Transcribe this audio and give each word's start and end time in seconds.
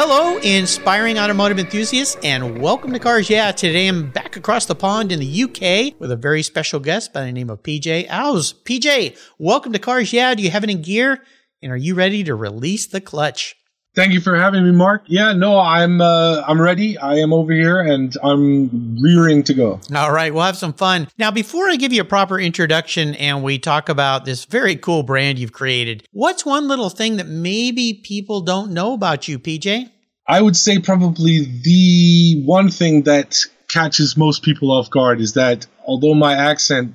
Hello, 0.00 0.36
inspiring 0.36 1.18
automotive 1.18 1.58
enthusiasts, 1.58 2.16
and 2.22 2.62
welcome 2.62 2.92
to 2.92 3.00
Cars 3.00 3.28
Yeah. 3.28 3.50
Today 3.50 3.88
I'm 3.88 4.10
back 4.10 4.36
across 4.36 4.64
the 4.64 4.76
pond 4.76 5.10
in 5.10 5.18
the 5.18 5.42
UK 5.42 6.00
with 6.00 6.12
a 6.12 6.16
very 6.16 6.44
special 6.44 6.78
guest 6.78 7.12
by 7.12 7.24
the 7.24 7.32
name 7.32 7.50
of 7.50 7.64
PJ 7.64 8.06
Owls. 8.08 8.52
PJ, 8.52 9.18
welcome 9.40 9.72
to 9.72 9.80
Cars 9.80 10.12
Yeah. 10.12 10.36
Do 10.36 10.44
you 10.44 10.52
have 10.52 10.62
any 10.62 10.76
gear? 10.76 11.24
And 11.60 11.72
are 11.72 11.76
you 11.76 11.96
ready 11.96 12.22
to 12.22 12.36
release 12.36 12.86
the 12.86 13.00
clutch? 13.00 13.56
Thank 13.98 14.12
you 14.12 14.20
for 14.20 14.36
having 14.36 14.64
me, 14.64 14.70
Mark. 14.70 15.02
Yeah, 15.06 15.32
no, 15.32 15.58
I'm 15.58 16.00
uh, 16.00 16.44
I'm 16.46 16.60
ready. 16.60 16.96
I 16.96 17.16
am 17.16 17.32
over 17.32 17.52
here 17.52 17.80
and 17.80 18.16
I'm 18.22 18.96
rearing 19.02 19.42
to 19.42 19.54
go. 19.54 19.80
All 19.92 20.12
right, 20.12 20.32
we'll 20.32 20.44
have 20.44 20.56
some 20.56 20.72
fun. 20.72 21.08
Now, 21.18 21.32
before 21.32 21.68
I 21.68 21.74
give 21.74 21.92
you 21.92 22.02
a 22.02 22.04
proper 22.04 22.38
introduction 22.38 23.16
and 23.16 23.42
we 23.42 23.58
talk 23.58 23.88
about 23.88 24.24
this 24.24 24.44
very 24.44 24.76
cool 24.76 25.02
brand 25.02 25.40
you've 25.40 25.52
created, 25.52 26.06
what's 26.12 26.46
one 26.46 26.68
little 26.68 26.90
thing 26.90 27.16
that 27.16 27.26
maybe 27.26 27.92
people 27.92 28.40
don't 28.40 28.70
know 28.70 28.92
about 28.92 29.26
you, 29.26 29.36
PJ? 29.36 29.90
I 30.28 30.42
would 30.42 30.56
say 30.56 30.78
probably 30.78 31.46
the 31.62 32.42
one 32.44 32.70
thing 32.70 33.02
that 33.04 33.38
catches 33.68 34.16
most 34.16 34.42
people 34.42 34.70
off 34.70 34.90
guard 34.90 35.20
is 35.20 35.32
that 35.32 35.66
although 35.86 36.14
my 36.14 36.34
accent 36.34 36.94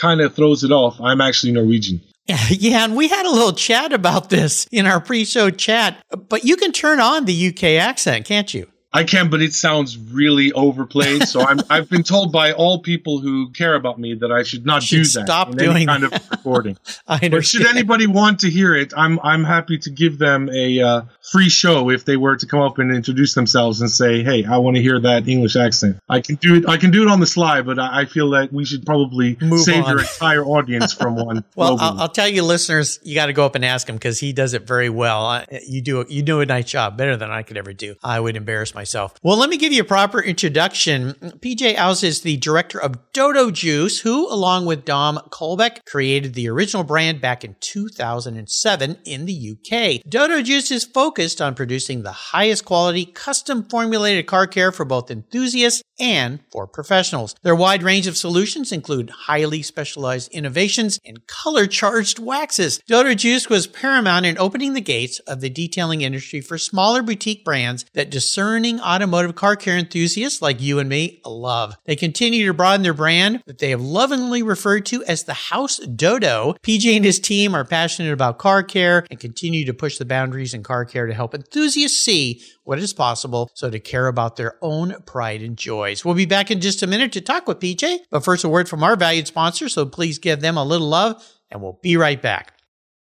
kind 0.00 0.20
of 0.20 0.34
throws 0.34 0.62
it 0.62 0.70
off, 0.70 1.00
I'm 1.00 1.20
actually 1.20 1.52
Norwegian. 1.52 2.00
Yeah, 2.48 2.84
and 2.84 2.94
we 2.94 3.08
had 3.08 3.26
a 3.26 3.30
little 3.30 3.52
chat 3.52 3.92
about 3.92 4.30
this 4.30 4.68
in 4.70 4.86
our 4.86 5.00
pre-show 5.00 5.50
chat. 5.50 6.00
But 6.28 6.44
you 6.44 6.56
can 6.56 6.70
turn 6.70 7.00
on 7.00 7.24
the 7.24 7.48
UK 7.48 7.64
accent, 7.82 8.24
can't 8.24 8.54
you? 8.54 8.68
I 8.92 9.04
can, 9.04 9.30
but 9.30 9.40
it 9.40 9.54
sounds 9.54 9.96
really 9.96 10.50
overplayed. 10.52 11.22
So 11.28 11.40
I'm, 11.42 11.60
I've 11.70 11.88
been 11.88 12.02
told 12.02 12.32
by 12.32 12.52
all 12.52 12.80
people 12.80 13.20
who 13.20 13.50
care 13.50 13.76
about 13.76 14.00
me 14.00 14.14
that 14.14 14.32
I 14.32 14.42
should 14.42 14.66
not 14.66 14.82
Should 14.82 14.96
do 14.96 15.02
that. 15.04 15.26
stop 15.26 15.50
in 15.50 15.56
doing 15.58 15.86
kind 15.86 16.02
that. 16.02 16.12
of 16.22 16.30
recording. 16.30 16.76
I 17.06 17.18
But 17.18 17.24
understand. 17.26 17.64
should 17.66 17.70
anybody 17.70 18.08
want 18.08 18.40
to 18.40 18.50
hear 18.50 18.74
it, 18.74 18.92
I'm 18.96 19.20
I'm 19.22 19.44
happy 19.44 19.78
to 19.78 19.90
give 19.90 20.18
them 20.18 20.48
a 20.52 20.80
uh, 20.80 21.02
free 21.30 21.48
show 21.48 21.88
if 21.90 22.04
they 22.04 22.16
were 22.16 22.36
to 22.36 22.46
come 22.46 22.60
up 22.60 22.78
and 22.78 22.90
introduce 22.92 23.34
themselves 23.34 23.80
and 23.80 23.88
say, 23.88 24.24
"Hey, 24.24 24.44
I 24.44 24.56
want 24.56 24.74
to 24.76 24.82
hear 24.82 24.98
that 25.00 25.28
English 25.28 25.54
accent." 25.54 25.98
I 26.08 26.20
can 26.20 26.34
do 26.34 26.56
it. 26.56 26.68
I 26.68 26.76
can 26.76 26.90
do 26.90 27.02
it 27.02 27.08
on 27.08 27.20
the 27.20 27.26
slide, 27.26 27.66
but 27.66 27.78
I, 27.78 28.00
I 28.00 28.04
feel 28.06 28.30
that 28.30 28.52
we 28.52 28.64
should 28.64 28.84
probably 28.84 29.36
Move 29.40 29.60
save 29.60 29.84
on. 29.84 29.90
your 29.90 30.00
entire 30.00 30.44
audience 30.44 30.92
from 30.92 31.14
one. 31.24 31.44
Well. 31.54 31.76
I'll, 31.80 32.00
I'll 32.00 32.08
tell 32.08 32.26
you, 32.28 32.42
listeners, 32.42 32.98
you 33.04 33.14
got 33.14 33.26
to 33.26 33.32
go 33.32 33.46
up 33.46 33.54
and 33.54 33.64
ask 33.64 33.88
him 33.88 33.94
because 33.94 34.18
he 34.18 34.32
does 34.32 34.52
it 34.52 34.66
very 34.66 34.90
well. 34.90 35.44
You 35.64 35.80
do 35.80 36.04
you 36.08 36.22
do 36.22 36.40
a 36.40 36.46
nice 36.46 36.64
job, 36.68 36.96
better 36.96 37.16
than 37.16 37.30
I 37.30 37.42
could 37.44 37.56
ever 37.56 37.72
do. 37.72 37.94
I 38.02 38.18
would 38.18 38.34
embarrass 38.36 38.74
myself. 38.74 38.79
Well, 39.22 39.36
let 39.36 39.50
me 39.50 39.56
give 39.56 39.72
you 39.72 39.82
a 39.82 39.84
proper 39.84 40.20
introduction. 40.20 41.14
PJ 41.14 41.76
Owls 41.76 42.02
is 42.02 42.22
the 42.22 42.36
director 42.36 42.80
of 42.80 43.12
Dodo 43.12 43.50
Juice, 43.50 44.00
who, 44.00 44.32
along 44.32 44.66
with 44.66 44.84
Dom 44.84 45.18
Kolbeck, 45.30 45.84
created 45.86 46.34
the 46.34 46.48
original 46.48 46.84
brand 46.84 47.20
back 47.20 47.44
in 47.44 47.56
2007 47.60 48.98
in 49.04 49.26
the 49.26 49.56
UK. 49.56 50.02
Dodo 50.08 50.42
Juice 50.42 50.70
is 50.70 50.84
focused 50.84 51.40
on 51.40 51.54
producing 51.54 52.02
the 52.02 52.12
highest 52.12 52.64
quality, 52.64 53.04
custom 53.04 53.64
formulated 53.64 54.26
car 54.26 54.46
care 54.46 54.72
for 54.72 54.84
both 54.84 55.10
enthusiasts 55.10 55.82
and 55.98 56.40
for 56.50 56.66
professionals. 56.66 57.34
Their 57.42 57.54
wide 57.54 57.82
range 57.82 58.06
of 58.06 58.16
solutions 58.16 58.72
include 58.72 59.10
highly 59.10 59.62
specialized 59.62 60.32
innovations 60.32 60.98
and 61.04 61.26
color 61.26 61.66
charged 61.66 62.18
waxes. 62.18 62.80
Dodo 62.86 63.14
Juice 63.14 63.48
was 63.48 63.66
paramount 63.66 64.26
in 64.26 64.38
opening 64.38 64.72
the 64.72 64.80
gates 64.80 65.18
of 65.20 65.40
the 65.40 65.50
detailing 65.50 66.00
industry 66.00 66.40
for 66.40 66.56
smaller 66.56 67.02
boutique 67.02 67.44
brands 67.44 67.84
that 67.94 68.10
discerning 68.10 68.69
automotive 68.78 69.34
car 69.34 69.56
care 69.56 69.78
enthusiasts 69.78 70.42
like 70.42 70.60
you 70.60 70.78
and 70.78 70.88
me 70.88 71.22
love. 71.24 71.74
They 71.86 71.96
continue 71.96 72.46
to 72.46 72.52
broaden 72.52 72.82
their 72.82 72.94
brand 72.94 73.42
that 73.46 73.58
they 73.58 73.70
have 73.70 73.80
lovingly 73.80 74.42
referred 74.42 74.86
to 74.86 75.02
as 75.04 75.24
the 75.24 75.32
House 75.32 75.78
Dodo. 75.78 76.54
PJ 76.62 76.94
and 76.94 77.04
his 77.04 77.18
team 77.18 77.54
are 77.54 77.64
passionate 77.64 78.12
about 78.12 78.38
car 78.38 78.62
care 78.62 79.06
and 79.10 79.18
continue 79.18 79.64
to 79.64 79.74
push 79.74 79.96
the 79.96 80.04
boundaries 80.04 80.52
in 80.54 80.62
car 80.62 80.84
care 80.84 81.06
to 81.06 81.14
help 81.14 81.34
enthusiasts 81.34 81.98
see 81.98 82.42
what 82.64 82.78
is 82.78 82.92
possible 82.92 83.50
so 83.54 83.70
to 83.70 83.80
care 83.80 84.06
about 84.06 84.36
their 84.36 84.56
own 84.60 84.94
pride 85.06 85.42
and 85.42 85.56
joys. 85.56 86.04
We'll 86.04 86.14
be 86.14 86.26
back 86.26 86.50
in 86.50 86.60
just 86.60 86.82
a 86.82 86.86
minute 86.86 87.12
to 87.12 87.20
talk 87.20 87.48
with 87.48 87.58
PJ, 87.58 88.00
but 88.10 88.24
first 88.24 88.44
a 88.44 88.48
word 88.48 88.68
from 88.68 88.84
our 88.84 88.94
valued 88.94 89.26
sponsor, 89.26 89.68
so 89.68 89.86
please 89.86 90.18
give 90.18 90.40
them 90.40 90.56
a 90.56 90.64
little 90.64 90.88
love 90.88 91.26
and 91.50 91.62
we'll 91.62 91.80
be 91.82 91.96
right 91.96 92.20
back. 92.20 92.59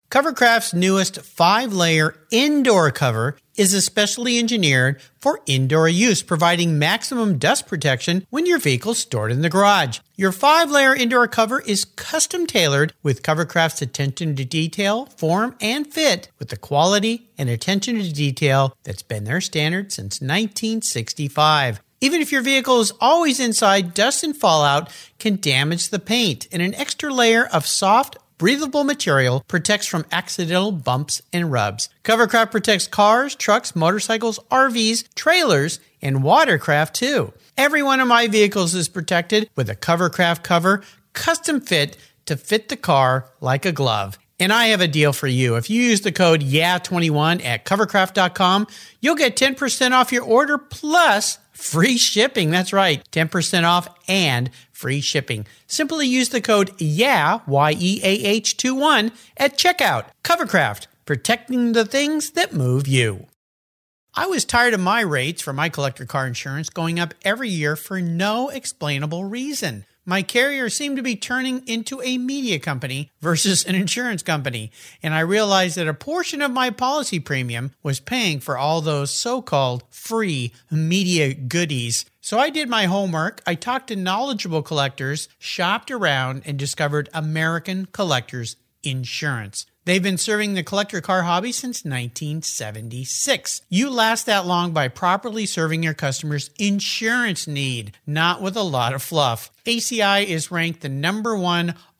Covercraft's 0.09 0.73
newest 0.73 1.21
five 1.23 1.73
layer 1.73 2.15
indoor 2.31 2.93
cover 2.93 3.37
is 3.57 3.75
especially 3.75 4.39
engineered 4.39 5.01
for 5.19 5.41
indoor 5.47 5.89
use, 5.89 6.23
providing 6.23 6.79
maximum 6.79 7.39
dust 7.39 7.67
protection 7.67 8.25
when 8.31 8.47
your 8.47 8.61
vehicle's 8.61 8.99
stored 8.99 9.33
in 9.33 9.43
the 9.43 9.51
garage. 9.51 9.99
Your 10.15 10.31
five 10.31 10.71
layer 10.71 10.95
indoor 10.95 11.27
cover 11.27 11.61
is 11.61 11.85
custom 11.85 12.47
tailored 12.47 12.93
with 13.03 13.23
Covercraft's 13.23 13.83
attention 13.83 14.37
to 14.37 14.45
detail, 14.45 15.07
form, 15.07 15.57
and 15.61 15.93
fit 15.93 16.31
with 16.39 16.51
the 16.51 16.57
quality 16.57 17.29
and 17.37 17.49
attention 17.49 17.97
to 17.97 18.13
detail 18.13 18.77
that's 18.85 19.03
been 19.03 19.25
their 19.25 19.41
standard 19.41 19.91
since 19.91 20.21
1965. 20.21 21.81
Even 22.01 22.21
if 22.21 22.31
your 22.31 22.43
vehicle 22.43 22.81
is 22.81 22.93
always 23.01 23.41
inside, 23.41 23.95
dust 23.95 24.23
and 24.23 24.37
fallout 24.37 24.89
can 25.19 25.41
damage 25.41 25.89
the 25.89 25.99
paint, 25.99 26.47
and 26.53 26.61
an 26.63 26.75
extra 26.75 27.13
layer 27.13 27.47
of 27.47 27.67
soft, 27.67 28.17
breathable 28.39 28.85
material 28.85 29.45
protects 29.49 29.87
from 29.87 30.07
accidental 30.13 30.73
bumps 30.73 31.23
and 31.33 31.51
rubs. 31.51 31.89
Covercraft 32.05 32.51
protects 32.51 32.87
cars, 32.87 33.35
trucks, 33.35 33.75
motorcycles, 33.75 34.39
RVs, 34.51 35.05
trailers, 35.15 35.81
and 36.03 36.23
watercraft 36.23 36.95
too. 36.95 37.33
Every 37.57 37.83
one 37.83 38.01
of 38.01 38.09
my 38.09 38.29
vehicles 38.29 38.75
is 38.75 38.89
protected 38.89 39.49
with 39.57 39.71
a 39.71 39.77
Covercraft 39.77 40.43
cover, 40.43 40.83
custom 41.13 41.61
fit 41.61 41.97
to 42.27 42.37
fit 42.37 42.69
the 42.69 42.77
car 42.77 43.31
like 43.41 43.65
a 43.65 43.73
glove. 43.73 44.19
And 44.39 44.53
I 44.53 44.67
have 44.67 44.83
a 44.83 44.89
deal 44.89 45.15
for 45.15 45.27
you. 45.27 45.57
If 45.57 45.71
you 45.71 45.83
use 45.83 46.03
the 46.03 46.13
code 46.13 46.43
YEAH21 46.43 47.43
at 47.43 47.65
covercraft.com, 47.65 48.67
you'll 49.01 49.15
get 49.15 49.37
10% 49.37 49.93
off 49.93 50.13
your 50.13 50.25
order 50.25 50.59
plus 50.59 51.39
free 51.53 51.97
shipping. 51.97 52.51
That's 52.51 52.73
right, 52.73 53.03
10% 53.13 53.65
off 53.65 53.89
and 54.07 54.51
free 54.77 55.01
shipping. 55.01 55.47
Simply 55.67 56.07
use 56.07 56.29
the 56.29 56.41
code 56.43 56.71
YEAH, 56.79 57.43
Y-E-A-H 57.47 58.57
21 58.59 59.11
at 59.39 59.57
checkout. 59.57 60.05
Covercraft, 60.23 60.87
protecting 61.07 61.73
the 61.73 61.87
things 61.87 62.31
that 62.33 62.53
move 62.53 62.87
you. 62.87 63.27
I 64.15 64.27
was 64.27 64.45
tired 64.45 64.75
of 64.75 64.81
my 64.81 65.01
rates 65.01 65.43
for 65.43 65.53
my 65.53 65.69
collector 65.69 66.05
car 66.05 66.27
insurance 66.27 66.69
going 66.69 67.01
up 67.01 67.15
every 67.25 67.49
year 67.49 67.77
for 67.77 68.01
no 68.01 68.49
explainable 68.51 69.25
reason. 69.25 69.85
My 70.09 70.23
carrier 70.23 70.71
seemed 70.71 70.97
to 70.99 71.03
be 71.03 71.17
turning 71.17 71.67
into 71.67 72.01
a 72.01 72.17
media 72.17 72.61
company 72.61 73.11
versus 73.21 73.65
an 73.65 73.75
insurance 73.75 74.23
company, 74.23 74.71
and 75.03 75.13
I 75.13 75.21
realized 75.21 75.77
that 75.77 75.89
a 75.89 75.95
portion 75.95 76.41
of 76.43 76.53
my 76.53 76.71
policy 76.71 77.19
premium 77.19 77.73
was 77.83 77.99
paying 77.99 78.39
for 78.39 78.57
all 78.57 78.81
those 78.81 79.11
so 79.11 79.43
called 79.43 79.83
free 79.91 80.53
media 80.71 81.35
goodies. 81.35 82.05
So 82.27 82.41
I 82.41 82.51
did 82.51 82.69
my 82.69 82.87
homework. 82.87 83.41
I 83.47 83.55
talked 83.55 83.87
to 83.87 83.95
knowledgeable 83.95 84.61
collectors, 84.61 85.29
shopped 85.39 85.93
around, 85.93 86.43
and 86.45 86.59
discovered 86.59 87.09
American 87.15 87.87
Collectors 87.93 88.57
Insurance. 88.83 89.65
They've 89.85 90.03
been 90.03 90.19
serving 90.19 90.55
the 90.55 90.65
collector 90.65 91.01
car 91.01 91.23
hobby 91.23 91.53
since 91.53 91.85
1976. 91.85 93.63
You 93.69 93.91
last 93.91 94.27
that 94.27 94.45
long 94.45 94.73
by 94.73 94.89
properly 94.89 95.47
serving 95.47 95.85
your 95.85 95.95
customers' 95.95 96.51
insurance 96.59 97.47
need, 97.47 97.97
not 98.09 98.43
with 98.43 98.57
a 98.57 98.63
lot 98.63 98.93
of 98.93 99.05
fluff. 99.05 99.53
ACI 99.65 100.27
is 100.27 100.51
ranked 100.51 100.81
the 100.81 100.89
number 100.89 101.37
one 101.37 101.77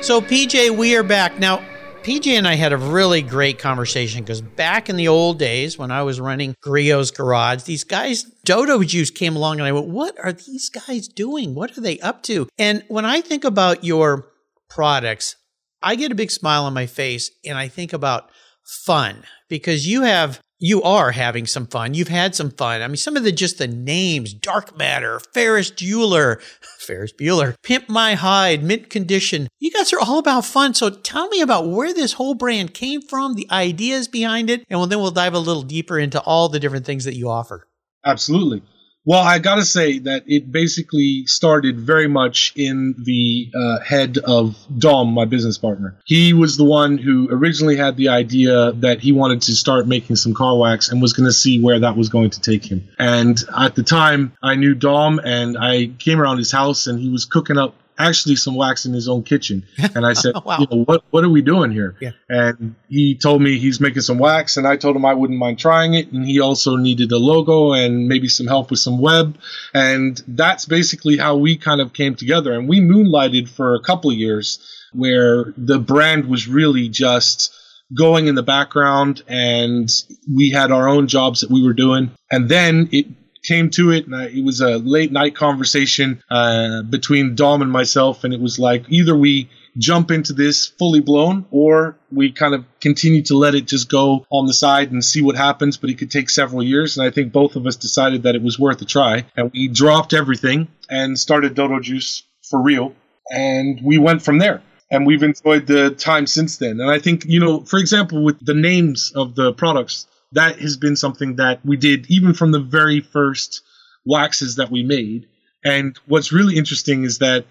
So, 0.00 0.20
PJ, 0.20 0.70
we 0.78 0.96
are 0.96 1.02
back. 1.02 1.38
Now, 1.38 1.58
PJ 2.02 2.28
and 2.28 2.46
I 2.46 2.54
had 2.54 2.72
a 2.72 2.76
really 2.76 3.20
great 3.20 3.58
conversation 3.58 4.22
because 4.22 4.40
back 4.40 4.88
in 4.88 4.96
the 4.96 5.08
old 5.08 5.38
days 5.38 5.76
when 5.76 5.90
I 5.90 6.02
was 6.02 6.20
running 6.20 6.54
Griot's 6.64 7.10
Garage, 7.10 7.64
these 7.64 7.84
guys, 7.84 8.22
Dodo 8.44 8.82
Juice 8.84 9.10
came 9.10 9.36
along 9.36 9.58
and 9.58 9.66
I 9.66 9.72
went, 9.72 9.88
What 9.88 10.16
are 10.22 10.32
these 10.32 10.70
guys 10.70 11.08
doing? 11.08 11.54
What 11.54 11.76
are 11.76 11.80
they 11.80 11.98
up 11.98 12.22
to? 12.22 12.48
And 12.56 12.84
when 12.88 13.04
I 13.04 13.20
think 13.20 13.44
about 13.44 13.84
your 13.84 14.28
products, 14.70 15.36
I 15.82 15.96
get 15.96 16.12
a 16.12 16.14
big 16.14 16.30
smile 16.30 16.64
on 16.64 16.72
my 16.72 16.86
face 16.86 17.30
and 17.44 17.58
I 17.58 17.68
think 17.68 17.92
about 17.92 18.30
fun 18.64 19.24
because 19.48 19.86
you 19.86 20.02
have 20.02 20.40
you 20.58 20.82
are 20.82 21.12
having 21.12 21.46
some 21.46 21.66
fun. 21.66 21.94
You've 21.94 22.08
had 22.08 22.34
some 22.34 22.50
fun. 22.50 22.82
I 22.82 22.88
mean, 22.88 22.96
some 22.96 23.16
of 23.16 23.22
the 23.22 23.32
just 23.32 23.58
the 23.58 23.68
names, 23.68 24.34
Dark 24.34 24.76
Matter, 24.76 25.20
Ferris 25.32 25.70
Bueller, 25.70 26.40
Ferris 26.78 27.12
Bueller, 27.12 27.54
Pimp 27.62 27.88
My 27.88 28.14
Hide, 28.14 28.62
Mint 28.62 28.90
Condition. 28.90 29.48
You 29.58 29.70
guys 29.70 29.92
are 29.92 30.00
all 30.00 30.18
about 30.18 30.44
fun. 30.44 30.74
So 30.74 30.90
tell 30.90 31.28
me 31.28 31.40
about 31.40 31.68
where 31.68 31.94
this 31.94 32.14
whole 32.14 32.34
brand 32.34 32.74
came 32.74 33.00
from, 33.00 33.34
the 33.34 33.48
ideas 33.50 34.08
behind 34.08 34.50
it, 34.50 34.64
and 34.68 34.90
then 34.90 34.98
we'll 34.98 35.10
dive 35.10 35.34
a 35.34 35.38
little 35.38 35.62
deeper 35.62 35.98
into 35.98 36.20
all 36.20 36.48
the 36.48 36.60
different 36.60 36.86
things 36.86 37.04
that 37.04 37.14
you 37.14 37.28
offer. 37.28 37.66
Absolutely. 38.04 38.62
Well, 39.08 39.22
I 39.22 39.38
got 39.38 39.54
to 39.54 39.64
say 39.64 40.00
that 40.00 40.24
it 40.26 40.52
basically 40.52 41.24
started 41.24 41.80
very 41.80 42.08
much 42.08 42.52
in 42.56 42.94
the 42.98 43.50
uh, 43.54 43.78
head 43.78 44.18
of 44.18 44.54
Dom, 44.76 45.14
my 45.14 45.24
business 45.24 45.56
partner. 45.56 45.96
He 46.04 46.34
was 46.34 46.58
the 46.58 46.64
one 46.64 46.98
who 46.98 47.26
originally 47.30 47.78
had 47.78 47.96
the 47.96 48.10
idea 48.10 48.72
that 48.72 49.00
he 49.00 49.12
wanted 49.12 49.40
to 49.40 49.52
start 49.52 49.88
making 49.88 50.16
some 50.16 50.34
car 50.34 50.58
wax 50.58 50.90
and 50.90 51.00
was 51.00 51.14
to 51.14 51.32
see 51.32 51.58
where 51.58 51.80
that 51.80 51.96
was 51.96 52.10
going 52.10 52.28
to 52.28 52.40
take 52.42 52.66
him. 52.66 52.86
And 52.98 53.42
at 53.58 53.76
the 53.76 53.82
time, 53.82 54.34
I 54.42 54.56
knew 54.56 54.74
Dom 54.74 55.22
and 55.24 55.56
I 55.56 55.86
came 55.98 56.20
around 56.20 56.36
his 56.36 56.52
house 56.52 56.86
and 56.86 57.00
he 57.00 57.08
was 57.08 57.24
cooking 57.24 57.56
up 57.56 57.76
actually 57.98 58.36
some 58.36 58.54
wax 58.54 58.86
in 58.86 58.92
his 58.92 59.08
own 59.08 59.22
kitchen. 59.22 59.66
And 59.94 60.06
I 60.06 60.12
said, 60.12 60.34
wow. 60.44 60.58
you 60.60 60.66
know, 60.70 60.84
what, 60.84 61.04
what 61.10 61.24
are 61.24 61.28
we 61.28 61.42
doing 61.42 61.70
here? 61.70 61.96
Yeah. 62.00 62.12
And 62.28 62.76
he 62.88 63.16
told 63.16 63.42
me 63.42 63.58
he's 63.58 63.80
making 63.80 64.02
some 64.02 64.18
wax 64.18 64.56
and 64.56 64.66
I 64.66 64.76
told 64.76 64.96
him 64.96 65.04
I 65.04 65.14
wouldn't 65.14 65.38
mind 65.38 65.58
trying 65.58 65.94
it. 65.94 66.12
And 66.12 66.24
he 66.24 66.40
also 66.40 66.76
needed 66.76 67.10
a 67.12 67.18
logo 67.18 67.72
and 67.72 68.08
maybe 68.08 68.28
some 68.28 68.46
help 68.46 68.70
with 68.70 68.80
some 68.80 69.00
web. 69.00 69.36
And 69.74 70.22
that's 70.28 70.66
basically 70.66 71.16
how 71.16 71.36
we 71.36 71.56
kind 71.56 71.80
of 71.80 71.92
came 71.92 72.14
together. 72.14 72.52
And 72.52 72.68
we 72.68 72.80
moonlighted 72.80 73.48
for 73.48 73.74
a 73.74 73.80
couple 73.80 74.10
of 74.10 74.16
years 74.16 74.58
where 74.92 75.52
the 75.56 75.78
brand 75.78 76.26
was 76.26 76.48
really 76.48 76.88
just 76.88 77.54
going 77.96 78.26
in 78.26 78.34
the 78.34 78.42
background 78.42 79.22
and 79.28 79.90
we 80.32 80.50
had 80.50 80.70
our 80.70 80.88
own 80.88 81.08
jobs 81.08 81.40
that 81.40 81.50
we 81.50 81.62
were 81.62 81.72
doing. 81.72 82.10
And 82.30 82.48
then 82.48 82.88
it 82.92 83.06
came 83.48 83.70
to 83.70 83.90
it, 83.90 84.06
and 84.06 84.14
I, 84.14 84.26
it 84.26 84.44
was 84.44 84.60
a 84.60 84.76
late 84.76 85.10
night 85.10 85.34
conversation 85.34 86.22
uh, 86.30 86.82
between 86.82 87.34
Dom 87.34 87.62
and 87.62 87.72
myself, 87.72 88.24
and 88.24 88.34
it 88.34 88.40
was 88.40 88.58
like 88.58 88.84
either 88.88 89.16
we 89.16 89.48
jump 89.78 90.10
into 90.10 90.34
this 90.34 90.66
fully 90.66 91.00
blown, 91.00 91.46
or 91.50 91.96
we 92.12 92.30
kind 92.30 92.54
of 92.54 92.64
continue 92.80 93.22
to 93.22 93.36
let 93.36 93.54
it 93.54 93.66
just 93.66 93.88
go 93.88 94.26
on 94.30 94.46
the 94.46 94.52
side 94.52 94.92
and 94.92 95.04
see 95.04 95.22
what 95.22 95.36
happens. 95.36 95.78
But 95.78 95.90
it 95.90 95.98
could 95.98 96.10
take 96.10 96.28
several 96.28 96.62
years, 96.62 96.98
and 96.98 97.06
I 97.06 97.10
think 97.10 97.32
both 97.32 97.56
of 97.56 97.66
us 97.66 97.76
decided 97.76 98.24
that 98.24 98.34
it 98.34 98.42
was 98.42 98.58
worth 98.58 98.82
a 98.82 98.84
try, 98.84 99.24
and 99.36 99.50
we 99.52 99.68
dropped 99.68 100.12
everything 100.12 100.68
and 100.90 101.18
started 101.18 101.54
Dodo 101.54 101.80
Juice 101.80 102.24
for 102.50 102.62
real, 102.62 102.94
and 103.30 103.80
we 103.82 103.98
went 103.98 104.22
from 104.22 104.38
there 104.38 104.62
and 104.90 105.06
we've 105.06 105.22
enjoyed 105.22 105.66
the 105.66 105.90
time 105.90 106.26
since 106.26 106.56
then. 106.56 106.80
And 106.80 106.90
I 106.90 106.98
think, 106.98 107.24
you 107.26 107.40
know, 107.40 107.60
for 107.60 107.78
example, 107.78 108.24
with 108.24 108.44
the 108.44 108.54
names 108.54 109.12
of 109.14 109.34
the 109.34 109.52
products, 109.52 110.06
that 110.32 110.60
has 110.60 110.76
been 110.76 110.96
something 110.96 111.36
that 111.36 111.64
we 111.64 111.76
did 111.76 112.06
even 112.10 112.34
from 112.34 112.50
the 112.50 112.60
very 112.60 113.00
first 113.00 113.62
waxes 114.04 114.56
that 114.56 114.70
we 114.70 114.82
made. 114.82 115.26
And 115.64 115.98
what's 116.06 116.32
really 116.32 116.56
interesting 116.56 117.04
is 117.04 117.18
that 117.18 117.46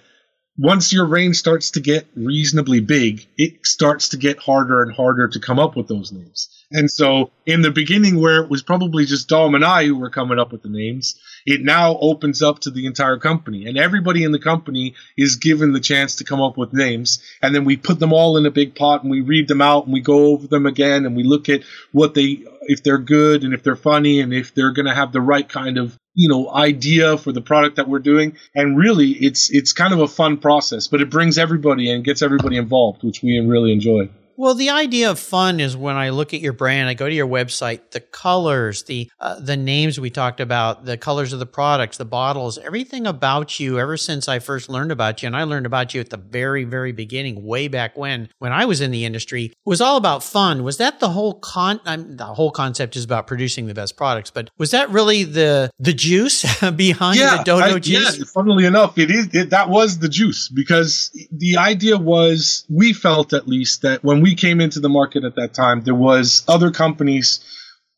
once 0.58 0.92
your 0.92 1.06
range 1.06 1.38
starts 1.38 1.72
to 1.72 1.80
get 1.80 2.08
reasonably 2.16 2.80
big, 2.80 3.28
it 3.38 3.66
starts 3.66 4.10
to 4.10 4.18
get 4.18 4.40
harder 4.40 4.82
and 4.82 4.92
harder 4.92 5.28
to 5.28 5.40
come 5.40 5.60
up 5.60 5.76
with 5.76 5.88
those 5.88 6.12
names. 6.12 6.57
And 6.72 6.92
so 6.92 7.32
in 7.46 7.62
the 7.62 7.72
beginning, 7.72 8.20
where 8.20 8.44
it 8.44 8.50
was 8.50 8.62
probably 8.62 9.06
just 9.06 9.30
Dom 9.30 9.56
and 9.56 9.64
I 9.64 9.86
who 9.86 9.98
were 9.98 10.10
coming 10.10 10.38
up 10.38 10.52
with 10.52 10.64
the 10.64 10.70
names, 10.70 11.16
it 11.46 11.62
now 11.62 11.98
opens 11.98 12.42
up 12.42 12.60
to 12.60 12.72
the 12.72 12.86
entire 12.88 13.18
company. 13.18 13.68
And 13.68 13.78
everybody 13.78 14.24
in 14.24 14.34
the 14.34 14.40
company 14.40 14.96
is 15.18 15.38
given 15.38 15.72
the 15.72 15.80
chance 15.80 16.16
to 16.18 16.26
come 16.26 16.42
up 16.42 16.58
with 16.58 16.74
names. 16.74 17.24
And 17.42 17.56
then 17.56 17.64
we 17.64 17.78
put 17.78 18.00
them 18.00 18.12
all 18.12 18.36
in 18.36 18.46
a 18.46 18.52
big 18.52 18.76
pot 18.76 19.02
and 19.02 19.10
we 19.10 19.22
read 19.22 19.48
them 19.48 19.62
out 19.62 19.86
and 19.86 19.94
we 19.94 20.02
go 20.02 20.34
over 20.34 20.48
them 20.48 20.66
again 20.66 21.06
and 21.06 21.16
we 21.16 21.24
look 21.24 21.48
at 21.48 21.62
what 21.94 22.14
they, 22.14 22.44
if 22.64 22.84
they're 22.84 22.98
good 22.98 23.46
and 23.46 23.54
if 23.54 23.64
they're 23.64 23.78
funny 23.78 24.20
and 24.20 24.34
if 24.34 24.54
they're 24.54 24.74
going 24.74 24.88
to 24.88 24.96
have 24.96 25.14
the 25.14 25.22
right 25.22 25.48
kind 25.48 25.78
of 25.78 25.98
you 26.20 26.28
know 26.28 26.52
idea 26.52 27.16
for 27.18 27.32
the 27.32 27.42
product 27.42 27.76
that 27.76 27.88
we're 27.88 28.00
doing 28.00 28.36
and 28.56 28.76
really 28.76 29.10
it's 29.10 29.52
it's 29.52 29.72
kind 29.72 29.94
of 29.94 30.00
a 30.00 30.08
fun 30.08 30.38
process 30.38 30.88
but 30.88 31.00
it 31.00 31.12
brings 31.12 31.38
everybody 31.38 31.92
and 31.92 32.04
gets 32.04 32.24
everybody 32.24 32.58
involved 32.58 33.04
which 33.04 33.22
we 33.22 33.40
really 33.40 33.72
enjoy 33.72 34.10
well, 34.38 34.54
the 34.54 34.70
idea 34.70 35.10
of 35.10 35.18
fun 35.18 35.60
is 35.60 35.76
when 35.76 35.96
I 35.96 36.10
look 36.10 36.32
at 36.32 36.42
your 36.42 36.54
brand, 36.54 36.88
I 36.88 36.94
go 36.94 37.10
to 37.10 37.14
your 37.14 37.28
website, 37.28 37.90
the 37.90 38.00
colors, 38.00 38.84
the 38.84 39.10
uh, 39.20 39.40
the 39.40 39.58
names 39.58 40.00
we 40.00 40.12
talked 40.12 40.40
about, 40.40 40.86
the 40.86 40.96
colors 40.96 41.34
of 41.34 41.40
the 41.40 41.48
products, 41.48 41.98
the 41.98 42.06
bottles, 42.06 42.60
everything 42.60 43.08
about 43.08 43.60
you. 43.60 43.80
Ever 43.80 43.98
since 43.98 44.28
I 44.28 44.38
first 44.38 44.70
learned 44.70 44.92
about 44.92 45.24
you, 45.24 45.28
and 45.28 45.36
I 45.36 45.44
learned 45.44 45.66
about 45.66 45.96
you 45.96 46.02
at 46.02 46.12
the 46.12 46.18
very, 46.18 46.66
very 46.66 46.92
beginning, 46.92 47.44
way 47.44 47.68
back 47.68 47.98
when, 47.98 48.30
when 48.38 48.52
I 48.52 48.66
was 48.66 48.80
in 48.80 48.92
the 48.92 49.06
industry, 49.06 49.54
was 49.66 49.82
all 49.82 49.98
about 49.98 50.24
fun. 50.24 50.64
Was 50.64 50.78
that 50.78 51.00
the 51.00 51.10
whole 51.10 51.40
con? 51.40 51.80
I'm, 51.84 52.16
the 52.18 52.26
whole 52.26 52.52
concept 52.52 52.96
is 52.96 53.04
about 53.04 53.26
producing 53.26 53.66
the 53.66 53.74
best 53.74 53.98
products, 53.98 54.30
but 54.30 54.52
was 54.60 54.70
that 54.70 54.92
really 54.92 55.24
the 55.24 55.72
the 55.80 55.94
juice 55.94 56.44
behind 56.76 57.20
yeah, 57.20 57.38
the 57.38 57.44
Dodo 57.44 57.76
I, 57.76 57.80
juice? 57.80 58.20
Yeah, 58.20 58.26
funnily 58.32 58.66
enough, 58.66 59.00
it 59.00 59.10
is 59.10 59.34
it, 59.34 59.50
that 59.50 59.70
was 59.70 59.98
the 59.98 60.10
juice 60.10 60.48
because 60.48 61.10
the 61.32 61.58
idea 61.58 61.98
was 61.98 62.66
we 62.70 62.94
felt 62.94 63.34
at 63.34 63.48
least 63.48 63.82
that 63.82 64.04
when 64.04 64.22
we 64.22 64.27
we 64.28 64.36
came 64.36 64.60
into 64.60 64.82
the 64.82 64.90
market 64.90 65.24
at 65.24 65.36
that 65.36 65.54
time, 65.54 65.82
there 65.84 65.96
was 65.96 66.44
other 66.50 66.70
companies, 66.70 67.40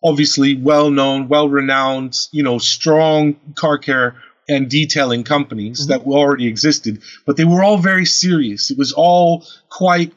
obviously 0.03 0.55
well 0.55 0.91
known, 0.91 1.27
well 1.27 1.49
renowned, 1.49 2.15
you 2.31 2.43
know, 2.43 2.59
strong 2.59 3.35
car 3.55 3.80
care 3.80 4.15
and 4.47 4.69
detailing 4.69 5.23
companies 5.23 5.87
mm-hmm. 5.87 6.06
that 6.06 6.07
already 6.07 6.45
existed, 6.45 7.01
but 7.25 7.35
they 7.35 7.45
were 7.45 7.63
all 7.63 7.80
very 7.80 8.06
serious. 8.06 8.69
It 8.69 8.77
was 8.77 8.94
all 8.94 9.44
quite 9.69 10.13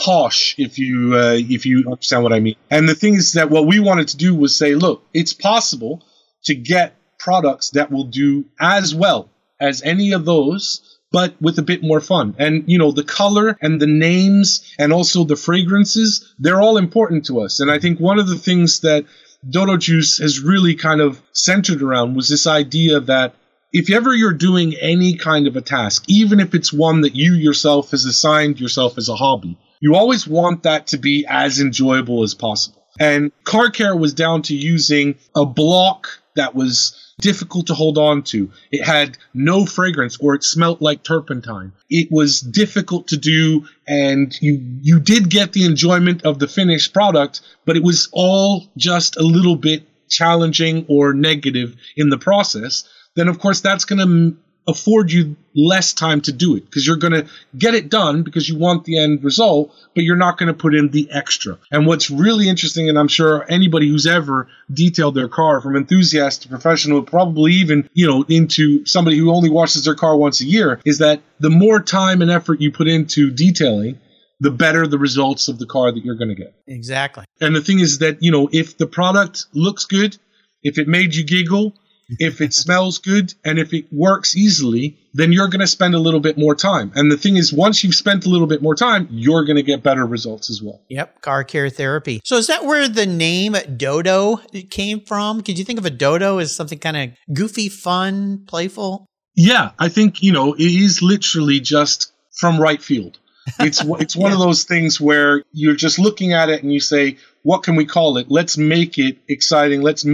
posh, 0.00 0.56
if 0.58 0.76
you 0.76 1.14
uh, 1.14 1.36
if 1.38 1.64
you 1.64 1.84
understand 1.86 2.24
what 2.24 2.32
I 2.32 2.40
mean. 2.40 2.56
And 2.68 2.88
the 2.88 2.96
thing 2.96 3.14
is 3.14 3.34
that 3.34 3.48
what 3.48 3.66
we 3.66 3.78
wanted 3.78 4.08
to 4.08 4.16
do 4.16 4.34
was 4.34 4.56
say, 4.56 4.74
look, 4.74 5.04
it's 5.14 5.32
possible 5.32 6.04
to 6.46 6.54
get 6.56 6.96
products 7.20 7.70
that 7.70 7.92
will 7.92 8.08
do 8.22 8.44
as 8.58 8.92
well 8.92 9.30
as 9.60 9.82
any 9.82 10.12
of 10.14 10.24
those 10.24 10.97
but 11.10 11.34
with 11.40 11.58
a 11.58 11.62
bit 11.62 11.82
more 11.82 12.00
fun. 12.00 12.34
And, 12.38 12.64
you 12.66 12.78
know, 12.78 12.92
the 12.92 13.04
color 13.04 13.56
and 13.60 13.80
the 13.80 13.86
names 13.86 14.74
and 14.78 14.92
also 14.92 15.24
the 15.24 15.36
fragrances, 15.36 16.34
they're 16.38 16.60
all 16.60 16.76
important 16.76 17.26
to 17.26 17.40
us. 17.40 17.60
And 17.60 17.70
I 17.70 17.78
think 17.78 17.98
one 17.98 18.18
of 18.18 18.28
the 18.28 18.36
things 18.36 18.80
that 18.80 19.06
Dodo 19.48 19.76
Juice 19.76 20.18
has 20.18 20.40
really 20.40 20.74
kind 20.74 21.00
of 21.00 21.20
centered 21.32 21.82
around 21.82 22.14
was 22.14 22.28
this 22.28 22.46
idea 22.46 23.00
that 23.00 23.34
if 23.72 23.90
ever 23.90 24.14
you're 24.14 24.32
doing 24.32 24.74
any 24.76 25.16
kind 25.16 25.46
of 25.46 25.56
a 25.56 25.60
task, 25.60 26.04
even 26.08 26.40
if 26.40 26.54
it's 26.54 26.72
one 26.72 27.02
that 27.02 27.14
you 27.14 27.34
yourself 27.34 27.90
has 27.90 28.04
assigned 28.04 28.60
yourself 28.60 28.98
as 28.98 29.08
a 29.08 29.16
hobby, 29.16 29.58
you 29.80 29.94
always 29.94 30.26
want 30.26 30.64
that 30.64 30.88
to 30.88 30.98
be 30.98 31.26
as 31.28 31.60
enjoyable 31.60 32.22
as 32.22 32.34
possible. 32.34 32.82
And 32.98 33.30
car 33.44 33.70
care 33.70 33.96
was 33.96 34.14
down 34.14 34.42
to 34.42 34.56
using 34.56 35.16
a 35.36 35.46
block 35.46 36.17
that 36.36 36.54
was 36.54 37.14
difficult 37.20 37.66
to 37.66 37.74
hold 37.74 37.98
on 37.98 38.22
to. 38.22 38.50
It 38.70 38.84
had 38.84 39.18
no 39.34 39.66
fragrance 39.66 40.16
or 40.20 40.34
it 40.34 40.44
smelt 40.44 40.80
like 40.80 41.02
turpentine. 41.02 41.72
It 41.90 42.08
was 42.10 42.40
difficult 42.40 43.08
to 43.08 43.16
do 43.16 43.66
and 43.86 44.36
you 44.40 44.60
you 44.80 45.00
did 45.00 45.30
get 45.30 45.52
the 45.52 45.64
enjoyment 45.64 46.24
of 46.24 46.38
the 46.38 46.48
finished 46.48 46.94
product, 46.94 47.40
but 47.64 47.76
it 47.76 47.82
was 47.82 48.08
all 48.12 48.68
just 48.76 49.16
a 49.16 49.22
little 49.22 49.56
bit 49.56 49.84
challenging 50.08 50.86
or 50.88 51.12
negative 51.12 51.76
in 51.96 52.08
the 52.08 52.18
process. 52.18 52.88
Then 53.16 53.28
of 53.28 53.38
course 53.38 53.60
that's 53.60 53.84
going 53.84 53.98
to 53.98 54.36
afford 54.68 55.10
you 55.10 55.34
less 55.56 55.94
time 55.94 56.20
to 56.20 56.30
do 56.30 56.54
it 56.54 56.64
because 56.64 56.86
you're 56.86 56.96
going 56.96 57.14
to 57.14 57.26
get 57.56 57.74
it 57.74 57.88
done 57.88 58.22
because 58.22 58.48
you 58.48 58.56
want 58.56 58.84
the 58.84 58.98
end 58.98 59.24
result, 59.24 59.74
but 59.94 60.04
you're 60.04 60.14
not 60.14 60.38
going 60.38 60.46
to 60.46 60.54
put 60.54 60.74
in 60.74 60.90
the 60.90 61.08
extra. 61.10 61.58
And 61.72 61.86
what's 61.86 62.10
really 62.10 62.48
interesting, 62.48 62.88
and 62.88 62.98
I'm 62.98 63.08
sure 63.08 63.44
anybody 63.48 63.88
who's 63.88 64.06
ever 64.06 64.48
detailed 64.72 65.14
their 65.14 65.28
car 65.28 65.60
from 65.60 65.74
enthusiast 65.74 66.42
to 66.42 66.48
professional, 66.48 67.02
probably 67.02 67.54
even, 67.54 67.88
you 67.94 68.06
know, 68.06 68.24
into 68.28 68.84
somebody 68.84 69.18
who 69.18 69.32
only 69.32 69.50
washes 69.50 69.84
their 69.84 69.96
car 69.96 70.16
once 70.16 70.40
a 70.42 70.44
year, 70.44 70.80
is 70.84 70.98
that 70.98 71.22
the 71.40 71.50
more 71.50 71.80
time 71.80 72.22
and 72.22 72.30
effort 72.30 72.60
you 72.60 72.70
put 72.70 72.86
into 72.86 73.30
detailing, 73.30 73.98
the 74.40 74.50
better 74.50 74.86
the 74.86 74.98
results 74.98 75.48
of 75.48 75.58
the 75.58 75.66
car 75.66 75.90
that 75.90 76.04
you're 76.04 76.14
going 76.14 76.28
to 76.28 76.34
get. 76.34 76.54
Exactly. 76.66 77.24
And 77.40 77.56
the 77.56 77.62
thing 77.62 77.80
is 77.80 77.98
that, 77.98 78.22
you 78.22 78.30
know, 78.30 78.48
if 78.52 78.76
the 78.76 78.86
product 78.86 79.46
looks 79.52 79.86
good, 79.86 80.16
if 80.62 80.78
it 80.78 80.86
made 80.86 81.14
you 81.14 81.24
giggle, 81.24 81.74
if 82.08 82.40
it 82.40 82.54
smells 82.54 82.98
good, 82.98 83.34
and 83.44 83.58
if 83.58 83.74
it 83.74 83.86
works 83.92 84.36
easily, 84.36 84.96
then 85.12 85.32
you're 85.32 85.48
going 85.48 85.60
to 85.60 85.66
spend 85.66 85.94
a 85.94 85.98
little 85.98 86.20
bit 86.20 86.38
more 86.38 86.54
time. 86.54 86.90
And 86.94 87.12
the 87.12 87.16
thing 87.16 87.36
is, 87.36 87.52
once 87.52 87.84
you've 87.84 87.94
spent 87.94 88.24
a 88.24 88.28
little 88.28 88.46
bit 88.46 88.62
more 88.62 88.74
time, 88.74 89.08
you're 89.10 89.44
going 89.44 89.56
to 89.56 89.62
get 89.62 89.82
better 89.82 90.06
results 90.06 90.48
as 90.48 90.62
well. 90.62 90.80
Yep, 90.88 91.20
car 91.20 91.44
care 91.44 91.68
therapy. 91.68 92.20
So 92.24 92.36
is 92.36 92.46
that 92.46 92.64
where 92.64 92.88
the 92.88 93.06
name 93.06 93.56
Dodo 93.76 94.36
came 94.70 95.00
from? 95.00 95.42
Could 95.42 95.58
you 95.58 95.64
think 95.64 95.78
of 95.78 95.86
a 95.86 95.90
dodo 95.90 96.38
as 96.38 96.54
something 96.54 96.78
kind 96.78 96.96
of 96.96 97.10
goofy, 97.34 97.68
fun, 97.68 98.44
playful? 98.46 99.06
Yeah, 99.34 99.70
I 99.78 99.88
think, 99.88 100.22
you 100.22 100.32
know, 100.32 100.54
it 100.54 100.60
is 100.60 101.02
literally 101.02 101.60
just 101.60 102.12
from 102.38 102.60
right 102.60 102.82
field. 102.82 103.18
It's 103.60 103.82
it's 104.00 104.16
one 104.16 104.32
of 104.32 104.38
those 104.38 104.64
things 104.64 105.00
where 105.00 105.42
you're 105.52 105.76
just 105.76 105.98
looking 105.98 106.32
at 106.32 106.48
it 106.48 106.62
and 106.62 106.72
you 106.72 106.80
say, 106.80 107.18
what 107.42 107.62
can 107.62 107.76
we 107.76 107.84
call 107.84 108.16
it? 108.18 108.30
Let's 108.30 108.58
make 108.58 108.98
it 108.98 109.18
exciting. 109.28 109.82
Let's 109.82 110.04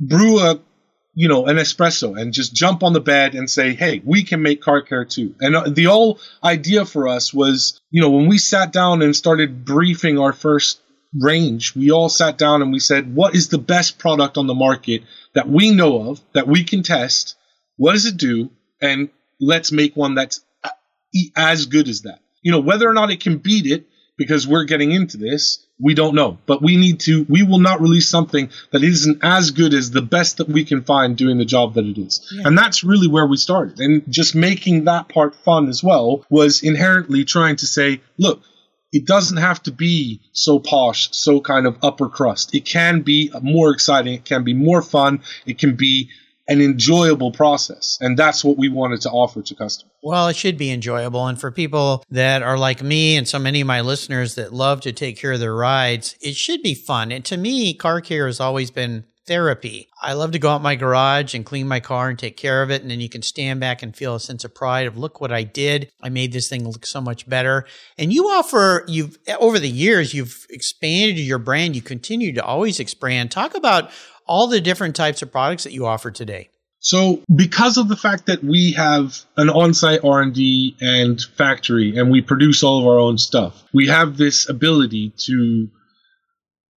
brew 0.00 0.40
a 0.40 0.60
you 1.18 1.26
know, 1.26 1.46
an 1.46 1.56
espresso 1.56 2.16
and 2.16 2.32
just 2.32 2.54
jump 2.54 2.84
on 2.84 2.92
the 2.92 3.00
bed 3.00 3.34
and 3.34 3.50
say, 3.50 3.74
hey, 3.74 4.00
we 4.04 4.22
can 4.22 4.40
make 4.40 4.62
car 4.62 4.82
care 4.82 5.04
too. 5.04 5.34
And 5.40 5.56
uh, 5.56 5.68
the 5.68 5.86
whole 5.86 6.20
idea 6.44 6.84
for 6.84 7.08
us 7.08 7.34
was, 7.34 7.80
you 7.90 8.00
know, 8.00 8.10
when 8.10 8.28
we 8.28 8.38
sat 8.38 8.72
down 8.72 9.02
and 9.02 9.16
started 9.16 9.64
briefing 9.64 10.20
our 10.20 10.32
first 10.32 10.80
range, 11.12 11.74
we 11.74 11.90
all 11.90 12.08
sat 12.08 12.38
down 12.38 12.62
and 12.62 12.72
we 12.72 12.78
said, 12.78 13.16
what 13.16 13.34
is 13.34 13.48
the 13.48 13.58
best 13.58 13.98
product 13.98 14.38
on 14.38 14.46
the 14.46 14.54
market 14.54 15.02
that 15.34 15.48
we 15.48 15.72
know 15.72 16.08
of, 16.08 16.20
that 16.34 16.46
we 16.46 16.62
can 16.62 16.84
test? 16.84 17.34
What 17.78 17.94
does 17.94 18.06
it 18.06 18.16
do? 18.16 18.50
And 18.80 19.08
let's 19.40 19.72
make 19.72 19.96
one 19.96 20.14
that's 20.14 20.40
uh, 20.62 20.68
as 21.34 21.66
good 21.66 21.88
as 21.88 22.02
that. 22.02 22.20
You 22.42 22.52
know, 22.52 22.60
whether 22.60 22.88
or 22.88 22.94
not 22.94 23.10
it 23.10 23.20
can 23.20 23.38
beat 23.38 23.66
it, 23.66 23.88
because 24.18 24.46
we're 24.46 24.64
getting 24.64 24.92
into 24.92 25.16
this, 25.16 25.64
we 25.80 25.94
don't 25.94 26.14
know. 26.14 26.36
But 26.44 26.60
we 26.60 26.76
need 26.76 27.00
to, 27.00 27.24
we 27.28 27.42
will 27.44 27.60
not 27.60 27.80
release 27.80 28.08
something 28.08 28.50
that 28.72 28.82
isn't 28.82 29.20
as 29.22 29.52
good 29.52 29.72
as 29.72 29.90
the 29.90 30.02
best 30.02 30.36
that 30.36 30.48
we 30.48 30.64
can 30.64 30.82
find 30.82 31.16
doing 31.16 31.38
the 31.38 31.44
job 31.46 31.74
that 31.74 31.86
it 31.86 31.96
is. 31.96 32.20
Yeah. 32.32 32.42
And 32.46 32.58
that's 32.58 32.84
really 32.84 33.08
where 33.08 33.26
we 33.26 33.38
started. 33.38 33.78
And 33.80 34.02
just 34.12 34.34
making 34.34 34.84
that 34.84 35.08
part 35.08 35.34
fun 35.36 35.68
as 35.68 35.82
well 35.82 36.26
was 36.28 36.62
inherently 36.62 37.24
trying 37.24 37.56
to 37.56 37.66
say, 37.66 38.02
look, 38.18 38.42
it 38.92 39.06
doesn't 39.06 39.36
have 39.36 39.62
to 39.64 39.70
be 39.70 40.20
so 40.32 40.58
posh, 40.58 41.10
so 41.12 41.40
kind 41.40 41.66
of 41.66 41.76
upper 41.82 42.08
crust. 42.08 42.54
It 42.54 42.64
can 42.64 43.02
be 43.02 43.30
more 43.40 43.70
exciting. 43.70 44.14
It 44.14 44.24
can 44.24 44.44
be 44.44 44.54
more 44.54 44.82
fun. 44.82 45.22
It 45.46 45.58
can 45.58 45.76
be 45.76 46.10
an 46.48 46.62
enjoyable 46.62 47.30
process. 47.30 47.98
And 48.00 48.16
that's 48.16 48.42
what 48.42 48.56
we 48.56 48.68
wanted 48.68 49.02
to 49.02 49.10
offer 49.10 49.42
to 49.42 49.54
customers. 49.54 49.92
Well, 50.02 50.28
it 50.28 50.36
should 50.36 50.56
be 50.56 50.70
enjoyable. 50.70 51.26
And 51.26 51.38
for 51.38 51.50
people 51.50 52.02
that 52.10 52.42
are 52.42 52.58
like 52.58 52.82
me 52.82 53.16
and 53.16 53.28
so 53.28 53.38
many 53.38 53.60
of 53.60 53.66
my 53.66 53.82
listeners 53.82 54.34
that 54.36 54.52
love 54.52 54.80
to 54.82 54.92
take 54.92 55.18
care 55.18 55.32
of 55.32 55.40
their 55.40 55.54
rides, 55.54 56.16
it 56.20 56.36
should 56.36 56.62
be 56.62 56.74
fun. 56.74 57.12
And 57.12 57.24
to 57.26 57.36
me, 57.36 57.74
car 57.74 58.00
care 58.00 58.26
has 58.26 58.40
always 58.40 58.70
been 58.70 59.04
therapy. 59.26 59.90
I 60.02 60.14
love 60.14 60.32
to 60.32 60.38
go 60.38 60.48
out 60.48 60.62
my 60.62 60.74
garage 60.74 61.34
and 61.34 61.44
clean 61.44 61.68
my 61.68 61.80
car 61.80 62.08
and 62.08 62.18
take 62.18 62.38
care 62.38 62.62
of 62.62 62.70
it. 62.70 62.80
And 62.80 62.90
then 62.90 63.00
you 63.00 63.10
can 63.10 63.20
stand 63.20 63.60
back 63.60 63.82
and 63.82 63.94
feel 63.94 64.14
a 64.14 64.20
sense 64.20 64.42
of 64.42 64.54
pride 64.54 64.86
of 64.86 64.96
look 64.96 65.20
what 65.20 65.30
I 65.30 65.42
did. 65.42 65.90
I 66.00 66.08
made 66.08 66.32
this 66.32 66.48
thing 66.48 66.66
look 66.66 66.86
so 66.86 67.02
much 67.02 67.28
better. 67.28 67.66
And 67.98 68.10
you 68.10 68.28
offer, 68.28 68.84
you've, 68.88 69.18
over 69.38 69.58
the 69.58 69.68
years, 69.68 70.14
you've 70.14 70.46
expanded 70.48 71.18
your 71.18 71.38
brand. 71.38 71.76
You 71.76 71.82
continue 71.82 72.32
to 72.32 72.42
always 72.42 72.80
expand. 72.80 73.30
Talk 73.30 73.54
about 73.54 73.90
all 74.28 74.46
the 74.46 74.60
different 74.60 74.94
types 74.94 75.22
of 75.22 75.32
products 75.32 75.64
that 75.64 75.72
you 75.72 75.86
offer 75.86 76.10
today? 76.10 76.50
So, 76.80 77.22
because 77.34 77.76
of 77.76 77.88
the 77.88 77.96
fact 77.96 78.26
that 78.26 78.44
we 78.44 78.72
have 78.72 79.18
an 79.36 79.50
on-site 79.50 80.04
R&D 80.04 80.76
and 80.80 81.20
factory 81.20 81.96
and 81.96 82.10
we 82.10 82.22
produce 82.22 82.62
all 82.62 82.78
of 82.78 82.86
our 82.86 82.98
own 83.00 83.18
stuff, 83.18 83.64
we 83.72 83.88
have 83.88 84.16
this 84.16 84.48
ability 84.48 85.12
to 85.26 85.68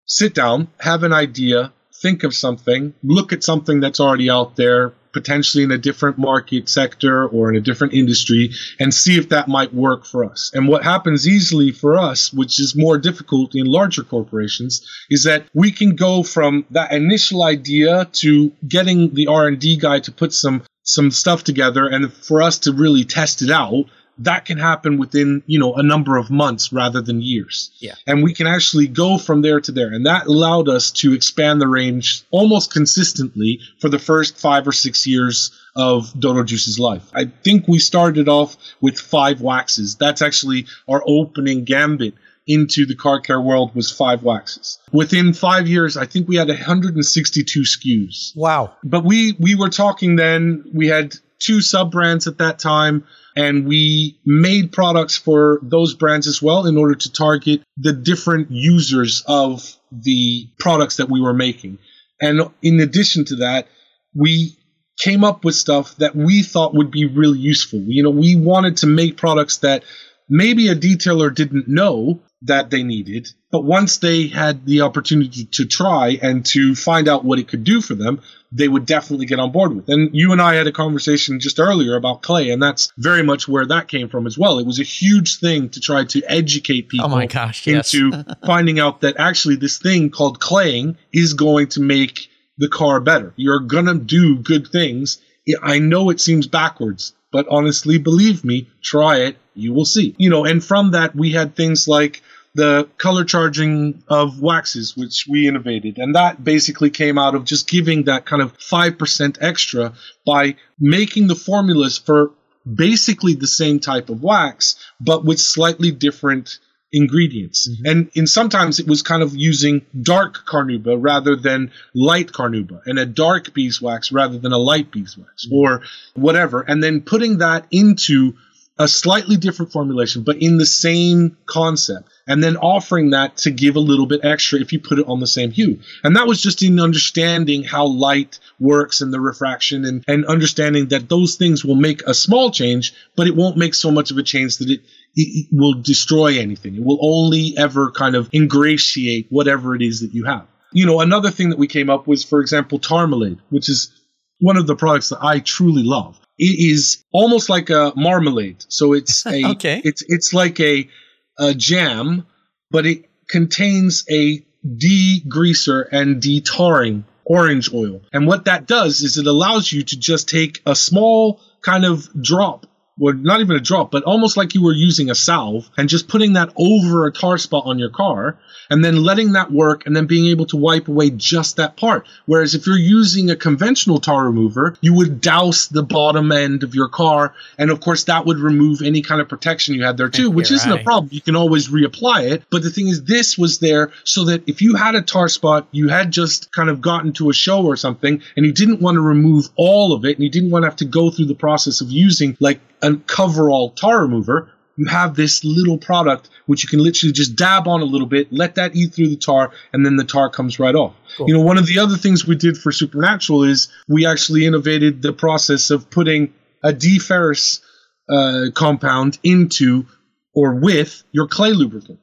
sit 0.06 0.34
down, 0.34 0.70
have 0.80 1.04
an 1.04 1.14
idea, 1.14 1.72
think 2.02 2.24
of 2.24 2.34
something, 2.34 2.96
look 3.04 3.32
at 3.32 3.44
something 3.44 3.80
that's 3.80 4.00
already 4.00 4.30
out 4.30 4.56
there, 4.56 4.94
potentially 5.14 5.64
in 5.64 5.72
a 5.72 5.78
different 5.78 6.18
market 6.18 6.70
sector 6.70 7.28
or 7.28 7.50
in 7.50 7.56
a 7.56 7.62
different 7.62 7.94
industry 7.94 8.52
and 8.80 8.94
see 8.94 9.18
if 9.18 9.30
that 9.30 9.48
might 9.48 9.74
work 9.74 10.06
for 10.06 10.24
us. 10.24 10.52
And 10.54 10.68
what 10.68 10.84
happens 10.84 11.28
easily 11.28 11.72
for 11.72 11.98
us, 11.98 12.32
which 12.34 12.60
is 12.60 12.76
more 12.76 12.98
difficult 12.98 13.56
in 13.56 13.66
larger 13.66 14.04
corporations, 14.04 14.86
is 15.10 15.24
that 15.24 15.46
we 15.54 15.72
can 15.72 15.96
go 15.96 16.24
from 16.24 16.66
that 16.72 16.92
initial 16.92 17.44
idea 17.44 18.06
to 18.14 18.52
getting 18.68 19.14
the 19.14 19.28
R&D 19.28 19.78
guy 19.78 20.00
to 20.00 20.12
put 20.12 20.34
some 20.34 20.64
some 20.84 21.12
stuff 21.12 21.44
together 21.44 21.88
and 21.88 22.12
for 22.12 22.42
us 22.42 22.58
to 22.58 22.74
really 22.74 23.06
test 23.06 23.44
it 23.44 23.52
out 23.52 23.86
that 24.24 24.46
can 24.46 24.58
happen 24.58 24.98
within 24.98 25.44
you 25.46 25.60
know 25.60 25.74
a 25.76 25.84
number 25.84 26.18
of 26.18 26.30
months 26.30 26.72
rather 26.72 27.02
than 27.02 27.22
years 27.22 27.72
yeah 27.80 27.96
and 28.08 28.24
we 28.24 28.34
can 28.34 28.48
actually 28.48 28.88
go 28.88 29.18
from 29.18 29.42
there 29.42 29.60
to 29.60 29.72
there 29.72 29.88
and 29.88 30.06
that 30.06 30.26
allowed 30.28 30.70
us 30.70 30.92
to 30.92 31.14
expand 31.14 31.62
the 31.62 31.68
range 31.68 32.24
almost 32.32 32.72
consistently 32.72 33.60
for 33.80 33.90
the 33.90 34.00
first 34.00 34.38
five 34.38 34.68
or 34.68 34.72
six 34.72 35.06
years 35.06 35.52
of 35.76 36.12
dodo 36.20 36.44
juice's 36.44 36.80
life 36.80 37.04
i 37.14 37.26
think 37.44 37.68
we 37.68 37.80
started 37.80 38.28
off 38.28 38.56
with 38.82 39.00
five 39.00 39.42
waxes 39.42 39.96
that's 39.96 40.22
actually 40.22 40.66
our 40.88 41.04
opening 41.06 41.64
gambit 41.64 42.14
into 42.48 42.86
the 42.86 42.96
car 42.96 43.20
care 43.20 43.40
world 43.40 43.74
was 43.76 43.92
five 43.92 44.24
waxes. 44.24 44.80
Within 44.92 45.34
five 45.34 45.68
years, 45.68 45.96
I 45.96 46.06
think 46.06 46.28
we 46.28 46.38
had 46.38 46.48
162 46.48 47.62
SKUs. 47.62 48.36
Wow. 48.36 48.74
But 48.84 49.04
we, 49.04 49.36
we 49.40 49.56
were 49.56 49.70
talking 49.70 50.16
then, 50.16 50.66
we 50.74 50.88
had 50.88 51.16
two 51.42 51.62
sub 51.62 51.92
brands 51.92 52.28
at 52.28 52.38
that 52.38 52.60
time 52.60 53.06
and 53.36 53.68
we 53.68 54.20
made 54.26 54.72
products 54.72 55.18
for 55.18 55.60
those 55.62 55.94
brands 55.94 56.28
as 56.28 56.42
well 56.42 56.66
in 56.66 56.78
order 56.78 56.96
to 56.96 57.12
target 57.12 57.64
the 57.78 57.94
different 57.94 58.52
users 58.52 59.24
of 59.28 59.76
the 59.92 60.50
products 60.60 60.98
that 60.98 61.10
we 61.10 61.22
were 61.22 61.34
making. 61.34 61.78
And 62.22 62.42
in 62.62 62.80
addition 62.80 63.26
to 63.26 63.36
that, 63.38 63.68
we 64.14 64.58
came 65.00 65.24
up 65.24 65.44
with 65.44 65.56
stuff 65.56 65.96
that 65.98 66.16
we 66.16 66.44
thought 66.44 66.76
would 66.76 66.92
be 66.92 67.06
really 67.06 67.40
useful. 67.40 67.80
You 67.80 68.04
know, 68.04 68.10
we 68.10 68.36
wanted 68.36 68.78
to 68.78 68.88
make 68.88 69.18
products 69.18 69.58
that 69.58 69.84
maybe 70.30 70.68
a 70.68 70.76
detailer 70.76 71.34
didn't 71.34 71.68
know 71.68 72.20
that 72.44 72.70
they 72.70 72.84
needed, 72.84 73.30
but 73.52 73.64
once 73.64 73.98
they 73.98 74.28
had 74.28 74.66
the 74.66 74.82
opportunity 74.82 75.46
to 75.46 75.66
try 75.66 76.20
and 76.22 76.46
to 76.48 76.76
find 76.76 77.08
out 77.08 77.24
what 77.24 77.40
it 77.40 77.48
could 77.48 77.64
do 77.64 77.82
for 77.82 77.96
them, 77.96 78.22
they 78.52 78.68
would 78.68 78.86
definitely 78.86 79.26
get 79.26 79.40
on 79.40 79.52
board 79.52 79.76
with. 79.76 79.90
And 79.90 80.14
you 80.14 80.32
and 80.32 80.42
I 80.42 80.56
had 80.56 80.68
a 80.68 80.72
conversation 80.72 81.40
just 81.40 81.60
earlier 81.60 81.96
about 81.96 82.22
clay, 82.22 82.50
and 82.50 82.62
that's 82.62 82.92
very 82.98 83.24
much 83.24 83.48
where 83.48 83.66
that 83.66 83.88
came 83.88 84.10
from 84.10 84.28
as 84.28 84.38
well. 84.38 84.60
It 84.60 84.66
was 84.66 84.80
a 84.80 84.84
huge 84.84 85.40
thing 85.40 85.70
to 85.70 85.80
try 85.80 86.04
to 86.06 86.22
educate 86.28 86.90
people 86.90 87.06
oh 87.06 87.10
my 87.10 87.28
gosh, 87.28 87.68
into 87.68 88.26
finding 88.46 88.80
out 88.80 89.02
that 89.02 89.16
actually 89.18 89.56
this 89.56 89.78
thing 89.78 90.10
called 90.10 90.40
claying 90.40 90.98
is 91.14 91.34
going 91.34 91.68
to 91.70 91.82
make 91.82 92.28
the 92.58 92.68
car 92.68 93.00
better. 93.00 93.34
You're 93.38 93.60
going 93.60 93.86
to 93.86 93.96
do 93.96 94.38
good 94.38 94.68
things. 94.68 95.20
I 95.64 95.80
know 95.80 96.10
it 96.10 96.22
seems 96.22 96.48
backwards, 96.48 97.14
but 97.32 97.48
honestly, 97.50 97.98
believe 97.98 98.44
me, 98.44 98.70
try 98.84 99.18
it. 99.20 99.38
You 99.56 99.74
will 99.74 99.86
see. 99.86 100.16
You 100.18 100.30
know, 100.30 100.46
and 100.46 100.64
from 100.64 100.92
that, 100.92 101.16
we 101.16 101.32
had 101.32 101.56
things 101.56 101.88
like 101.88 102.22
the 102.54 102.90
color 102.98 103.24
charging 103.24 104.04
of 104.08 104.42
waxes, 104.42 104.96
which 104.98 105.26
we 105.30 105.48
innovated. 105.48 105.98
And 105.98 106.16
that 106.16 106.44
basically 106.44 106.90
came 106.90 107.18
out 107.18 107.36
of 107.36 107.46
just 107.46 107.70
giving 107.70 108.04
that 108.04 108.26
kind 108.26 108.42
of 108.42 108.58
5% 108.58 109.38
extra 109.40 109.94
by 110.26 110.56
making 110.80 111.28
the 111.28 111.36
formulas 111.36 111.98
for 111.98 112.32
basically 112.72 113.34
the 113.34 113.48
same 113.48 113.80
type 113.80 114.10
of 114.10 114.22
wax, 114.22 114.76
but 115.00 115.24
with 115.24 115.40
slightly 115.40 115.92
different 115.92 116.60
ingredients. 116.94 117.70
Mm-hmm. 117.70 117.86
And 117.86 118.12
in 118.16 118.28
sometimes 118.28 118.80
it 118.80 118.88
was 118.88 119.02
kind 119.02 119.24
of 119.24 119.36
using 119.36 119.86
dark 120.02 120.46
carnauba 120.46 120.98
rather 121.00 121.36
than 121.36 121.72
light 121.94 122.32
carnauba 122.32 122.82
and 122.86 123.00
a 123.00 123.06
dark 123.06 123.54
beeswax 123.54 124.12
rather 124.12 124.38
than 124.38 124.52
a 124.52 124.58
light 124.58 124.92
beeswax 124.92 125.46
mm-hmm. 125.46 125.56
or 125.56 125.82
whatever. 126.16 126.62
And 126.62 126.84
then 126.84 127.02
putting 127.02 127.38
that 127.40 127.66
into 127.72 128.34
a 128.80 128.88
slightly 128.88 129.38
different 129.38 129.72
formulation, 129.72 130.24
but 130.24 130.38
in 130.38 130.58
the 130.58 130.66
same 130.66 131.38
concept 131.46 132.10
and 132.28 132.44
then 132.44 132.58
offering 132.58 133.12
that 133.12 133.38
to 133.38 133.52
give 133.52 133.76
a 133.76 133.80
little 133.80 134.06
bit 134.06 134.22
extra 134.24 134.60
if 134.60 134.72
you 134.72 134.80
put 134.80 135.00
it 135.00 135.08
on 135.08 135.20
the 135.20 135.28
same 135.28 135.52
hue. 135.52 135.80
And 136.04 136.16
that 136.16 136.28
was 136.28 136.42
just 136.42 136.64
in 136.64 136.80
understanding 136.80 137.64
how 137.64 137.86
light 137.86 138.40
works 138.60 139.02
and 139.02 139.14
the 139.14 139.20
refraction 139.20 139.86
and, 139.86 140.04
and 140.08 140.26
understanding 140.26 140.88
that 140.88 141.10
those 141.10 141.36
things 141.36 141.66
will 141.66 141.76
make 141.76 142.02
a 142.08 142.14
small 142.14 142.52
change, 142.52 142.94
but 143.16 143.28
it 143.28 143.36
won't 143.36 143.58
make 143.58 143.74
so 143.74 143.92
much 143.92 144.12
of 144.12 144.18
a 144.18 144.24
change 144.24 144.58
that 144.58 144.70
it, 144.70 144.82
it 145.16 145.48
will 145.52 145.74
destroy 145.74 146.40
anything. 146.40 146.76
It 146.76 146.84
will 146.84 147.00
only 147.02 147.54
ever 147.58 147.92
kind 147.92 148.16
of 148.16 148.30
ingratiate 148.34 149.28
whatever 149.30 149.76
it 149.76 149.82
is 149.82 150.00
that 150.02 150.14
you 150.14 150.24
have. 150.26 150.48
You 150.72 150.86
know, 150.86 151.02
another 151.02 151.30
thing 151.32 151.50
that 151.50 151.60
we 151.60 151.68
came 151.68 151.90
up 151.90 152.08
with, 152.08 152.24
for 152.24 152.40
example, 152.40 152.80
Tarmalade, 152.80 153.40
which 153.50 153.68
is 153.68 153.92
one 154.40 154.56
of 154.56 154.68
the 154.68 154.76
products 154.76 155.10
that 155.10 155.22
I 155.22 155.40
truly 155.40 155.84
love. 155.84 156.21
It 156.44 156.72
is 156.72 157.06
almost 157.14 157.50
like 157.50 157.70
a 157.70 157.94
marmalade. 157.96 158.66
So 158.68 158.94
it's 158.94 159.26
a 159.28 159.52
okay. 159.52 159.82
it's 159.86 160.04
it's 160.08 160.34
like 160.34 160.60
a 160.60 160.90
a 161.38 161.54
jam, 161.54 162.26
but 162.72 162.86
it 162.86 163.06
contains 163.30 164.04
a 164.10 164.44
degreaser 164.66 165.88
and 165.92 166.22
detarring 166.22 167.06
orange 167.26 167.74
oil. 167.74 168.02
And 168.12 168.28
what 168.28 168.46
that 168.46 168.68
does 168.68 169.02
is 169.02 169.18
it 169.18 169.28
allows 169.28 169.72
you 169.72 169.84
to 169.84 169.98
just 169.98 170.28
take 170.28 170.62
a 170.66 170.76
small 170.76 171.40
kind 171.62 171.86
of 171.86 172.10
drop 172.22 172.66
well, 173.02 173.16
not 173.16 173.42
even 173.42 173.56
a 173.56 173.60
drop, 173.60 173.90
but 173.90 174.04
almost 174.04 174.38
like 174.38 174.54
you 174.54 174.64
were 174.64 174.72
using 174.72 175.10
a 175.10 175.16
salve 175.16 175.68
and 175.76 175.90
just 175.90 176.08
putting 176.08 176.34
that 176.34 176.54
over 176.56 177.08
a 177.08 177.12
tar 177.12 177.40
spot 177.40 177.64
on 177.66 177.80
your 177.80 177.90
car 177.90 178.38
and 178.70 178.86
then 178.86 178.96
letting 178.96 179.32
that 179.32 179.52
work 179.52 179.88
and 179.88 179.96
then 179.96 180.06
being 180.06 180.28
able 180.28 180.46
to 180.46 180.56
wipe 180.56 180.88
away 180.88 181.10
just 181.10 181.56
that 181.56 181.76
part. 181.76 182.08
Whereas 182.28 182.54
if 182.54 182.68
you're 182.68 182.78
using 182.78 183.32
a 183.32 183.36
conventional 183.36 184.00
tar 184.00 184.26
remover, 184.26 184.76
you 184.82 184.94
would 184.94 185.20
douse 185.20 185.66
the 185.66 185.82
bottom 185.82 186.32
end 186.32 186.62
of 186.62 186.76
your 186.76 186.90
car. 186.90 187.34
And 187.58 187.72
of 187.72 187.82
course, 187.82 188.04
that 188.04 188.28
would 188.28 188.38
remove 188.38 188.84
any 188.84 189.02
kind 189.02 189.20
of 189.20 189.28
protection 189.28 189.74
you 189.74 189.84
had 189.84 189.98
there 189.98 190.10
too, 190.10 190.30
which 190.30 190.52
isn't 190.52 190.70
right. 190.70 190.80
a 190.80 190.84
problem. 190.84 191.10
You 191.12 191.22
can 191.22 191.36
always 191.36 191.70
reapply 191.70 192.32
it. 192.32 192.44
But 192.52 192.62
the 192.62 192.70
thing 192.70 192.88
is, 192.88 193.04
this 193.04 193.36
was 193.36 193.58
there 193.58 193.92
so 194.04 194.26
that 194.26 194.48
if 194.48 194.62
you 194.62 194.76
had 194.76 194.94
a 194.94 195.02
tar 195.02 195.28
spot, 195.28 195.68
you 195.72 195.90
had 195.90 196.12
just 196.12 196.52
kind 196.52 196.70
of 196.70 196.82
gotten 196.82 197.14
to 197.14 197.32
a 197.32 197.34
show 197.34 197.66
or 197.66 197.76
something 197.76 198.22
and 198.38 198.46
you 198.46 198.52
didn't 198.52 198.80
want 198.80 198.96
to 198.96 199.02
remove 199.02 199.50
all 199.56 199.92
of 199.92 200.06
it 200.06 200.18
and 200.18 200.24
you 200.24 200.30
didn't 200.30 200.52
want 200.52 200.62
to 200.62 200.68
have 200.68 200.78
to 200.78 200.86
go 200.86 201.10
through 201.10 201.26
the 201.26 201.34
process 201.34 201.82
of 201.82 201.90
using 201.90 202.38
like 202.40 202.60
a 202.82 202.96
coverall 202.96 203.72
tar 203.72 204.02
remover, 204.02 204.52
you 204.78 204.86
have 204.88 205.16
this 205.16 205.44
little 205.44 205.78
product 205.78 206.30
which 206.46 206.64
you 206.64 206.70
can 206.70 206.80
literally 206.80 207.14
just 207.14 207.36
dab 207.36 207.68
on 207.68 207.82
a 207.82 207.86
little 207.86 208.08
bit, 208.08 208.32
let 208.32 208.56
that 208.56 208.76
eat 208.76 208.94
through 208.94 209.10
the 209.10 209.18
tar, 209.18 209.52
and 209.74 209.86
then 209.86 209.96
the 209.96 210.04
tar 210.04 210.30
comes 210.30 210.60
right 210.60 210.76
off. 210.76 210.94
You 211.28 211.34
know, 211.34 211.42
one 211.42 211.58
of 211.58 211.68
the 211.68 211.80
other 211.80 211.98
things 211.98 212.26
we 212.26 212.36
did 212.36 212.58
for 212.58 212.72
Supernatural 212.72 213.44
is 213.44 213.70
we 213.88 214.06
actually 214.06 214.46
innovated 214.46 215.02
the 215.02 215.14
process 215.14 215.70
of 215.70 215.90
putting 215.90 216.34
a 216.64 216.72
deferrous 216.74 217.62
uh, 218.10 218.48
compound 218.54 219.20
into 219.24 219.86
or 220.34 220.56
with 220.56 221.04
your 221.12 221.28
clay 221.28 221.52
lubricant. 221.52 222.00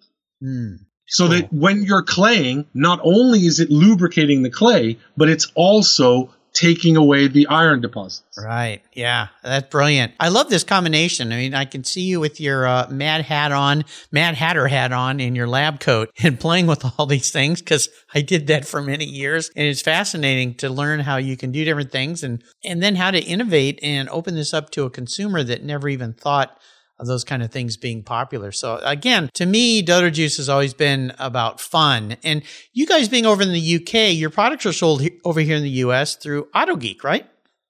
So 1.10 1.28
that 1.28 1.52
when 1.52 1.84
you're 1.84 2.02
claying, 2.02 2.66
not 2.74 3.00
only 3.02 3.46
is 3.46 3.60
it 3.60 3.70
lubricating 3.70 4.42
the 4.42 4.50
clay, 4.50 4.98
but 5.16 5.30
it's 5.30 5.50
also 5.54 6.34
taking 6.52 6.96
away 6.96 7.28
the 7.28 7.46
iron 7.48 7.80
deposits. 7.80 8.38
Right. 8.38 8.82
Yeah. 8.92 9.28
That's 9.42 9.68
brilliant. 9.68 10.12
I 10.18 10.28
love 10.28 10.50
this 10.50 10.64
combination. 10.64 11.32
I 11.32 11.36
mean, 11.36 11.54
I 11.54 11.64
can 11.64 11.84
see 11.84 12.02
you 12.02 12.20
with 12.20 12.40
your 12.40 12.66
uh, 12.66 12.88
Mad 12.90 13.24
Hat 13.24 13.52
on, 13.52 13.84
Mad 14.10 14.34
Hatter 14.34 14.68
hat 14.68 14.92
on, 14.92 15.20
in 15.20 15.34
your 15.34 15.46
lab 15.46 15.80
coat 15.80 16.10
and 16.22 16.38
playing 16.38 16.66
with 16.66 16.84
all 16.98 17.06
these 17.06 17.30
things 17.30 17.60
because 17.60 17.88
I 18.14 18.22
did 18.22 18.48
that 18.48 18.66
for 18.66 18.80
many 18.80 19.04
years. 19.04 19.50
And 19.54 19.66
it's 19.66 19.82
fascinating 19.82 20.54
to 20.56 20.68
learn 20.68 21.00
how 21.00 21.16
you 21.16 21.36
can 21.36 21.52
do 21.52 21.64
different 21.64 21.92
things 21.92 22.22
and, 22.22 22.42
and 22.64 22.82
then 22.82 22.96
how 22.96 23.10
to 23.10 23.20
innovate 23.20 23.78
and 23.82 24.08
open 24.08 24.34
this 24.34 24.54
up 24.54 24.70
to 24.70 24.84
a 24.84 24.90
consumer 24.90 25.42
that 25.44 25.62
never 25.62 25.88
even 25.88 26.12
thought 26.12 26.58
those 27.06 27.24
kind 27.24 27.42
of 27.42 27.50
things 27.50 27.76
being 27.76 28.02
popular. 28.02 28.52
So 28.52 28.80
again, 28.82 29.30
to 29.34 29.46
me, 29.46 29.82
Dodo 29.82 30.10
Juice 30.10 30.36
has 30.38 30.48
always 30.48 30.74
been 30.74 31.12
about 31.18 31.60
fun. 31.60 32.16
And 32.24 32.42
you 32.72 32.86
guys 32.86 33.08
being 33.08 33.26
over 33.26 33.42
in 33.42 33.52
the 33.52 33.76
UK, 33.76 34.14
your 34.14 34.30
products 34.30 34.66
are 34.66 34.72
sold 34.72 35.02
he- 35.02 35.20
over 35.24 35.40
here 35.40 35.56
in 35.56 35.62
the 35.62 35.70
US 35.86 36.16
through 36.16 36.48
AutoGeek, 36.54 37.04
right? 37.04 37.26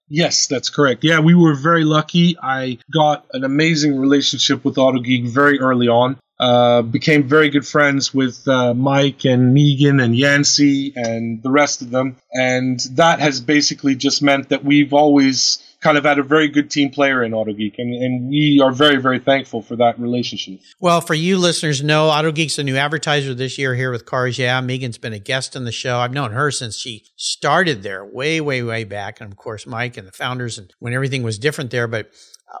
Yes, 0.09 0.47
that's 0.47 0.69
correct. 0.69 1.03
Yeah, 1.03 1.19
we 1.19 1.35
were 1.35 1.53
very 1.53 1.83
lucky. 1.83 2.35
I 2.41 2.79
got 2.91 3.27
an 3.33 3.43
amazing 3.43 3.99
relationship 3.99 4.65
with 4.65 4.75
AutoGeek 4.75 5.27
very 5.29 5.59
early 5.59 5.87
on. 5.87 6.17
Uh, 6.39 6.81
became 6.81 7.27
very 7.27 7.49
good 7.49 7.67
friends 7.67 8.13
with 8.13 8.47
uh, 8.47 8.73
Mike 8.73 9.25
and 9.25 9.53
Megan 9.53 9.99
and 9.99 10.15
Yancey 10.17 10.93
and 10.95 11.43
the 11.43 11.51
rest 11.51 11.81
of 11.81 11.89
them. 11.91 12.15
And 12.31 12.79
that 12.91 13.19
has 13.19 13.41
basically 13.41 13.95
just 13.95 14.21
meant 14.23 14.49
that 14.49 14.63
we've 14.63 14.93
always 14.93 15.61
kind 15.81 15.97
of 15.97 16.03
had 16.03 16.19
a 16.19 16.23
very 16.23 16.47
good 16.47 16.69
team 16.69 16.89
player 16.89 17.23
in 17.23 17.31
AutoGeek. 17.31 17.75
And, 17.77 17.93
and 17.93 18.29
we 18.29 18.61
are 18.63 18.71
very, 18.71 18.97
very 18.97 19.19
thankful 19.19 19.61
for 19.61 19.75
that 19.77 19.99
relationship. 19.99 20.59
Well, 20.79 21.01
for 21.01 21.13
you 21.13 21.37
listeners, 21.37 21.81
know 21.81 22.09
AutoGeek's 22.09 22.59
a 22.59 22.63
new 22.63 22.75
advertiser 22.75 23.33
this 23.33 23.57
year 23.57 23.75
here 23.75 23.91
with 23.91 24.05
Cars 24.05 24.37
Yeah. 24.37 24.59
Megan's 24.61 24.97
been 24.97 25.13
a 25.13 25.19
guest 25.19 25.55
on 25.55 25.63
the 25.63 25.71
show. 25.71 25.97
I've 25.99 26.13
known 26.13 26.31
her 26.31 26.51
since 26.51 26.75
she 26.75 27.05
started 27.15 27.83
there 27.83 28.03
way, 28.03 28.41
way, 28.41 28.61
way 28.61 28.83
back. 28.83 29.21
And 29.21 29.31
of 29.31 29.37
course, 29.37 29.65
Mike 29.65 29.95
and 29.97 30.07
the 30.07 30.11
founders 30.11 30.57
and 30.57 30.73
when 30.79 30.93
everything 30.93 31.23
was 31.23 31.39
different 31.39 31.71
there. 31.71 31.87
But 31.87 32.11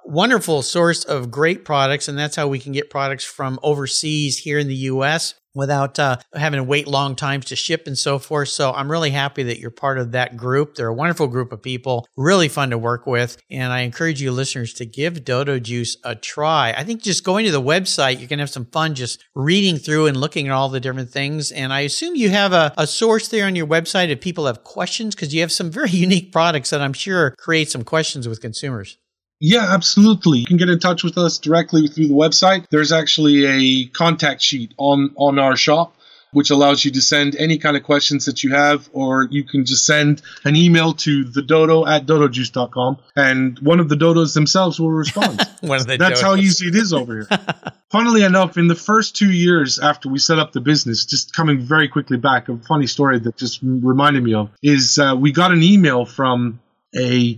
wonderful 0.05 0.61
source 0.61 1.03
of 1.03 1.31
great 1.31 1.65
products. 1.65 2.07
And 2.07 2.17
that's 2.17 2.35
how 2.35 2.47
we 2.47 2.59
can 2.59 2.71
get 2.71 2.89
products 2.89 3.23
from 3.23 3.59
overseas 3.63 4.39
here 4.39 4.59
in 4.59 4.67
the 4.67 4.75
U.S. 4.75 5.35
without 5.55 5.97
uh, 5.99 6.17
having 6.33 6.57
to 6.57 6.63
wait 6.63 6.87
long 6.87 7.15
times 7.15 7.45
to 7.45 7.55
ship 7.55 7.87
and 7.87 7.97
so 7.97 8.19
forth. 8.19 8.49
So 8.49 8.71
I'm 8.71 8.89
really 8.89 9.11
happy 9.11 9.43
that 9.43 9.59
you're 9.59 9.71
part 9.71 9.97
of 9.97 10.11
that 10.11 10.37
group. 10.37 10.75
They're 10.75 10.87
a 10.87 10.93
wonderful 10.93 11.27
group 11.27 11.51
of 11.51 11.61
people, 11.61 12.07
really 12.17 12.47
fun 12.47 12.69
to 12.69 12.77
work 12.77 13.07
with. 13.07 13.37
And 13.49 13.71
I 13.73 13.81
encourage 13.81 14.21
you 14.21 14.31
listeners 14.31 14.73
to 14.75 14.85
give 14.85 15.25
Dodo 15.25 15.59
Juice 15.59 15.97
a 16.03 16.15
try. 16.15 16.73
I 16.75 16.83
think 16.83 17.01
just 17.01 17.23
going 17.23 17.45
to 17.45 17.51
the 17.51 17.61
website, 17.61 18.19
you 18.19 18.27
can 18.27 18.39
have 18.39 18.49
some 18.49 18.65
fun 18.65 18.95
just 18.95 19.23
reading 19.35 19.77
through 19.77 20.07
and 20.07 20.17
looking 20.17 20.47
at 20.47 20.53
all 20.53 20.69
the 20.69 20.79
different 20.79 21.09
things. 21.09 21.51
And 21.51 21.73
I 21.73 21.81
assume 21.81 22.15
you 22.15 22.29
have 22.29 22.53
a, 22.53 22.73
a 22.77 22.87
source 22.87 23.27
there 23.27 23.45
on 23.45 23.55
your 23.55 23.67
website 23.67 24.09
if 24.09 24.21
people 24.21 24.45
have 24.45 24.63
questions, 24.63 25.15
because 25.15 25.33
you 25.33 25.41
have 25.41 25.51
some 25.51 25.71
very 25.71 25.89
unique 25.91 26.31
products 26.31 26.69
that 26.69 26.81
I'm 26.81 26.93
sure 26.93 27.35
create 27.37 27.69
some 27.69 27.83
questions 27.83 28.27
with 28.27 28.41
consumers. 28.41 28.97
Yeah, 29.39 29.73
absolutely. 29.73 30.39
You 30.39 30.45
can 30.45 30.57
get 30.57 30.69
in 30.69 30.79
touch 30.79 31.03
with 31.03 31.17
us 31.17 31.37
directly 31.37 31.87
through 31.87 32.07
the 32.07 32.13
website. 32.13 32.67
There's 32.69 32.91
actually 32.91 33.45
a 33.45 33.85
contact 33.87 34.41
sheet 34.41 34.73
on 34.77 35.11
on 35.15 35.39
our 35.39 35.55
shop 35.55 35.95
which 36.31 36.49
allows 36.49 36.85
you 36.85 36.91
to 36.91 37.01
send 37.01 37.35
any 37.35 37.57
kind 37.57 37.75
of 37.75 37.83
questions 37.83 38.25
that 38.25 38.43
you 38.43 38.51
have, 38.53 38.89
or 38.93 39.27
you 39.31 39.43
can 39.43 39.65
just 39.65 39.85
send 39.85 40.21
an 40.43 40.55
email 40.55 40.93
to 40.93 41.23
the 41.23 41.41
dodo 41.41 41.85
at 41.85 42.05
dodojuice.com, 42.05 42.97
and 43.15 43.57
one 43.59 43.79
of 43.79 43.89
the 43.89 43.95
dodos 43.95 44.33
themselves 44.33 44.79
will 44.79 44.91
respond. 44.91 45.41
One 45.61 45.79
of 45.79 45.87
the 45.87 45.97
That's 45.97 46.21
how 46.21 46.35
easy 46.35 46.67
it 46.67 46.75
is 46.75 46.93
over 46.93 47.13
here. 47.13 47.27
Funnily 47.91 48.23
enough, 48.23 48.57
in 48.57 48.67
the 48.67 48.75
first 48.75 49.15
two 49.15 49.31
years 49.31 49.79
after 49.79 50.07
we 50.07 50.19
set 50.19 50.39
up 50.39 50.53
the 50.53 50.61
business, 50.61 51.05
just 51.05 51.33
coming 51.33 51.59
very 51.59 51.87
quickly 51.87 52.17
back, 52.17 52.47
a 52.47 52.57
funny 52.59 52.87
story 52.87 53.19
that 53.19 53.35
just 53.35 53.59
reminded 53.61 54.23
me 54.23 54.33
of 54.33 54.51
is 54.63 54.97
uh, 54.99 55.15
we 55.17 55.31
got 55.31 55.51
an 55.51 55.63
email 55.63 56.05
from 56.05 56.59
a 56.95 57.37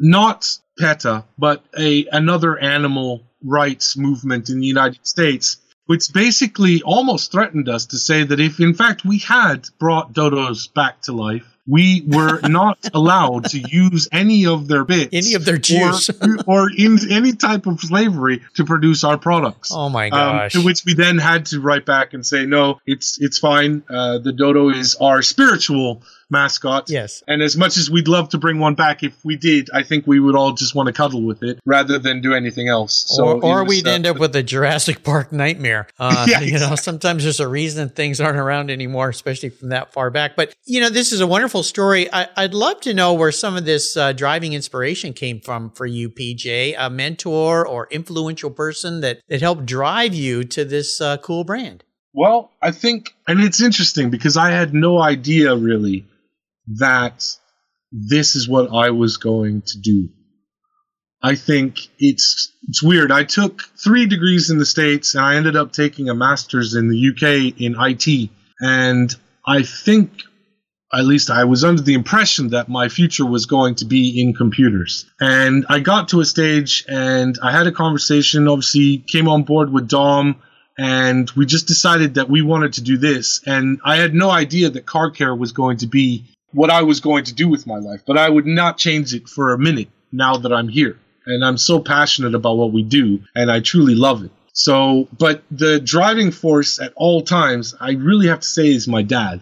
not 0.00 0.58
PETA, 0.78 1.24
but 1.38 1.64
a 1.78 2.06
another 2.12 2.58
animal 2.58 3.22
rights 3.44 3.96
movement 3.96 4.48
in 4.50 4.60
the 4.60 4.66
United 4.66 5.06
States, 5.06 5.56
which 5.86 6.12
basically 6.12 6.82
almost 6.82 7.32
threatened 7.32 7.68
us 7.68 7.86
to 7.86 7.98
say 7.98 8.22
that 8.24 8.40
if 8.40 8.60
in 8.60 8.74
fact 8.74 9.04
we 9.04 9.18
had 9.18 9.68
brought 9.78 10.12
dodos 10.12 10.72
back 10.72 11.02
to 11.02 11.12
life, 11.12 11.44
we 11.66 12.02
were 12.06 12.40
not 12.48 12.78
allowed 12.94 13.44
to 13.50 13.58
use 13.58 14.08
any 14.12 14.46
of 14.46 14.66
their 14.68 14.84
bits, 14.84 15.10
Any 15.12 15.34
of 15.34 15.44
their 15.44 15.58
juice. 15.58 16.08
or, 16.10 16.36
or 16.46 16.70
in 16.76 16.98
any 17.10 17.32
type 17.34 17.66
of 17.66 17.78
slavery 17.80 18.42
to 18.54 18.64
produce 18.64 19.04
our 19.04 19.18
products. 19.18 19.70
Oh 19.72 19.88
my 19.88 20.06
Um, 20.06 20.10
gosh. 20.38 20.52
to 20.54 20.60
which 20.62 20.84
we 20.84 20.94
then 20.94 21.18
had 21.18 21.46
to 21.46 21.60
write 21.60 21.84
back 21.86 22.14
and 22.14 22.24
say, 22.26 22.46
no, 22.46 22.80
it's 22.86 23.18
it's 23.20 23.38
fine. 23.38 23.82
Uh, 23.88 24.18
the 24.18 24.32
dodo 24.32 24.70
is 24.70 24.96
our 24.96 25.22
spiritual 25.22 26.02
mascot. 26.32 26.90
yes. 26.90 27.22
And 27.28 27.42
as 27.42 27.56
much 27.56 27.76
as 27.76 27.88
we'd 27.88 28.08
love 28.08 28.30
to 28.30 28.38
bring 28.38 28.58
one 28.58 28.74
back, 28.74 29.04
if 29.04 29.24
we 29.24 29.36
did, 29.36 29.68
I 29.72 29.84
think 29.84 30.06
we 30.06 30.18
would 30.18 30.34
all 30.34 30.52
just 30.52 30.74
want 30.74 30.88
to 30.88 30.92
cuddle 30.92 31.22
with 31.22 31.42
it 31.44 31.60
rather 31.64 31.98
than 31.98 32.20
do 32.20 32.34
anything 32.34 32.68
else. 32.68 33.04
So 33.08 33.40
or, 33.40 33.60
or 33.60 33.64
we'd 33.64 33.86
end 33.86 34.06
up 34.06 34.18
with 34.18 34.34
a 34.34 34.42
Jurassic 34.42 35.04
Park 35.04 35.32
nightmare. 35.32 35.86
Uh, 35.98 36.26
Yeah, 36.28 36.40
you 36.40 36.58
know, 36.58 36.74
sometimes 36.74 37.22
there's 37.22 37.38
a 37.38 37.46
reason 37.46 37.88
things 37.90 38.20
aren't 38.20 38.38
around 38.38 38.70
anymore, 38.70 39.10
especially 39.10 39.50
from 39.50 39.68
that 39.68 39.92
far 39.92 40.10
back. 40.10 40.34
But 40.34 40.54
you 40.64 40.80
know, 40.80 40.88
this 40.88 41.12
is 41.12 41.20
a 41.20 41.26
wonderful 41.26 41.62
story. 41.62 42.12
I, 42.12 42.28
I'd 42.36 42.54
love 42.54 42.80
to 42.82 42.94
know 42.94 43.12
where 43.14 43.30
some 43.30 43.56
of 43.56 43.64
this 43.64 43.96
uh, 43.96 44.12
driving 44.12 44.52
inspiration 44.54 45.12
came 45.12 45.40
from 45.40 45.70
for 45.70 45.86
you, 45.86 46.08
PJ. 46.10 46.74
A 46.78 46.90
mentor 46.90 47.66
or 47.66 47.86
influential 47.90 48.50
person 48.50 49.00
that 49.02 49.20
that 49.28 49.40
helped 49.42 49.66
drive 49.66 50.14
you 50.14 50.44
to 50.44 50.64
this 50.64 51.00
uh, 51.00 51.18
cool 51.18 51.44
brand. 51.44 51.84
Well, 52.14 52.50
I 52.60 52.72
think, 52.72 53.14
and 53.26 53.40
it's 53.40 53.62
interesting 53.62 54.10
because 54.10 54.36
I 54.36 54.50
had 54.50 54.74
no 54.74 55.00
idea 55.00 55.54
really 55.56 56.04
that 56.66 57.24
this 57.90 58.36
is 58.36 58.48
what 58.48 58.72
I 58.72 58.90
was 58.90 59.16
going 59.16 59.62
to 59.62 59.78
do. 59.78 60.08
I 61.22 61.36
think 61.36 61.88
it's 61.98 62.52
it's 62.68 62.82
weird. 62.82 63.12
I 63.12 63.24
took 63.24 63.62
three 63.82 64.06
degrees 64.06 64.50
in 64.50 64.58
the 64.58 64.66
states, 64.66 65.14
and 65.14 65.24
I 65.24 65.36
ended 65.36 65.56
up 65.56 65.72
taking 65.72 66.08
a 66.08 66.14
master's 66.14 66.74
in 66.74 66.88
the 66.88 67.10
UK 67.10 67.60
in 67.60 67.76
IT. 67.78 68.30
And 68.60 69.14
I 69.46 69.62
think, 69.62 70.22
at 70.92 71.04
least, 71.04 71.30
I 71.30 71.44
was 71.44 71.64
under 71.64 71.82
the 71.82 71.94
impression 71.94 72.48
that 72.48 72.68
my 72.68 72.88
future 72.88 73.26
was 73.26 73.46
going 73.46 73.76
to 73.76 73.84
be 73.84 74.20
in 74.20 74.34
computers. 74.34 75.06
And 75.20 75.64
I 75.68 75.78
got 75.78 76.08
to 76.08 76.20
a 76.20 76.24
stage, 76.24 76.84
and 76.88 77.38
I 77.40 77.52
had 77.52 77.68
a 77.68 77.72
conversation. 77.72 78.48
Obviously, 78.48 78.98
came 78.98 79.28
on 79.28 79.44
board 79.44 79.72
with 79.72 79.88
Dom 79.88 80.42
and 80.78 81.30
we 81.32 81.44
just 81.44 81.66
decided 81.66 82.14
that 82.14 82.30
we 82.30 82.42
wanted 82.42 82.74
to 82.74 82.82
do 82.82 82.96
this. 82.96 83.42
And 83.46 83.80
I 83.84 83.96
had 83.96 84.14
no 84.14 84.30
idea 84.30 84.70
that 84.70 84.86
car 84.86 85.10
care 85.10 85.34
was 85.34 85.52
going 85.52 85.78
to 85.78 85.86
be 85.86 86.24
what 86.52 86.70
I 86.70 86.82
was 86.82 87.00
going 87.00 87.24
to 87.24 87.34
do 87.34 87.48
with 87.48 87.66
my 87.66 87.78
life, 87.78 88.02
but 88.06 88.18
I 88.18 88.28
would 88.28 88.46
not 88.46 88.78
change 88.78 89.14
it 89.14 89.28
for 89.28 89.52
a 89.52 89.58
minute 89.58 89.88
now 90.10 90.36
that 90.36 90.52
I'm 90.52 90.68
here. 90.68 90.98
And 91.24 91.44
I'm 91.44 91.56
so 91.56 91.78
passionate 91.78 92.34
about 92.34 92.56
what 92.56 92.72
we 92.72 92.82
do, 92.82 93.20
and 93.34 93.50
I 93.50 93.60
truly 93.60 93.94
love 93.94 94.24
it. 94.24 94.32
So, 94.52 95.08
but 95.16 95.42
the 95.50 95.80
driving 95.80 96.30
force 96.30 96.80
at 96.80 96.92
all 96.96 97.22
times, 97.22 97.74
I 97.80 97.92
really 97.92 98.26
have 98.26 98.40
to 98.40 98.48
say, 98.48 98.68
is 98.68 98.88
my 98.88 99.02
dad. 99.02 99.40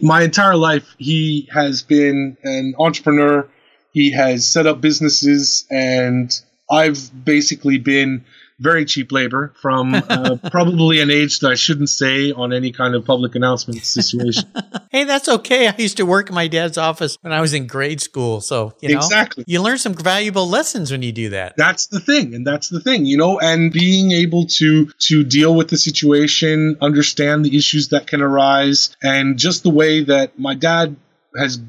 My 0.00 0.22
entire 0.22 0.56
life, 0.56 0.94
he 0.98 1.48
has 1.52 1.82
been 1.82 2.36
an 2.42 2.74
entrepreneur. 2.78 3.48
He 3.92 4.12
has 4.12 4.46
set 4.46 4.66
up 4.66 4.80
businesses, 4.80 5.66
and 5.70 6.32
I've 6.70 7.24
basically 7.24 7.78
been 7.78 8.24
very 8.58 8.84
cheap 8.84 9.12
labor 9.12 9.54
from 9.60 9.94
uh, 9.94 10.36
probably 10.50 11.00
an 11.00 11.10
age 11.10 11.40
that 11.40 11.50
I 11.50 11.54
shouldn't 11.54 11.90
say 11.90 12.32
on 12.32 12.52
any 12.52 12.72
kind 12.72 12.94
of 12.94 13.04
public 13.04 13.34
announcement 13.34 13.84
situation. 13.84 14.44
hey, 14.90 15.04
that's 15.04 15.28
okay. 15.28 15.68
I 15.68 15.74
used 15.78 15.96
to 15.98 16.06
work 16.06 16.28
in 16.28 16.34
my 16.34 16.48
dad's 16.48 16.76
office 16.76 17.16
when 17.20 17.32
I 17.32 17.40
was 17.40 17.54
in 17.54 17.66
grade 17.66 18.00
school. 18.00 18.40
So, 18.40 18.74
you 18.80 18.90
know, 18.90 18.96
exactly. 18.96 19.44
you 19.46 19.62
learn 19.62 19.78
some 19.78 19.94
valuable 19.94 20.48
lessons 20.48 20.90
when 20.90 21.02
you 21.02 21.12
do 21.12 21.30
that. 21.30 21.56
That's 21.56 21.86
the 21.86 22.00
thing. 22.00 22.34
And 22.34 22.46
that's 22.46 22.68
the 22.68 22.80
thing, 22.80 23.06
you 23.06 23.16
know, 23.16 23.38
and 23.38 23.72
being 23.72 24.12
able 24.12 24.46
to, 24.46 24.86
to 24.86 25.24
deal 25.24 25.54
with 25.54 25.68
the 25.68 25.78
situation, 25.78 26.76
understand 26.80 27.44
the 27.44 27.56
issues 27.56 27.88
that 27.88 28.06
can 28.06 28.22
arise 28.22 28.96
and 29.02 29.38
just 29.38 29.62
the 29.62 29.70
way 29.70 30.04
that 30.04 30.38
my 30.38 30.54
dad 30.54 30.96
has 31.36 31.60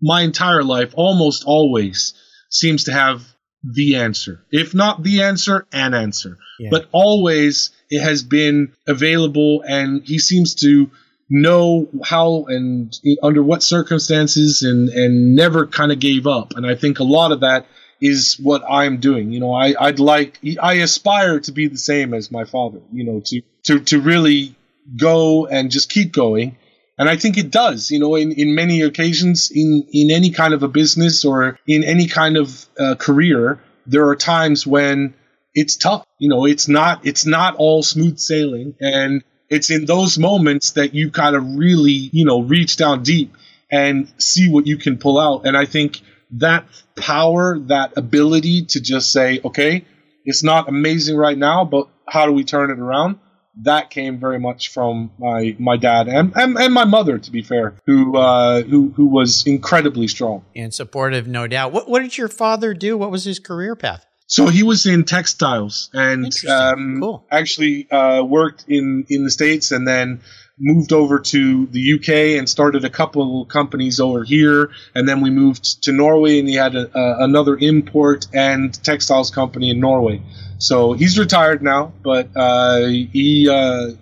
my 0.00 0.22
entire 0.22 0.62
life 0.62 0.92
almost 0.96 1.44
always 1.44 2.14
seems 2.50 2.84
to 2.84 2.92
have 2.92 3.22
the 3.62 3.96
answer. 3.96 4.42
If 4.50 4.74
not 4.74 5.02
the 5.02 5.22
answer, 5.22 5.66
an 5.72 5.94
answer. 5.94 6.38
Yeah. 6.58 6.68
But 6.70 6.88
always 6.92 7.70
it 7.90 8.00
has 8.00 8.22
been 8.22 8.72
available 8.86 9.62
and 9.66 10.02
he 10.04 10.18
seems 10.18 10.54
to 10.56 10.90
know 11.28 11.88
how 12.04 12.46
and 12.46 12.98
under 13.22 13.42
what 13.42 13.62
circumstances 13.62 14.62
and 14.62 14.88
and 14.88 15.36
never 15.36 15.66
kind 15.66 15.92
of 15.92 16.00
gave 16.00 16.26
up. 16.26 16.54
And 16.56 16.66
I 16.66 16.74
think 16.74 16.98
a 16.98 17.04
lot 17.04 17.32
of 17.32 17.40
that 17.40 17.66
is 18.00 18.36
what 18.42 18.62
I'm 18.68 18.98
doing. 18.98 19.30
You 19.30 19.40
know, 19.40 19.54
I, 19.54 19.74
I'd 19.78 20.00
like 20.00 20.40
I 20.60 20.74
aspire 20.74 21.38
to 21.40 21.52
be 21.52 21.68
the 21.68 21.78
same 21.78 22.14
as 22.14 22.32
my 22.32 22.44
father, 22.44 22.80
you 22.92 23.04
know, 23.04 23.20
to 23.26 23.42
to 23.64 23.80
to 23.80 24.00
really 24.00 24.56
go 24.96 25.46
and 25.46 25.70
just 25.70 25.90
keep 25.90 26.12
going 26.12 26.56
and 27.00 27.08
I 27.08 27.16
think 27.16 27.38
it 27.38 27.50
does, 27.50 27.90
you 27.90 27.98
know, 27.98 28.14
in, 28.14 28.30
in 28.32 28.54
many 28.54 28.82
occasions 28.82 29.50
in, 29.50 29.86
in 29.90 30.10
any 30.10 30.30
kind 30.32 30.52
of 30.52 30.62
a 30.62 30.68
business 30.68 31.24
or 31.24 31.58
in 31.66 31.82
any 31.82 32.06
kind 32.06 32.36
of 32.36 32.66
uh, 32.78 32.94
career, 32.96 33.58
there 33.86 34.06
are 34.08 34.16
times 34.16 34.66
when 34.66 35.14
it's 35.54 35.76
tough. 35.76 36.04
You 36.18 36.28
know, 36.28 36.44
it's 36.44 36.68
not, 36.68 37.06
it's 37.06 37.24
not 37.24 37.56
all 37.56 37.82
smooth 37.82 38.18
sailing. 38.18 38.74
And 38.80 39.24
it's 39.48 39.70
in 39.70 39.86
those 39.86 40.18
moments 40.18 40.72
that 40.72 40.94
you 40.94 41.10
kind 41.10 41.34
of 41.34 41.56
really, 41.56 42.10
you 42.12 42.26
know, 42.26 42.42
reach 42.42 42.76
down 42.76 43.02
deep 43.02 43.34
and 43.72 44.12
see 44.18 44.50
what 44.50 44.66
you 44.66 44.76
can 44.76 44.98
pull 44.98 45.18
out. 45.18 45.46
And 45.46 45.56
I 45.56 45.64
think 45.64 46.02
that 46.32 46.66
power, 46.98 47.58
that 47.60 47.96
ability 47.96 48.66
to 48.66 48.80
just 48.82 49.10
say, 49.10 49.40
okay, 49.42 49.86
it's 50.26 50.42
not 50.42 50.68
amazing 50.68 51.16
right 51.16 51.38
now, 51.38 51.64
but 51.64 51.88
how 52.06 52.26
do 52.26 52.32
we 52.32 52.44
turn 52.44 52.70
it 52.70 52.78
around? 52.78 53.20
That 53.62 53.90
came 53.90 54.18
very 54.18 54.38
much 54.38 54.68
from 54.68 55.10
my 55.18 55.56
my 55.58 55.76
dad 55.76 56.08
and 56.08 56.32
and, 56.36 56.56
and 56.56 56.72
my 56.72 56.84
mother, 56.84 57.18
to 57.18 57.30
be 57.30 57.42
fair, 57.42 57.74
who 57.86 58.16
uh, 58.16 58.62
who 58.62 58.90
who 58.90 59.06
was 59.06 59.46
incredibly 59.46 60.08
strong 60.08 60.44
and 60.54 60.72
supportive, 60.72 61.26
no 61.26 61.46
doubt. 61.46 61.72
What 61.72 61.88
what 61.88 62.00
did 62.00 62.16
your 62.16 62.28
father 62.28 62.74
do? 62.74 62.96
What 62.96 63.10
was 63.10 63.24
his 63.24 63.38
career 63.38 63.76
path? 63.76 64.06
So 64.26 64.46
he 64.46 64.62
was 64.62 64.86
in 64.86 65.04
textiles 65.04 65.90
and 65.92 66.32
um, 66.48 67.00
cool. 67.00 67.26
actually 67.32 67.90
uh, 67.90 68.22
worked 68.22 68.64
in 68.68 69.04
in 69.08 69.24
the 69.24 69.30
states 69.30 69.72
and 69.72 69.86
then 69.88 70.20
moved 70.60 70.92
over 70.92 71.18
to 71.18 71.66
the 71.66 71.94
UK 71.94 72.38
and 72.38 72.48
started 72.48 72.84
a 72.84 72.90
couple 72.90 73.42
of 73.42 73.48
companies 73.48 73.98
over 73.98 74.22
here. 74.22 74.70
And 74.94 75.08
then 75.08 75.20
we 75.20 75.30
moved 75.30 75.82
to 75.84 75.92
Norway 75.92 76.38
and 76.38 76.46
he 76.46 76.54
had 76.54 76.76
a, 76.76 76.96
a, 76.96 77.24
another 77.24 77.56
import 77.56 78.28
and 78.32 78.72
textiles 78.84 79.30
company 79.30 79.70
in 79.70 79.80
Norway. 79.80 80.22
So 80.60 80.92
he's 80.92 81.18
retired 81.18 81.62
now, 81.62 81.92
but 82.02 82.28
uh, 82.36 82.86
he 82.86 83.48
uh, 83.50 83.92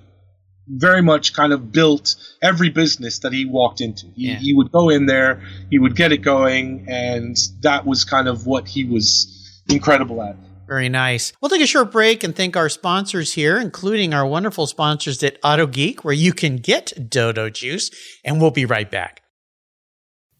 very 0.69 1.03
much 1.03 1.33
kind 1.33 1.53
of 1.53 1.73
built 1.73 2.17
every 2.43 2.69
business 2.69 3.21
that 3.21 3.33
he 3.33 3.45
walked 3.45 3.81
into. 3.81 4.07
He, 4.15 4.29
yeah. 4.29 4.37
he 4.37 4.55
would 4.55 4.73
go 4.73 4.89
in 4.89 5.07
there, 5.07 5.41
he 5.71 5.79
would 5.79 5.97
get 5.97 6.13
it 6.13 6.19
going, 6.19 6.87
and 6.89 7.37
that 7.63 7.87
was 7.87 8.05
kind 8.05 8.29
of 8.29 8.47
what 8.47 8.69
he 8.69 8.85
was 8.85 9.63
incredible 9.69 10.21
at. 10.23 10.37
Very 10.67 10.89
nice. 10.89 11.33
We'll 11.41 11.49
take 11.49 11.63
a 11.63 11.67
short 11.67 11.91
break 11.91 12.23
and 12.23 12.37
thank 12.37 12.57
our 12.57 12.69
sponsors 12.69 13.33
here, 13.33 13.59
including 13.59 14.13
our 14.13 14.27
wonderful 14.27 14.67
sponsors 14.67 15.23
at 15.23 15.39
Auto 15.43 15.67
Geek, 15.67 16.05
where 16.05 16.13
you 16.13 16.33
can 16.33 16.57
get 16.57 17.09
Dodo 17.09 17.49
Juice, 17.49 17.91
and 18.25 18.41
we'll 18.41 18.51
be 18.51 18.67
right 18.67 18.91
back. 18.91 19.23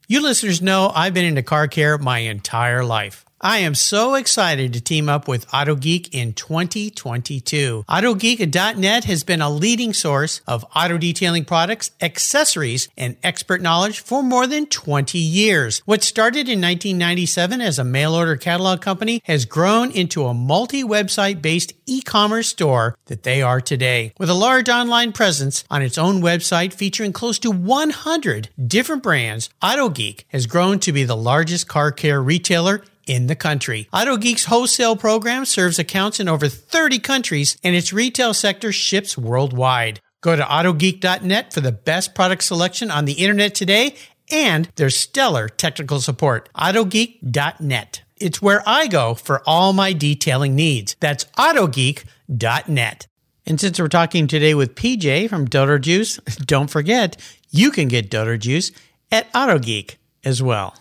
You 0.07 0.23
listeners 0.23 0.61
know 0.61 0.91
I've 0.95 1.15
been 1.15 1.25
into 1.25 1.43
car 1.43 1.69
care 1.69 1.97
my 1.97 2.19
entire 2.19 2.85
life. 2.85 3.25
I 3.41 3.59
am 3.59 3.77
so 3.77 4.17
excited 4.17 4.73
to 4.73 4.81
team 4.81 5.09
up 5.09 5.29
with 5.29 5.47
AutoGeek 5.51 6.09
in 6.11 6.33
2022. 6.33 7.85
AutoGeek.net 7.89 9.05
has 9.05 9.23
been 9.23 9.41
a 9.41 9.49
leading 9.49 9.93
source 9.93 10.41
of 10.49 10.65
auto 10.75 10.99
detailing 10.99 11.45
products, 11.45 11.93
accessories, 12.01 12.89
and 12.97 13.17
expert 13.23 13.63
knowledge 13.63 14.01
for 14.01 14.25
more 14.25 14.49
than 14.49 14.67
20 14.67 15.19
years. 15.19 15.83
What 15.85 16.03
started 16.03 16.49
in 16.49 16.61
1997 16.61 17.61
as 17.61 17.79
a 17.79 17.85
mail 17.85 18.13
order 18.13 18.35
catalog 18.35 18.81
company 18.81 19.23
has 19.27 19.45
grown 19.45 19.93
into 19.93 20.25
a 20.27 20.35
multi 20.35 20.83
website 20.83 21.41
based 21.41 21.75
e 21.87 22.03
commerce 22.03 22.49
store 22.49 22.99
that 23.05 23.23
they 23.23 23.41
are 23.41 23.61
today. 23.61 24.15
With 24.19 24.31
a 24.31 24.35
large 24.35 24.69
online 24.69 25.13
presence 25.13 25.63
on 25.71 25.81
its 25.81 25.97
own 25.97 26.23
website 26.23 26.73
featuring 26.73 27.13
close 27.13 27.39
to 27.39 27.53
100 27.53 28.49
different 28.67 29.05
brands, 29.05 29.49
AutoGeek 29.63 30.25
has 30.29 30.47
grown 30.47 30.81
to 30.81 30.93
be 30.93 31.05
the 31.05 31.17
largest 31.17 31.69
car 31.69 31.93
care 31.93 32.21
retailer 32.21 32.83
in 33.09 33.27
the 33.27 33.37
country. 33.37 33.89
AutoGeek's 33.93 34.45
wholesale 34.45 34.97
program 34.97 35.45
serves 35.45 35.79
accounts 35.79 36.21
in 36.21 36.29
over 36.29 36.49
30 36.49 36.99
countries 36.99 37.57
and 37.65 37.75
its 37.75 37.93
retail 37.93 38.35
sector 38.35 38.73
ships 38.73 39.17
worldwide. 39.17 40.01
Go 40.21 40.37
to 40.37 40.43
autogeek.net 40.43 41.53
for 41.53 41.61
the 41.61 41.73
best 41.73 42.15
product 42.15 42.43
selection 42.43 42.91
on 42.91 43.05
the 43.05 43.13
internet 43.15 43.55
today 43.55 43.95
and 44.31 44.69
their 44.77 44.91
stellar 44.91 45.49
technical 45.49 46.01
support. 46.01 46.49
autogeek.net. 46.55 48.03
It's 48.17 48.43
where 48.43 48.63
I 48.67 48.89
go 48.89 49.15
for 49.15 49.43
all 49.47 49.73
my 49.73 49.93
detailing 49.93 50.55
needs. 50.55 50.97
That's 51.01 51.25
autogeek.net. 51.37 53.07
And 53.47 53.59
since 53.59 53.81
we're 53.81 53.89
talking 53.89 54.27
today 54.27 54.55
with 54.55 54.75
PJ 54.75 55.31
from 55.31 55.47
Dodo 55.47 55.79
Juice, 55.79 56.17
don't 56.39 56.69
forget 56.69 57.17
you 57.51 57.71
can 57.71 57.89
get 57.89 58.11
Dodo 58.11 58.37
Juice 58.37 58.73
at 59.11 59.33
AutoGeek 59.33 59.97
as 60.25 60.43
well. 60.43 60.77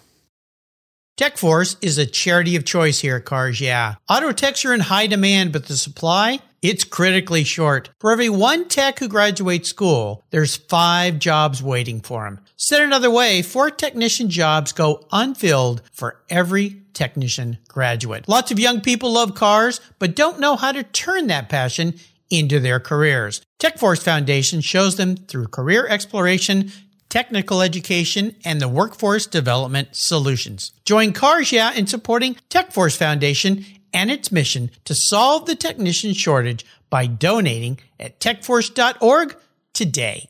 TechForce 1.18 1.78
is 1.82 1.98
a 1.98 2.06
charity 2.06 2.56
of 2.56 2.64
choice 2.64 3.00
here 3.00 3.16
at 3.16 3.26
Cars 3.26 3.60
Yeah. 3.60 3.96
Auto 4.08 4.32
techs 4.32 4.64
are 4.66 4.74
in 4.74 4.82
high 4.82 5.08
demand, 5.08 5.52
but 5.52 5.66
the 5.66 5.76
supply, 5.76 6.42
it's 6.62 6.84
critically 6.84 7.44
short. 7.44 7.90
For 8.00 8.12
every 8.12 8.30
one 8.30 8.68
tech 8.68 9.00
who 9.00 9.08
graduates 9.08 9.68
school, 9.68 10.24
there's 10.30 10.56
five 10.56 11.18
jobs 11.18 11.64
waiting 11.64 12.02
for 12.02 12.26
them. 12.26 12.40
Said 12.56 12.84
another 12.84 13.10
way, 13.10 13.42
four 13.42 13.72
technician 13.72 14.30
jobs 14.30 14.72
go 14.72 15.08
unfilled 15.12 15.82
for 15.92 16.22
every 16.30 16.84
technician 16.94 17.58
graduate. 17.68 18.28
Lots 18.28 18.52
of 18.52 18.60
young 18.60 18.80
people 18.82 19.14
love 19.14 19.34
cars, 19.34 19.82
but 19.98 20.16
don't 20.16 20.40
know 20.40 20.56
how 20.56 20.72
to 20.72 20.84
turn 20.84 21.26
that 21.28 21.50
passion 21.50 21.96
into 22.30 22.60
their 22.60 22.80
careers. 22.80 23.42
TechForce 23.60 24.04
Foundation 24.04 24.62
shows 24.62 24.98
them 24.98 25.16
through 25.16 25.48
career 25.48 25.88
exploration 25.88 26.72
technical 27.18 27.64
education, 27.64 28.36
and 28.46 28.62
the 28.62 28.68
workforce 28.68 29.26
development 29.26 29.88
solutions. 29.96 30.72
Join 30.86 31.14
Cars 31.14 31.52
Yeah 31.52 31.74
in 31.74 31.88
supporting 31.88 32.36
TechForce 32.52 32.96
Foundation 32.96 33.66
and 33.92 34.12
its 34.12 34.32
mission 34.32 34.70
to 34.86 34.94
solve 34.94 35.48
the 35.48 35.56
technician 35.56 36.14
shortage 36.14 36.64
by 36.92 37.08
donating 37.08 37.80
at 38.00 38.20
techforce.org 38.20 39.36
today. 39.74 40.30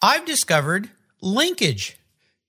I've 0.00 0.24
discovered 0.24 0.88
Linkage. 1.20 1.98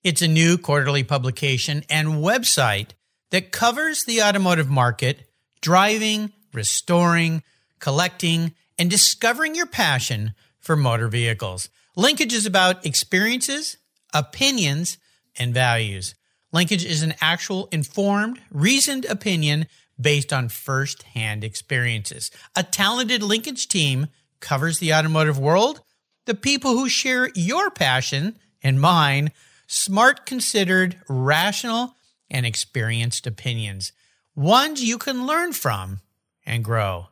It's 0.02 0.22
a 0.22 0.28
new 0.28 0.56
quarterly 0.56 1.04
publication 1.04 1.84
and 1.90 2.08
website 2.24 2.92
that 3.32 3.52
covers 3.52 4.04
the 4.04 4.22
automotive 4.22 4.70
market, 4.70 5.28
driving, 5.60 6.32
restoring, 6.54 7.42
collecting, 7.80 8.54
and 8.78 8.90
discovering 8.90 9.54
your 9.54 9.66
passion 9.66 10.32
for 10.58 10.74
motor 10.74 11.08
vehicles. 11.08 11.68
Linkage 11.96 12.32
is 12.32 12.44
about 12.44 12.84
experiences, 12.84 13.76
opinions, 14.12 14.98
and 15.38 15.54
values. 15.54 16.14
Linkage 16.52 16.84
is 16.84 17.02
an 17.02 17.14
actual 17.20 17.68
informed, 17.70 18.40
reasoned 18.50 19.04
opinion 19.04 19.66
based 20.00 20.32
on 20.32 20.48
first-hand 20.48 21.44
experiences. 21.44 22.30
A 22.56 22.64
talented 22.64 23.22
linkage 23.22 23.68
team 23.68 24.08
covers 24.40 24.78
the 24.78 24.92
automotive 24.92 25.38
world, 25.38 25.82
the 26.26 26.34
people 26.34 26.72
who 26.72 26.88
share 26.88 27.30
your 27.34 27.70
passion 27.70 28.38
and 28.62 28.80
mine, 28.80 29.30
smart, 29.66 30.26
considered, 30.26 30.98
rational, 31.08 31.94
and 32.28 32.44
experienced 32.44 33.26
opinions, 33.26 33.92
ones 34.34 34.82
you 34.82 34.98
can 34.98 35.26
learn 35.26 35.52
from 35.52 36.00
and 36.44 36.64
grow. 36.64 37.06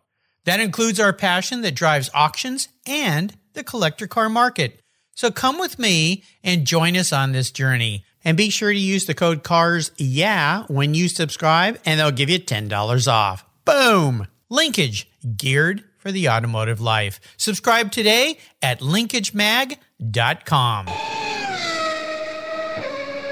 That 0.45 0.61
includes 0.61 0.99
our 0.99 1.12
passion 1.12 1.61
that 1.61 1.77
drives 1.77 2.11
auctions 2.14 2.68
and 2.85 3.37
the 3.55 3.65
collector 3.65 4.07
car 4.07 4.29
market. 4.29 4.81
So 5.15 5.31
come 5.31 5.59
with 5.59 5.79
me 5.79 6.25
and 6.43 6.67
join 6.67 6.97
us 6.97 7.12
on 7.12 7.33
this 7.33 7.51
journey. 7.51 8.05
And 8.25 8.37
be 8.37 8.51
sure 8.51 8.73
to 8.73 8.79
use 8.79 9.07
the 9.07 9.15
code 9.15 9.43
CARS 9.43 9.91
yeah 9.97 10.62
when 10.69 10.95
you 10.95 11.09
subscribe 11.09 11.81
and 11.85 11.99
they'll 11.99 12.12
give 12.12 12.31
you 12.31 12.38
$10 12.38 13.09
off. 13.09 13.45
Boom! 13.65 14.29
Linkage, 14.49 15.11
geared 15.37 15.83
for 15.99 16.12
the 16.12 16.29
automotive 16.29 16.81
life. 16.81 17.19
Subscribe 17.37 17.91
today 17.91 18.38
at 18.61 18.79
linkagemag.com. 18.81 20.87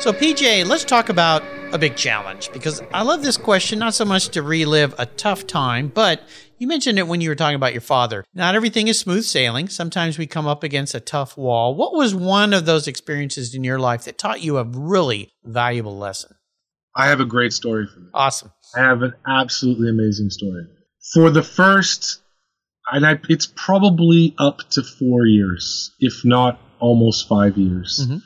So, 0.01 0.15
PJ, 0.15 0.67
let's 0.67 0.85
talk 0.85 1.11
about 1.11 1.43
a 1.73 1.79
big 1.79 1.97
challenge 1.97 2.51
because 2.53 2.83
I 2.93 3.03
love 3.03 3.23
this 3.23 3.37
question, 3.37 3.79
not 3.79 3.95
so 3.95 4.05
much 4.05 4.29
to 4.31 4.43
relive 4.43 4.95
a 4.99 5.07
tough 5.07 5.47
time, 5.47 5.89
but 5.89 6.23
you 6.59 6.67
mentioned 6.67 6.99
it 6.99 7.07
when 7.07 7.21
you 7.21 7.29
were 7.29 7.35
talking 7.35 7.55
about 7.57 7.73
your 7.73 7.81
father. 7.81 8.25
Not 8.35 8.55
everything 8.55 8.89
is 8.89 8.99
smooth 8.99 9.25
sailing. 9.25 9.69
Sometimes 9.69 10.19
we 10.19 10.27
come 10.27 10.47
up 10.47 10.63
against 10.63 10.95
a 10.95 11.01
tough 11.01 11.37
wall. 11.37 11.75
What 11.75 11.95
was 11.95 12.15
one 12.15 12.53
of 12.53 12.67
those 12.67 12.87
experiences 12.89 13.55
in 13.55 13.65
your 13.65 13.79
life 13.79 14.05
that 14.05 14.19
taught 14.19 14.43
you 14.43 14.59
a 14.59 14.65
really 14.65 15.33
valuable 15.45 15.97
lesson? 15.97 16.35
I 16.97 17.07
have 17.07 17.21
a 17.21 17.25
great 17.25 17.53
story 17.53 17.87
for 17.87 18.01
you. 18.01 18.11
Awesome. 18.15 18.53
I 18.77 18.81
have 18.81 19.03
an 19.03 19.15
absolutely 19.27 19.89
amazing 19.89 20.31
story. 20.31 20.65
For 21.15 21.31
the 21.31 21.43
first, 21.43 22.21
and 22.93 23.07
I, 23.07 23.21
it's 23.29 23.47
probably 23.47 24.35
up 24.39 24.59
to 24.71 24.83
four 24.83 25.25
years, 25.27 25.93
if 26.01 26.25
not 26.25 26.61
almost 26.81 27.29
five 27.29 27.57
years. 27.57 28.07
Mhm. 28.07 28.23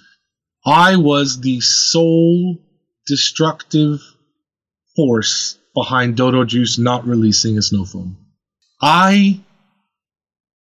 I 0.67 0.97
was 0.97 1.41
the 1.41 1.61
sole 1.61 2.57
destructive 3.07 4.01
force 4.97 5.59
behind 5.75 6.17
Dodo 6.17 6.45
Juice 6.45 6.79
not 6.79 7.07
releasing 7.07 7.59
a 7.59 7.63
snow 7.63 7.85
foam. 7.85 8.17
I 8.81 9.41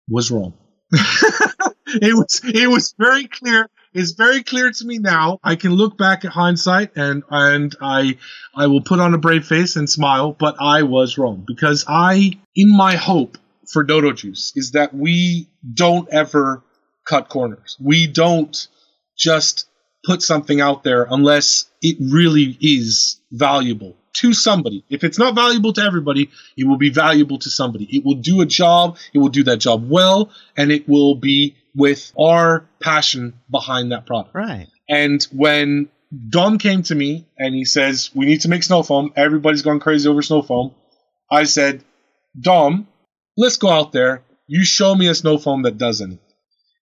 was 0.08 0.30
wrong. 0.30 0.54
it 0.92 2.14
was 2.14 2.40
it 2.44 2.68
was 2.68 2.94
very 2.98 3.26
clear. 3.26 3.68
It's 3.94 4.12
very 4.12 4.42
clear 4.42 4.70
to 4.70 4.84
me 4.84 4.98
now. 4.98 5.38
I 5.42 5.56
can 5.56 5.72
look 5.72 5.96
back 5.96 6.24
at 6.24 6.32
hindsight 6.32 6.92
and 6.96 7.22
and 7.30 7.74
I 7.80 8.18
I 8.54 8.66
will 8.66 8.82
put 8.82 9.00
on 9.00 9.14
a 9.14 9.18
brave 9.18 9.46
face 9.46 9.76
and 9.76 9.88
smile, 9.88 10.32
but 10.32 10.56
I 10.60 10.82
was 10.82 11.18
wrong 11.18 11.44
because 11.46 11.84
I 11.88 12.38
in 12.54 12.76
my 12.76 12.96
hope 12.96 13.38
for 13.72 13.84
Dodo 13.84 14.12
Juice 14.12 14.52
is 14.56 14.72
that 14.72 14.94
we 14.94 15.48
don't 15.74 16.08
ever 16.10 16.62
cut 17.06 17.28
corners. 17.28 17.76
We 17.80 18.06
don't 18.06 18.68
just 19.16 19.67
put 20.08 20.22
something 20.22 20.58
out 20.58 20.84
there 20.84 21.06
unless 21.10 21.66
it 21.82 21.98
really 22.00 22.56
is 22.62 23.20
valuable 23.30 23.94
to 24.14 24.32
somebody. 24.32 24.82
If 24.88 25.04
it's 25.04 25.18
not 25.18 25.34
valuable 25.34 25.74
to 25.74 25.82
everybody, 25.82 26.30
it 26.56 26.66
will 26.66 26.78
be 26.78 26.88
valuable 26.88 27.38
to 27.40 27.50
somebody. 27.50 27.84
It 27.94 28.06
will 28.06 28.14
do 28.14 28.40
a 28.40 28.46
job, 28.46 28.96
it 29.12 29.18
will 29.18 29.28
do 29.28 29.44
that 29.44 29.58
job 29.58 29.86
well, 29.86 30.30
and 30.56 30.72
it 30.72 30.88
will 30.88 31.14
be 31.14 31.56
with 31.76 32.10
our 32.18 32.66
passion 32.82 33.34
behind 33.50 33.92
that 33.92 34.06
product. 34.06 34.34
Right. 34.34 34.68
And 34.88 35.22
when 35.30 35.90
Dom 36.30 36.56
came 36.56 36.82
to 36.84 36.94
me 36.94 37.26
and 37.38 37.54
he 37.54 37.66
says, 37.66 38.10
We 38.14 38.24
need 38.24 38.40
to 38.40 38.48
make 38.48 38.62
snow 38.62 38.82
foam, 38.82 39.12
Everybody's 39.14 39.60
gone 39.60 39.78
crazy 39.78 40.08
over 40.08 40.22
snow 40.22 40.40
foam. 40.40 40.74
I 41.30 41.44
said, 41.44 41.84
Dom, 42.40 42.88
let's 43.36 43.58
go 43.58 43.68
out 43.68 43.92
there. 43.92 44.22
You 44.46 44.64
show 44.64 44.94
me 44.94 45.08
a 45.08 45.14
snow 45.14 45.36
foam 45.36 45.64
that 45.64 45.76
does 45.76 46.00
anything. 46.00 46.24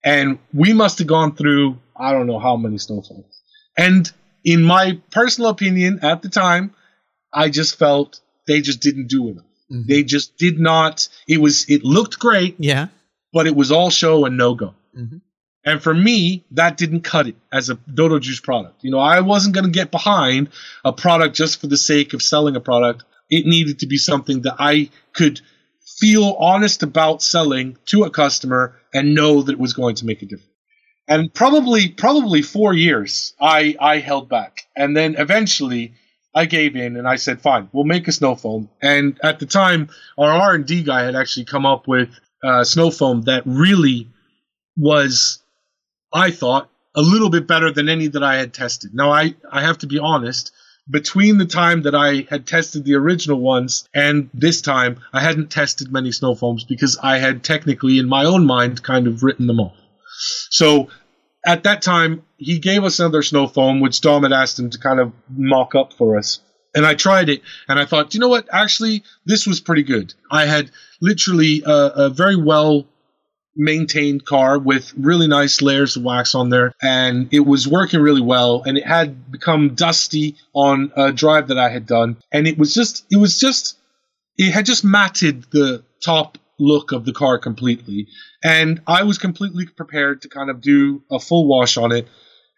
And 0.04 0.38
we 0.54 0.72
must 0.72 0.98
have 1.00 1.08
gone 1.08 1.34
through, 1.34 1.78
I 1.98 2.12
don't 2.12 2.26
know 2.26 2.38
how 2.38 2.56
many 2.56 2.78
snow 2.78 3.02
foams. 3.02 3.42
And 3.76 4.10
in 4.44 4.62
my 4.62 5.00
personal 5.10 5.50
opinion 5.50 6.00
at 6.02 6.22
the 6.22 6.28
time, 6.28 6.74
I 7.32 7.48
just 7.50 7.78
felt 7.78 8.20
they 8.46 8.60
just 8.60 8.80
didn't 8.80 9.08
do 9.08 9.28
enough. 9.28 9.44
Mhm. 9.70 9.86
They 9.86 10.02
just 10.02 10.36
did 10.38 10.58
not. 10.60 11.08
It 11.28 11.38
was, 11.40 11.68
it 11.68 11.84
looked 11.84 12.18
great, 12.18 12.54
Yeah. 12.58 12.88
but 13.32 13.46
it 13.46 13.56
was 13.56 13.72
all 13.72 13.90
show 13.90 14.24
and 14.24 14.36
no 14.36 14.54
go. 14.54 14.74
Mhm. 14.96 15.20
And 15.64 15.82
for 15.82 15.92
me, 15.92 16.44
that 16.52 16.76
didn't 16.76 17.00
cut 17.00 17.26
it 17.26 17.34
as 17.52 17.70
a 17.70 17.74
Dodo 17.92 18.20
Juice 18.20 18.38
product. 18.38 18.84
You 18.84 18.92
know, 18.92 19.00
I 19.00 19.20
wasn't 19.20 19.54
going 19.54 19.64
to 19.64 19.70
get 19.70 19.90
behind 19.90 20.48
a 20.84 20.92
product 20.92 21.34
just 21.34 21.60
for 21.60 21.66
the 21.66 21.76
sake 21.76 22.14
of 22.14 22.22
selling 22.22 22.54
a 22.54 22.60
product. 22.60 23.04
It 23.28 23.46
needed 23.46 23.80
to 23.80 23.86
be 23.86 23.96
something 23.96 24.42
that 24.42 24.54
I 24.60 24.90
could 25.12 25.40
feel 25.98 26.36
honest 26.38 26.84
about 26.84 27.20
selling 27.22 27.76
to 27.86 28.04
a 28.04 28.10
customer 28.10 28.76
and 28.94 29.14
know 29.14 29.42
that 29.42 29.52
it 29.52 29.58
was 29.58 29.72
going 29.72 29.96
to 29.96 30.06
make 30.06 30.22
a 30.22 30.26
difference. 30.26 30.52
And 31.08 31.32
probably, 31.32 31.88
probably 31.88 32.42
four 32.42 32.74
years, 32.74 33.34
I, 33.40 33.76
I 33.80 33.98
held 33.98 34.28
back. 34.28 34.66
And 34.76 34.96
then 34.96 35.14
eventually 35.18 35.94
I 36.34 36.46
gave 36.46 36.74
in 36.76 36.96
and 36.96 37.06
I 37.06 37.16
said, 37.16 37.40
fine, 37.40 37.68
we'll 37.72 37.84
make 37.84 38.08
a 38.08 38.12
snow 38.12 38.34
foam. 38.34 38.68
And 38.82 39.18
at 39.22 39.38
the 39.38 39.46
time, 39.46 39.88
our 40.18 40.30
R&D 40.30 40.82
guy 40.82 41.04
had 41.04 41.14
actually 41.14 41.46
come 41.46 41.64
up 41.64 41.86
with 41.86 42.10
uh, 42.42 42.64
snow 42.64 42.90
foam 42.90 43.22
that 43.22 43.44
really 43.46 44.08
was, 44.76 45.42
I 46.12 46.30
thought, 46.32 46.68
a 46.94 47.02
little 47.02 47.30
bit 47.30 47.46
better 47.46 47.70
than 47.70 47.88
any 47.88 48.08
that 48.08 48.22
I 48.22 48.36
had 48.36 48.52
tested. 48.52 48.94
Now, 48.94 49.12
I, 49.12 49.34
I 49.50 49.62
have 49.62 49.78
to 49.78 49.86
be 49.86 49.98
honest, 49.98 50.52
between 50.88 51.38
the 51.38 51.46
time 51.46 51.82
that 51.82 51.94
I 51.94 52.26
had 52.28 52.46
tested 52.46 52.84
the 52.84 52.94
original 52.94 53.40
ones 53.40 53.88
and 53.94 54.30
this 54.34 54.60
time, 54.60 55.00
I 55.12 55.20
hadn't 55.20 55.50
tested 55.50 55.92
many 55.92 56.12
snow 56.12 56.34
foams 56.34 56.64
because 56.64 56.98
I 57.02 57.18
had 57.18 57.44
technically, 57.44 57.98
in 57.98 58.08
my 58.08 58.24
own 58.24 58.46
mind, 58.46 58.82
kind 58.82 59.06
of 59.06 59.22
written 59.22 59.46
them 59.46 59.60
off. 59.60 59.76
So 60.50 60.88
at 61.44 61.62
that 61.62 61.82
time, 61.82 62.24
he 62.36 62.58
gave 62.58 62.84
us 62.84 62.98
another 62.98 63.22
snow 63.22 63.46
foam, 63.46 63.80
which 63.80 64.00
Dom 64.00 64.24
had 64.24 64.32
asked 64.32 64.58
him 64.58 64.70
to 64.70 64.78
kind 64.78 65.00
of 65.00 65.12
mock 65.30 65.74
up 65.74 65.92
for 65.92 66.18
us. 66.18 66.40
And 66.74 66.84
I 66.84 66.94
tried 66.94 67.30
it, 67.30 67.40
and 67.68 67.78
I 67.78 67.86
thought, 67.86 68.12
you 68.12 68.20
know 68.20 68.28
what? 68.28 68.48
Actually, 68.52 69.02
this 69.24 69.46
was 69.46 69.60
pretty 69.60 69.82
good. 69.82 70.12
I 70.30 70.44
had 70.44 70.70
literally 71.00 71.62
a, 71.64 71.70
a 71.70 72.10
very 72.10 72.36
well 72.36 72.86
maintained 73.58 74.26
car 74.26 74.58
with 74.58 74.92
really 74.94 75.26
nice 75.26 75.62
layers 75.62 75.96
of 75.96 76.02
wax 76.02 76.34
on 76.34 76.50
there, 76.50 76.72
and 76.82 77.32
it 77.32 77.40
was 77.40 77.66
working 77.66 78.00
really 78.00 78.20
well. 78.20 78.62
And 78.66 78.76
it 78.76 78.86
had 78.86 79.30
become 79.32 79.74
dusty 79.74 80.36
on 80.52 80.92
a 80.96 81.12
drive 81.12 81.48
that 81.48 81.58
I 81.58 81.70
had 81.70 81.86
done, 81.86 82.18
and 82.30 82.46
it 82.46 82.58
was 82.58 82.74
just, 82.74 83.06
it 83.10 83.16
was 83.16 83.38
just, 83.38 83.78
it 84.36 84.52
had 84.52 84.66
just 84.66 84.84
matted 84.84 85.44
the 85.52 85.82
top 86.04 86.36
look 86.58 86.92
of 86.92 87.04
the 87.04 87.12
car 87.12 87.38
completely. 87.38 88.08
And 88.42 88.80
I 88.86 89.02
was 89.04 89.18
completely 89.18 89.66
prepared 89.66 90.22
to 90.22 90.28
kind 90.28 90.50
of 90.50 90.60
do 90.60 91.02
a 91.10 91.18
full 91.18 91.46
wash 91.46 91.76
on 91.76 91.92
it 91.92 92.08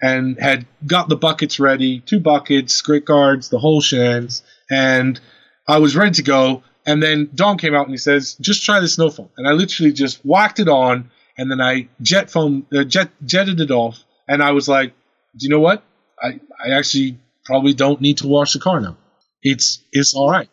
and 0.00 0.38
had 0.38 0.66
got 0.86 1.08
the 1.08 1.16
buckets 1.16 1.58
ready 1.58 2.00
two 2.00 2.20
buckets, 2.20 2.80
grit 2.82 3.04
guards, 3.04 3.48
the 3.48 3.58
whole 3.58 3.80
shans. 3.80 4.42
And 4.70 5.20
I 5.66 5.78
was 5.78 5.96
ready 5.96 6.12
to 6.12 6.22
go. 6.22 6.62
And 6.86 7.02
then 7.02 7.30
Dom 7.34 7.58
came 7.58 7.74
out 7.74 7.86
and 7.86 7.92
he 7.92 7.98
says, 7.98 8.34
just 8.40 8.64
try 8.64 8.80
the 8.80 8.88
snow 8.88 9.10
foam. 9.10 9.28
And 9.36 9.46
I 9.46 9.52
literally 9.52 9.92
just 9.92 10.24
whacked 10.24 10.60
it 10.60 10.68
on 10.68 11.10
and 11.36 11.50
then 11.50 11.60
I 11.60 11.88
jet 12.00 12.30
foam, 12.30 12.66
uh, 12.74 12.84
jet, 12.84 13.10
jetted 13.24 13.60
it 13.60 13.70
off. 13.70 14.02
And 14.26 14.42
I 14.42 14.52
was 14.52 14.68
like, 14.68 14.92
do 15.36 15.44
you 15.44 15.50
know 15.50 15.60
what? 15.60 15.82
I, 16.22 16.40
I 16.64 16.70
actually 16.70 17.18
probably 17.44 17.74
don't 17.74 18.00
need 18.00 18.18
to 18.18 18.26
wash 18.26 18.52
the 18.52 18.58
car 18.58 18.80
now. 18.80 18.96
It's, 19.42 19.82
it's 19.92 20.14
all 20.14 20.30
right. 20.30 20.48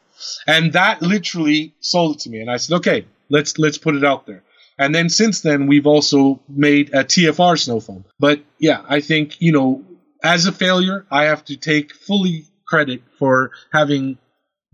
And 0.47 0.73
that 0.73 1.01
literally 1.01 1.73
sold 1.79 2.17
it 2.17 2.21
to 2.21 2.29
me. 2.29 2.39
And 2.39 2.49
I 2.49 2.57
said, 2.57 2.77
okay, 2.77 3.05
let's, 3.29 3.57
let's 3.57 3.77
put 3.77 3.95
it 3.95 4.03
out 4.03 4.25
there. 4.25 4.43
And 4.77 4.93
then 4.93 5.09
since 5.09 5.41
then, 5.41 5.67
we've 5.67 5.87
also 5.87 6.41
made 6.49 6.93
a 6.93 7.03
TFR 7.03 7.57
snow 7.57 7.79
foam. 7.79 8.05
But 8.19 8.41
yeah, 8.59 8.83
I 8.87 8.99
think, 8.99 9.39
you 9.39 9.51
know, 9.51 9.83
as 10.23 10.47
a 10.47 10.51
failure, 10.51 11.05
I 11.09 11.25
have 11.25 11.45
to 11.45 11.55
take 11.55 11.93
fully 11.93 12.45
credit 12.67 13.03
for 13.17 13.51
having 13.71 14.17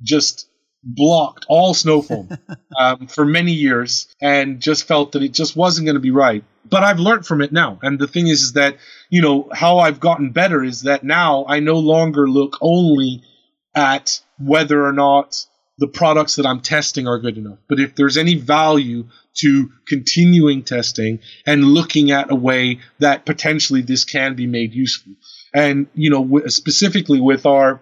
just 0.02 0.48
blocked 0.84 1.46
all 1.48 1.74
snow 1.74 2.02
foam 2.02 2.30
um, 2.80 3.08
for 3.08 3.26
many 3.26 3.52
years 3.52 4.08
and 4.22 4.60
just 4.60 4.88
felt 4.88 5.12
that 5.12 5.22
it 5.22 5.34
just 5.34 5.56
wasn't 5.56 5.86
going 5.86 5.96
to 5.96 6.02
be 6.02 6.12
right. 6.12 6.44
But 6.66 6.84
I've 6.84 7.00
learned 7.00 7.26
from 7.26 7.42
it 7.42 7.52
now. 7.52 7.80
And 7.82 8.00
the 8.00 8.08
thing 8.08 8.28
is, 8.28 8.42
is 8.42 8.54
that, 8.54 8.78
you 9.10 9.22
know, 9.22 9.50
how 9.54 9.80
I've 9.80 10.00
gotten 10.00 10.32
better 10.32 10.64
is 10.64 10.84
that 10.84 11.04
now 11.04 11.46
I 11.48 11.60
no 11.60 11.78
longer 11.78 12.28
look 12.28 12.58
only 12.62 13.24
at 13.76 14.22
whether 14.40 14.84
or 14.84 14.94
not 14.94 15.46
the 15.82 15.88
products 15.88 16.36
that 16.36 16.46
I'm 16.46 16.62
testing 16.62 17.08
are 17.08 17.18
good 17.18 17.40
enough. 17.40 17.58
But 17.68 17.80
if 17.80 17.96
there's 17.96 18.16
any 18.16 18.36
value 18.36 19.06
to 19.40 19.72
continuing 19.88 20.62
testing 20.62 21.20
and 21.44 21.64
looking 21.66 22.12
at 22.12 22.32
a 22.32 22.36
way 22.36 22.80
that 23.00 23.26
potentially 23.26 23.82
this 23.82 24.06
can 24.06 24.36
be 24.36 24.46
made 24.46 24.74
useful. 24.76 25.14
And, 25.56 25.88
you 25.96 26.12
know, 26.12 26.24
w- 26.24 26.48
specifically 26.50 27.20
with 27.20 27.48
our 27.48 27.82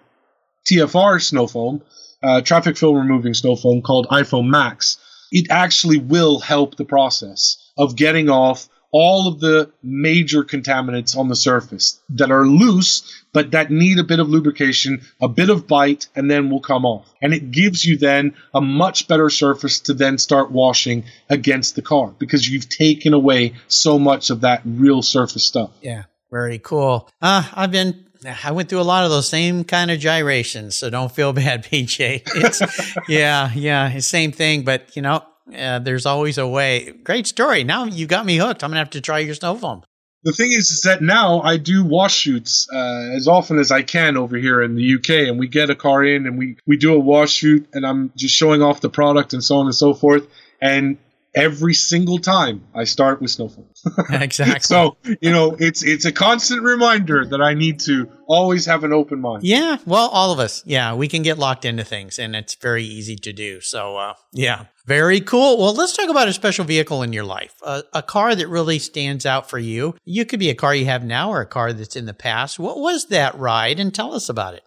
TFR 0.66 1.22
snow 1.22 1.46
foam, 1.46 1.82
uh, 2.22 2.40
traffic 2.40 2.78
film 2.78 2.96
removing 2.96 3.34
snow 3.34 3.54
foam 3.54 3.82
called 3.82 4.06
iPhone 4.10 4.48
Max, 4.48 4.96
it 5.30 5.50
actually 5.50 5.98
will 5.98 6.40
help 6.40 6.76
the 6.76 6.86
process 6.86 7.58
of 7.76 7.96
getting 7.96 8.30
off 8.30 8.66
all 8.92 9.28
of 9.28 9.40
the 9.40 9.70
major 9.82 10.44
contaminants 10.44 11.16
on 11.16 11.28
the 11.28 11.36
surface 11.36 12.00
that 12.10 12.30
are 12.30 12.46
loose 12.46 13.20
but 13.32 13.52
that 13.52 13.70
need 13.70 13.98
a 13.98 14.04
bit 14.04 14.18
of 14.18 14.28
lubrication, 14.28 15.02
a 15.20 15.28
bit 15.28 15.50
of 15.50 15.66
bite, 15.66 16.08
and 16.16 16.30
then 16.30 16.50
will 16.50 16.60
come 16.60 16.84
off. 16.84 17.12
And 17.22 17.32
it 17.32 17.50
gives 17.50 17.84
you 17.84 17.96
then 17.96 18.34
a 18.54 18.60
much 18.60 19.08
better 19.08 19.30
surface 19.30 19.80
to 19.80 19.94
then 19.94 20.18
start 20.18 20.50
washing 20.50 21.04
against 21.28 21.76
the 21.76 21.82
car 21.82 22.14
because 22.18 22.48
you've 22.48 22.68
taken 22.68 23.14
away 23.14 23.54
so 23.68 23.98
much 23.98 24.30
of 24.30 24.40
that 24.40 24.62
real 24.64 25.02
surface 25.02 25.44
stuff. 25.44 25.70
Yeah. 25.80 26.04
Very 26.30 26.58
cool. 26.58 27.08
Uh, 27.20 27.44
I've 27.54 27.72
been, 27.72 28.06
I 28.44 28.52
went 28.52 28.68
through 28.68 28.80
a 28.80 28.82
lot 28.82 29.04
of 29.04 29.10
those 29.10 29.28
same 29.28 29.64
kind 29.64 29.90
of 29.90 29.98
gyrations. 29.98 30.76
So 30.76 30.90
don't 30.90 31.10
feel 31.10 31.32
bad, 31.32 31.64
PJ. 31.64 32.22
It's, 32.34 32.62
yeah, 33.08 33.52
yeah, 33.54 33.98
same 33.98 34.32
thing. 34.32 34.62
But, 34.62 34.96
you 34.96 35.02
know, 35.02 35.24
uh, 35.54 35.78
there's 35.78 36.06
always 36.06 36.38
a 36.38 36.46
way. 36.46 36.92
Great 37.04 37.26
story. 37.26 37.64
Now 37.64 37.84
you 37.84 38.06
got 38.06 38.26
me 38.26 38.36
hooked. 38.36 38.62
I'm 38.62 38.70
going 38.70 38.76
to 38.76 38.80
have 38.80 38.90
to 38.90 39.00
try 39.00 39.18
your 39.20 39.34
snow 39.34 39.56
foam. 39.56 39.82
The 40.22 40.32
thing 40.32 40.52
is, 40.52 40.70
is 40.70 40.82
that 40.82 41.00
now 41.00 41.40
I 41.40 41.56
do 41.56 41.82
wash 41.82 42.14
shoots 42.14 42.68
uh, 42.70 43.16
as 43.16 43.26
often 43.26 43.58
as 43.58 43.70
I 43.70 43.82
can 43.82 44.18
over 44.18 44.36
here 44.36 44.60
in 44.62 44.74
the 44.74 44.94
UK, 44.96 45.28
and 45.28 45.38
we 45.38 45.48
get 45.48 45.70
a 45.70 45.74
car 45.74 46.04
in 46.04 46.26
and 46.26 46.36
we 46.36 46.56
we 46.66 46.76
do 46.76 46.94
a 46.94 46.98
wash 46.98 47.32
shoot, 47.32 47.66
and 47.72 47.86
I'm 47.86 48.12
just 48.16 48.34
showing 48.34 48.60
off 48.60 48.82
the 48.82 48.90
product 48.90 49.32
and 49.32 49.42
so 49.42 49.56
on 49.56 49.66
and 49.66 49.74
so 49.74 49.94
forth. 49.94 50.28
And 50.60 50.98
every 51.34 51.74
single 51.74 52.18
time 52.18 52.64
I 52.74 52.84
start 52.84 53.20
with 53.20 53.30
snow 53.30 53.48
foam. 53.48 53.66
exactly. 54.10 54.60
so 54.60 54.96
you 55.20 55.30
know, 55.30 55.56
it's 55.58 55.82
it's 55.82 56.04
a 56.04 56.12
constant 56.12 56.62
reminder 56.62 57.24
that 57.24 57.40
I 57.40 57.54
need 57.54 57.80
to 57.80 58.10
always 58.26 58.66
have 58.66 58.84
an 58.84 58.92
open 58.92 59.20
mind. 59.20 59.42
Yeah, 59.44 59.78
well, 59.86 60.08
all 60.08 60.32
of 60.32 60.38
us. 60.38 60.62
Yeah, 60.66 60.94
we 60.94 61.08
can 61.08 61.22
get 61.22 61.38
locked 61.38 61.64
into 61.64 61.84
things, 61.84 62.18
and 62.18 62.34
it's 62.34 62.54
very 62.54 62.84
easy 62.84 63.16
to 63.16 63.32
do. 63.32 63.60
So, 63.60 63.96
uh, 63.96 64.14
yeah, 64.32 64.66
very 64.90 65.20
cool. 65.20 65.56
Well, 65.56 65.72
let's 65.72 65.96
talk 65.96 66.10
about 66.10 66.26
a 66.26 66.32
special 66.32 66.64
vehicle 66.64 67.04
in 67.04 67.12
your 67.12 67.22
life, 67.22 67.54
a, 67.62 67.84
a 67.92 68.02
car 68.02 68.34
that 68.34 68.48
really 68.48 68.80
stands 68.80 69.24
out 69.24 69.48
for 69.48 69.56
you. 69.56 69.94
You 70.04 70.24
could 70.24 70.40
be 70.40 70.50
a 70.50 70.54
car 70.56 70.74
you 70.74 70.86
have 70.86 71.04
now 71.04 71.30
or 71.30 71.40
a 71.40 71.46
car 71.46 71.72
that's 71.72 71.94
in 71.94 72.06
the 72.06 72.12
past. 72.12 72.58
What 72.58 72.76
was 72.76 73.06
that 73.06 73.38
ride, 73.38 73.78
and 73.78 73.94
tell 73.94 74.12
us 74.12 74.28
about 74.28 74.54
it. 74.54 74.64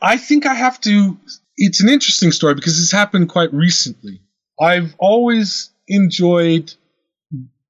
I 0.00 0.16
think 0.16 0.46
I 0.46 0.54
have 0.54 0.80
to. 0.82 1.18
It's 1.58 1.82
an 1.82 1.90
interesting 1.90 2.32
story 2.32 2.54
because 2.54 2.78
this 2.78 2.90
happened 2.90 3.28
quite 3.28 3.52
recently. 3.52 4.22
I've 4.58 4.94
always 4.98 5.68
enjoyed 5.86 6.72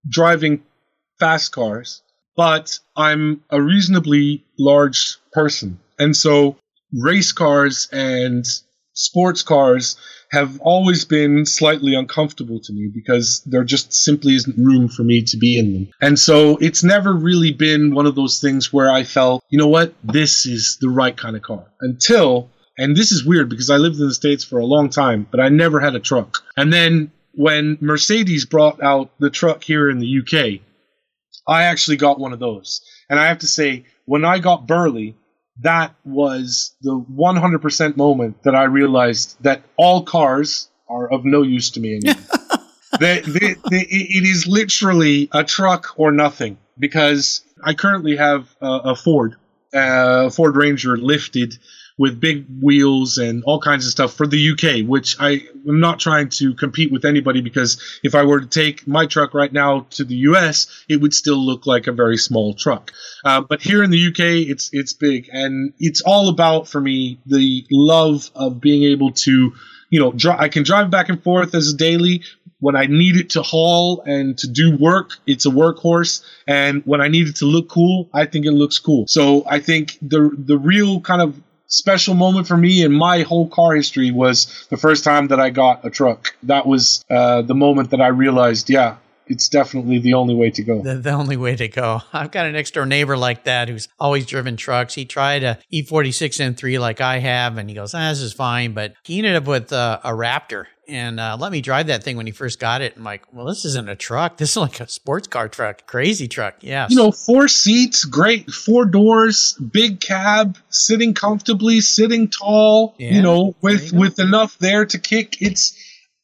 driving 0.09 0.63
fast 1.19 1.51
cars, 1.51 2.01
but 2.37 2.79
I'm 2.95 3.43
a 3.51 3.61
reasonably 3.61 4.45
large 4.57 5.17
person. 5.33 5.81
And 5.99 6.17
so 6.17 6.59
race 6.93 7.33
cars 7.33 7.89
and 7.91 8.45
sports 8.99 9.43
cars 9.43 9.97
have 10.31 10.61
always 10.61 11.05
been 11.05 11.47
slightly 11.47 11.95
uncomfortable 11.95 12.61
to 12.61 12.73
me 12.73 12.91
because 12.93 13.43
there 13.47 13.65
just 13.65 13.93
simply 13.93 14.35
isn't 14.35 14.59
room 14.59 14.89
for 14.89 15.03
me 15.03 15.23
to 15.23 15.37
be 15.39 15.59
in 15.59 15.73
them. 15.73 15.89
And 16.01 16.19
so 16.19 16.57
it's 16.59 16.85
never 16.85 17.15
really 17.15 17.53
been 17.53 17.95
one 17.95 18.07
of 18.07 18.15
those 18.15 18.41
things 18.41 18.73
where 18.73 18.91
I 18.91 19.05
felt, 19.05 19.43
you 19.49 19.59
know 19.59 19.69
what, 19.69 19.95
this 20.05 20.45
is 20.45 20.77
the 20.81 20.91
right 20.91 21.17
kind 21.17 21.37
of 21.37 21.43
car 21.43 21.65
until 21.81 22.51
and 22.81 22.97
this 22.97 23.11
is 23.11 23.25
weird 23.25 23.49
because 23.49 23.71
I 23.71 23.77
lived 23.77 23.99
in 23.99 24.07
the 24.07 24.15
States 24.15 24.45
for 24.45 24.59
a 24.59 24.67
long 24.67 24.89
time, 24.89 25.27
but 25.29 25.41
I 25.41 25.49
never 25.49 25.81
had 25.81 25.97
a 25.97 26.01
truck. 26.01 26.45
And 26.57 26.73
then 26.73 27.11
when 27.35 27.77
Mercedes 27.81 28.47
brought 28.47 28.81
out 28.81 29.11
the 29.19 29.31
truck 29.31 29.65
here 29.65 29.91
in 29.91 29.99
the 29.99 30.21
UK, 30.21 30.61
I 31.49 31.65
actually 31.65 31.97
got 31.97 32.21
one 32.21 32.33
of 32.33 32.39
those. 32.39 32.81
And 33.11 33.19
I 33.19 33.27
have 33.27 33.39
to 33.39 33.49
say, 33.49 33.87
when 34.05 34.25
I 34.25 34.39
got 34.39 34.69
Burley, 34.69 35.17
that 35.61 35.95
was 36.05 36.75
the 36.83 36.99
100% 36.99 37.97
moment 37.97 38.43
that 38.45 38.55
I 38.55 38.65
realized 38.65 39.37
that 39.43 39.63
all 39.77 40.05
cars 40.05 40.69
are 40.89 41.11
of 41.11 41.25
no 41.25 41.43
use 41.43 41.71
to 41.71 41.81
me 41.81 41.97
anymore. 41.97 42.23
they, 43.01 43.21
they, 43.21 43.55
they, 43.71 43.87
it 43.89 44.25
is 44.25 44.47
literally 44.47 45.29
a 45.33 45.45
truck 45.45 45.95
or 45.97 46.13
nothing 46.13 46.59
because 46.79 47.43
I 47.63 47.75
currently 47.75 48.17
have 48.17 48.49
a, 48.61 48.67
a 48.67 48.95
Ford, 48.95 49.37
uh, 49.75 50.27
a 50.27 50.31
Ford 50.31 50.57
Ranger 50.57 50.97
lifted 50.97 51.59
with 51.99 52.21
big 52.21 52.47
wheels 52.63 53.19
and 53.19 53.43
all 53.45 53.61
kinds 53.61 53.85
of 53.85 53.91
stuff 53.91 54.15
for 54.15 54.27
the 54.27 54.51
UK, 54.53 54.89
which 54.89 55.17
I 55.19 55.43
am 55.67 55.81
not 55.81 55.99
trying 55.99 56.29
to 56.31 56.55
compete 56.55 56.93
with 56.93 57.05
anybody 57.05 57.41
because 57.41 58.01
if 58.05 58.15
I 58.15 58.23
were 58.23 58.41
to 58.41 58.47
take 58.47 58.87
my 58.87 59.07
truck 59.07 59.35
right 59.35 59.53
now 59.53 59.87
to 59.91 60.05
the 60.05 60.15
US, 60.15 60.69
it 60.89 61.01
would 61.01 61.13
still 61.13 61.45
look 61.45 61.67
like 61.67 61.89
a 61.89 61.93
very 61.93 62.17
small 62.17 62.55
truck. 62.55 62.93
Uh, 63.25 63.41
but 63.41 63.61
here 63.61 63.83
in 63.83 63.91
the 63.91 64.07
UK, 64.07 64.49
it's 64.49 64.71
it's 64.73 64.93
big, 64.93 65.29
and 65.33 65.73
it's 65.79 66.01
all 66.01 66.29
about 66.29 66.69
for 66.69 66.81
me 66.81 67.19
the 67.27 67.67
love 67.71 68.31
of 68.35 68.61
being 68.61 68.85
able 68.85 69.13
to, 69.13 69.53
you 69.91 70.01
know, 70.01 70.13
dri- 70.13 70.37
I 70.39 70.49
can 70.49 70.63
drive 70.63 70.91
back 70.91 71.09
and 71.09 71.23
forth 71.23 71.55
as 71.55 71.73
a 71.73 71.77
daily. 71.77 72.23
When 72.61 72.75
I 72.75 72.87
need 72.87 73.17
it 73.17 73.31
to 73.31 73.43
haul 73.43 74.03
and 74.05 74.37
to 74.39 74.49
do 74.49 74.77
work, 74.77 75.13
it's 75.29 75.47
a 75.47 75.49
workhorse. 75.49 76.25
And 76.49 76.83
when 76.85 77.01
I 77.01 77.07
need 77.07 77.29
it 77.29 77.37
to 77.37 77.45
look 77.45 77.69
cool, 77.69 78.09
I 78.13 78.27
think 78.27 78.47
it 78.47 78.51
looks 78.51 78.81
cool. 78.81 79.05
So 79.07 79.45
I 79.49 79.61
think 79.61 79.97
the 80.03 80.31
the 80.37 80.59
real 80.59 81.01
kind 81.01 81.23
of 81.23 81.41
special 81.69 82.15
moment 82.15 82.49
for 82.49 82.57
me 82.57 82.83
in 82.83 82.93
my 82.93 83.23
whole 83.23 83.49
car 83.49 83.75
history 83.75 84.11
was 84.11 84.67
the 84.71 84.77
first 84.77 85.05
time 85.05 85.29
that 85.29 85.39
I 85.39 85.51
got 85.51 85.85
a 85.85 85.91
truck. 85.91 86.35
That 86.45 86.67
was 86.67 87.05
uh, 87.09 87.43
the 87.43 87.55
moment 87.55 87.91
that 87.91 88.01
I 88.01 88.09
realized, 88.09 88.71
yeah, 88.71 88.97
it's 89.29 89.49
definitely 89.49 89.99
the 89.99 90.15
only 90.15 90.35
way 90.35 90.51
to 90.51 90.63
go. 90.63 90.83
The, 90.83 90.97
the, 90.97 91.11
only 91.11 91.37
way 91.37 91.57
to 91.57 91.69
go. 91.69 92.03
I've 92.13 92.31
got 92.31 92.47
an 92.47 92.53
next 92.53 92.75
door 92.75 92.87
neighbor 92.87 93.17
like 93.17 93.45
that 93.45 93.69
who's 93.69 93.89
always 93.99 94.27
driven 94.27 94.57
trucks. 94.57 94.95
He 94.95 95.05
tried 95.05 95.45
a 95.45 95.59
E46 95.73 96.55
M3 96.55 96.79
like 96.81 97.01
I 97.01 97.19
have, 97.19 97.59
and 97.59 97.69
he 97.69 97.75
goes, 97.75 97.95
ah, 97.95 98.11
"This 98.11 98.21
is 98.21 98.33
fine," 98.33 98.73
but 98.73 98.95
he 99.05 99.19
ended 99.19 99.37
up 99.37 99.47
with 99.47 99.73
uh, 99.73 100.01
a 100.05 100.11
Raptor. 100.11 100.67
And 100.89 101.21
uh, 101.21 101.37
let 101.39 101.53
me 101.53 101.61
drive 101.61 101.89
that 101.89 102.03
thing 102.03 102.17
when 102.17 102.25
he 102.25 102.33
first 102.33 102.59
got 102.59 102.81
it. 102.81 102.97
I'm 102.97 103.05
like, 103.05 103.31
well, 103.31 103.45
this 103.45 103.67
isn't 103.67 103.91
a 103.91 103.95
truck. 103.95 104.39
This 104.39 104.53
is 104.53 104.57
like 104.57 104.81
a 104.81 104.89
sports 104.89 105.29
car 105.29 105.47
truck, 105.47 105.87
crazy 105.87 106.29
truck. 106.29 106.57
Yeah. 106.61 106.87
You 106.89 106.97
know, 106.97 107.13
four 107.13 107.47
seats, 107.47 108.07
great, 108.07 108.51
four 108.51 108.87
doors, 108.87 109.55
big 109.71 110.01
cab, 110.01 110.57
sitting 110.71 111.13
comfortably, 111.13 111.83
sitting 111.83 112.29
tall. 112.29 112.95
Yeah, 112.99 113.13
you 113.13 113.23
know, 113.23 113.55
with 113.61 113.93
with 113.93 114.19
enough 114.19 114.57
there 114.59 114.87
to 114.87 114.99
kick. 114.99 115.43
It's 115.43 115.75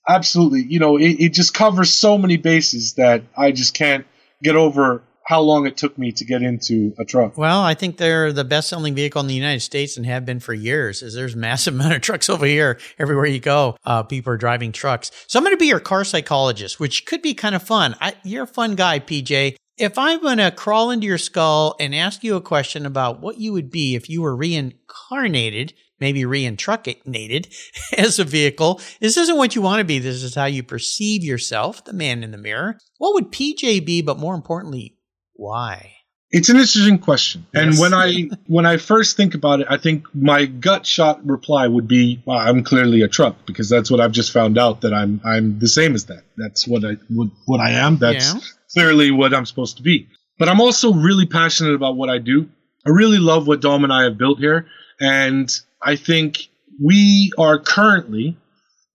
absolutely, 0.08 0.62
you 0.62 0.78
know, 0.78 0.96
it, 0.96 1.16
it 1.20 1.32
just 1.32 1.54
covers 1.54 1.92
so 1.92 2.18
many 2.18 2.36
bases 2.36 2.94
that 2.94 3.22
I 3.36 3.52
just 3.52 3.74
can't 3.74 4.06
get 4.42 4.56
over 4.56 5.02
how 5.26 5.40
long 5.40 5.66
it 5.66 5.76
took 5.76 5.96
me 5.96 6.12
to 6.12 6.24
get 6.24 6.42
into 6.42 6.94
a 6.98 7.04
truck. 7.04 7.38
Well, 7.38 7.62
I 7.62 7.74
think 7.74 7.96
they're 7.96 8.32
the 8.32 8.44
best 8.44 8.68
selling 8.68 8.94
vehicle 8.94 9.20
in 9.22 9.26
the 9.26 9.34
United 9.34 9.60
States 9.60 9.96
and 9.96 10.04
have 10.04 10.26
been 10.26 10.40
for 10.40 10.52
years. 10.52 11.02
As 11.02 11.14
there's 11.14 11.34
massive 11.34 11.74
amount 11.80 11.94
of 11.94 12.02
trucks 12.02 12.28
over 12.28 12.46
here 12.46 12.78
everywhere 12.98 13.26
you 13.26 13.40
go. 13.40 13.76
Uh, 13.84 14.02
people 14.02 14.32
are 14.32 14.36
driving 14.36 14.72
trucks. 14.72 15.10
So 15.26 15.38
I'm 15.38 15.44
going 15.44 15.56
to 15.56 15.60
be 15.60 15.66
your 15.66 15.80
car 15.80 16.04
psychologist, 16.04 16.78
which 16.78 17.06
could 17.06 17.22
be 17.22 17.34
kind 17.34 17.54
of 17.54 17.62
fun. 17.62 17.96
I, 18.00 18.14
you're 18.22 18.44
a 18.44 18.46
fun 18.46 18.74
guy, 18.74 19.00
PJ. 19.00 19.56
If 19.76 19.98
I'm 19.98 20.20
going 20.20 20.38
to 20.38 20.52
crawl 20.52 20.90
into 20.90 21.06
your 21.06 21.18
skull 21.18 21.74
and 21.80 21.94
ask 21.94 22.22
you 22.22 22.36
a 22.36 22.40
question 22.40 22.86
about 22.86 23.20
what 23.20 23.38
you 23.38 23.52
would 23.52 23.70
be 23.70 23.96
if 23.96 24.08
you 24.08 24.22
were 24.22 24.36
reincarnated 24.36 25.74
maybe 26.00 26.24
reincarnated 26.24 27.48
as 27.96 28.18
a 28.18 28.24
vehicle. 28.24 28.80
This 29.00 29.16
isn't 29.16 29.36
what 29.36 29.54
you 29.54 29.62
want 29.62 29.80
to 29.80 29.84
be. 29.84 29.98
This 29.98 30.22
is 30.22 30.34
how 30.34 30.46
you 30.46 30.62
perceive 30.62 31.24
yourself, 31.24 31.84
the 31.84 31.92
man 31.92 32.22
in 32.22 32.30
the 32.30 32.38
mirror. 32.38 32.78
What 32.98 33.14
would 33.14 33.32
PJ 33.32 33.84
be, 33.84 34.02
but 34.02 34.18
more 34.18 34.34
importantly, 34.34 34.96
why? 35.34 35.92
It's 36.30 36.48
an 36.48 36.56
interesting 36.56 36.98
question. 36.98 37.46
Yes. 37.54 37.62
And 37.62 37.78
when 37.78 37.94
I 37.94 38.28
when 38.46 38.66
I 38.66 38.76
first 38.76 39.16
think 39.16 39.34
about 39.34 39.60
it, 39.60 39.68
I 39.70 39.76
think 39.76 40.06
my 40.14 40.46
gut 40.46 40.84
shot 40.84 41.24
reply 41.24 41.68
would 41.68 41.86
be, 41.86 42.22
well, 42.26 42.38
I'm 42.38 42.64
clearly 42.64 43.02
a 43.02 43.08
truck 43.08 43.36
because 43.46 43.68
that's 43.68 43.88
what 43.88 44.00
I've 44.00 44.10
just 44.10 44.32
found 44.32 44.58
out 44.58 44.80
that 44.80 44.92
I'm 44.92 45.20
I'm 45.24 45.60
the 45.60 45.68
same 45.68 45.94
as 45.94 46.06
that. 46.06 46.24
That's 46.36 46.66
what 46.66 46.84
I 46.84 46.96
what, 47.08 47.28
what 47.46 47.60
I 47.60 47.70
am. 47.70 47.98
That's 47.98 48.34
yeah. 48.34 48.40
clearly 48.72 49.12
what 49.12 49.32
I'm 49.32 49.46
supposed 49.46 49.76
to 49.76 49.84
be. 49.84 50.08
But 50.36 50.48
I'm 50.48 50.60
also 50.60 50.92
really 50.92 51.26
passionate 51.26 51.74
about 51.74 51.96
what 51.96 52.10
I 52.10 52.18
do. 52.18 52.48
I 52.84 52.90
really 52.90 53.18
love 53.18 53.46
what 53.46 53.60
Dom 53.60 53.84
and 53.84 53.92
I 53.92 54.02
have 54.02 54.18
built 54.18 54.40
here. 54.40 54.66
And 55.00 55.48
I 55.84 55.96
think 55.96 56.48
we 56.82 57.30
are 57.38 57.58
currently, 57.58 58.36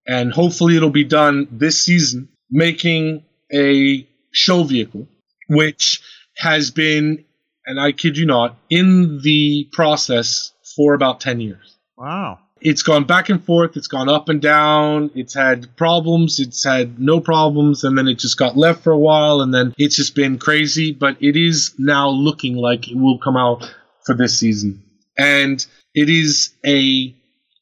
and 0.07 0.33
hopefully 0.33 0.75
it'll 0.75 0.89
be 0.89 1.03
done 1.03 1.47
this 1.51 1.83
season, 1.83 2.29
making 2.49 3.23
a 3.53 4.07
show 4.31 4.63
vehicle, 4.63 5.07
which 5.47 6.01
has 6.37 6.71
been, 6.71 7.25
and 7.65 7.79
I 7.79 7.91
kid 7.91 8.17
you 8.17 8.25
not, 8.25 8.57
in 8.69 9.21
the 9.21 9.69
process 9.71 10.51
for 10.75 10.93
about 10.93 11.19
10 11.19 11.41
years. 11.41 11.77
Wow. 11.97 12.39
It's 12.61 12.81
gone 12.81 13.05
back 13.05 13.29
and 13.29 13.43
forth. 13.43 13.77
It's 13.77 13.87
gone 13.87 14.09
up 14.09 14.27
and 14.27 14.41
down. 14.41 15.11
It's 15.15 15.33
had 15.33 15.75
problems. 15.77 16.39
It's 16.39 16.63
had 16.63 16.99
no 16.99 17.21
problems. 17.21 17.83
And 17.83 17.97
then 17.97 18.07
it 18.07 18.19
just 18.19 18.37
got 18.37 18.57
left 18.57 18.83
for 18.83 18.91
a 18.91 18.97
while. 18.97 19.41
And 19.41 19.53
then 19.53 19.73
it's 19.77 19.95
just 19.95 20.15
been 20.15 20.37
crazy. 20.39 20.91
But 20.91 21.17
it 21.21 21.37
is 21.37 21.75
now 21.77 22.09
looking 22.09 22.55
like 22.55 22.89
it 22.89 22.97
will 22.97 23.17
come 23.19 23.37
out 23.37 23.73
for 24.05 24.13
this 24.13 24.37
season. 24.37 24.83
And 25.19 25.65
it 25.93 26.09
is 26.09 26.53
a 26.65 27.13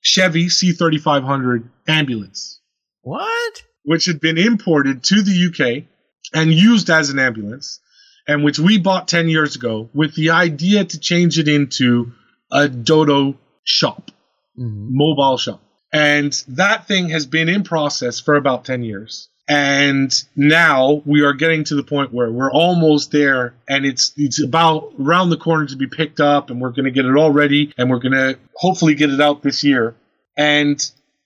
Chevy 0.02 0.46
C3500 0.46 1.68
ambulance. 1.88 2.62
What? 3.02 3.64
Which 3.84 4.06
had 4.06 4.22
been 4.22 4.38
imported 4.38 5.04
to 5.06 5.24
the 5.24 5.48
UK 5.48 5.86
and 6.34 6.54
used 6.54 6.90
as 6.92 7.10
an 7.10 7.18
ambulance, 7.18 7.80
and 8.28 8.44
which 8.44 8.60
we 8.60 8.78
bought 8.78 9.08
10 9.08 9.28
years 9.28 9.56
ago 9.56 9.90
with 9.94 10.14
the 10.14 10.30
idea 10.30 10.86
to 10.86 11.00
change 11.00 11.40
it 11.40 11.48
into 11.48 12.12
a 12.52 12.70
Dodo 12.70 13.40
shop, 13.64 14.12
mm-hmm. 14.58 14.90
mobile 14.92 15.38
shop. 15.38 15.62
And 15.92 16.32
that 16.50 16.88
thing 16.88 17.10
has 17.10 17.26
been 17.26 17.50
in 17.50 17.64
process 17.64 18.20
for 18.20 18.36
about 18.36 18.66
10 18.66 18.84
years 18.84 19.30
and 19.48 20.14
now 20.36 21.02
we 21.06 21.24
are 21.24 21.34
getting 21.34 21.64
to 21.64 21.76
the 21.76 21.84
point 21.84 22.14
where 22.14 22.32
we're 22.32 22.52
almost 22.52 23.12
there 23.12 23.54
and 23.68 23.86
it's 23.86 24.12
it's 24.18 24.44
about 24.44 24.94
around 25.00 25.30
the 25.30 25.38
corner 25.38 25.66
to 25.66 25.76
be 25.78 25.88
picked 25.88 26.20
up 26.20 26.50
and 26.50 26.60
we're 26.60 26.72
going 26.72 26.86
to 26.86 26.92
get 26.92 27.06
it 27.06 27.16
all 27.16 27.32
ready 27.32 27.74
and 27.78 27.90
we're 27.90 28.00
going 28.00 28.12
to 28.14 28.38
hopefully 28.56 28.94
get 28.94 29.10
it 29.10 29.22
out 29.22 29.42
this 29.44 29.64
year. 29.64 29.96
And 30.36 30.78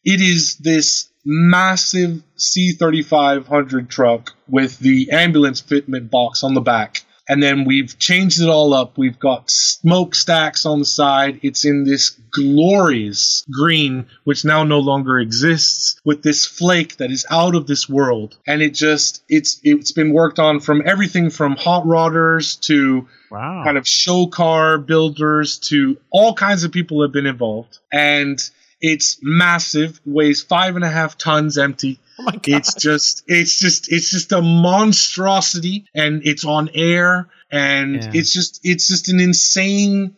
it 0.03 0.21
is 0.21 0.57
this 0.57 1.09
massive 1.25 2.23
C3500 2.37 3.89
truck 3.89 4.33
with 4.47 4.77
the 4.79 5.11
ambulance 5.11 5.61
fitment 5.61 6.09
box 6.11 6.43
on 6.43 6.53
the 6.53 6.61
back 6.61 7.03
and 7.31 7.41
then 7.41 7.63
we've 7.63 7.97
changed 7.97 8.41
it 8.41 8.49
all 8.49 8.73
up. 8.73 8.97
We've 8.97 9.17
got 9.17 9.49
smokestacks 9.49 10.65
on 10.65 10.79
the 10.79 10.85
side. 10.85 11.39
It's 11.43 11.63
in 11.63 11.85
this 11.85 12.09
glorious 12.29 13.45
green, 13.49 14.07
which 14.25 14.43
now 14.43 14.65
no 14.65 14.79
longer 14.79 15.17
exists, 15.17 15.95
with 16.03 16.23
this 16.23 16.45
flake 16.45 16.97
that 16.97 17.09
is 17.09 17.25
out 17.29 17.55
of 17.55 17.67
this 17.67 17.87
world. 17.87 18.35
And 18.45 18.61
it 18.61 18.73
just 18.73 19.23
it's 19.29 19.61
it's 19.63 19.93
been 19.93 20.11
worked 20.11 20.39
on 20.39 20.59
from 20.59 20.83
everything 20.85 21.29
from 21.29 21.55
hot 21.55 21.85
rodders 21.85 22.59
to 22.63 23.07
wow. 23.31 23.63
kind 23.63 23.77
of 23.77 23.87
show 23.87 24.27
car 24.27 24.77
builders 24.77 25.57
to 25.69 25.97
all 26.09 26.33
kinds 26.33 26.65
of 26.65 26.73
people 26.73 27.01
have 27.01 27.13
been 27.13 27.27
involved. 27.27 27.79
And 27.93 28.37
It's 28.81 29.19
massive, 29.21 30.01
weighs 30.05 30.41
five 30.41 30.75
and 30.75 30.83
a 30.83 30.89
half 30.89 31.17
tons 31.17 31.57
empty. 31.57 31.99
Oh 32.19 32.23
my 32.23 32.31
god! 32.33 32.43
It's 32.47 32.73
just, 32.75 33.23
it's 33.27 33.57
just, 33.57 33.91
it's 33.91 34.09
just 34.11 34.31
a 34.31 34.41
monstrosity, 34.41 35.85
and 35.95 36.21
it's 36.25 36.45
on 36.45 36.69
air, 36.73 37.29
and 37.51 37.95
Yeah. 37.95 38.11
it's 38.13 38.31
just, 38.33 38.59
it's 38.63 38.87
just 38.87 39.09
an 39.09 39.19
insane 39.19 40.15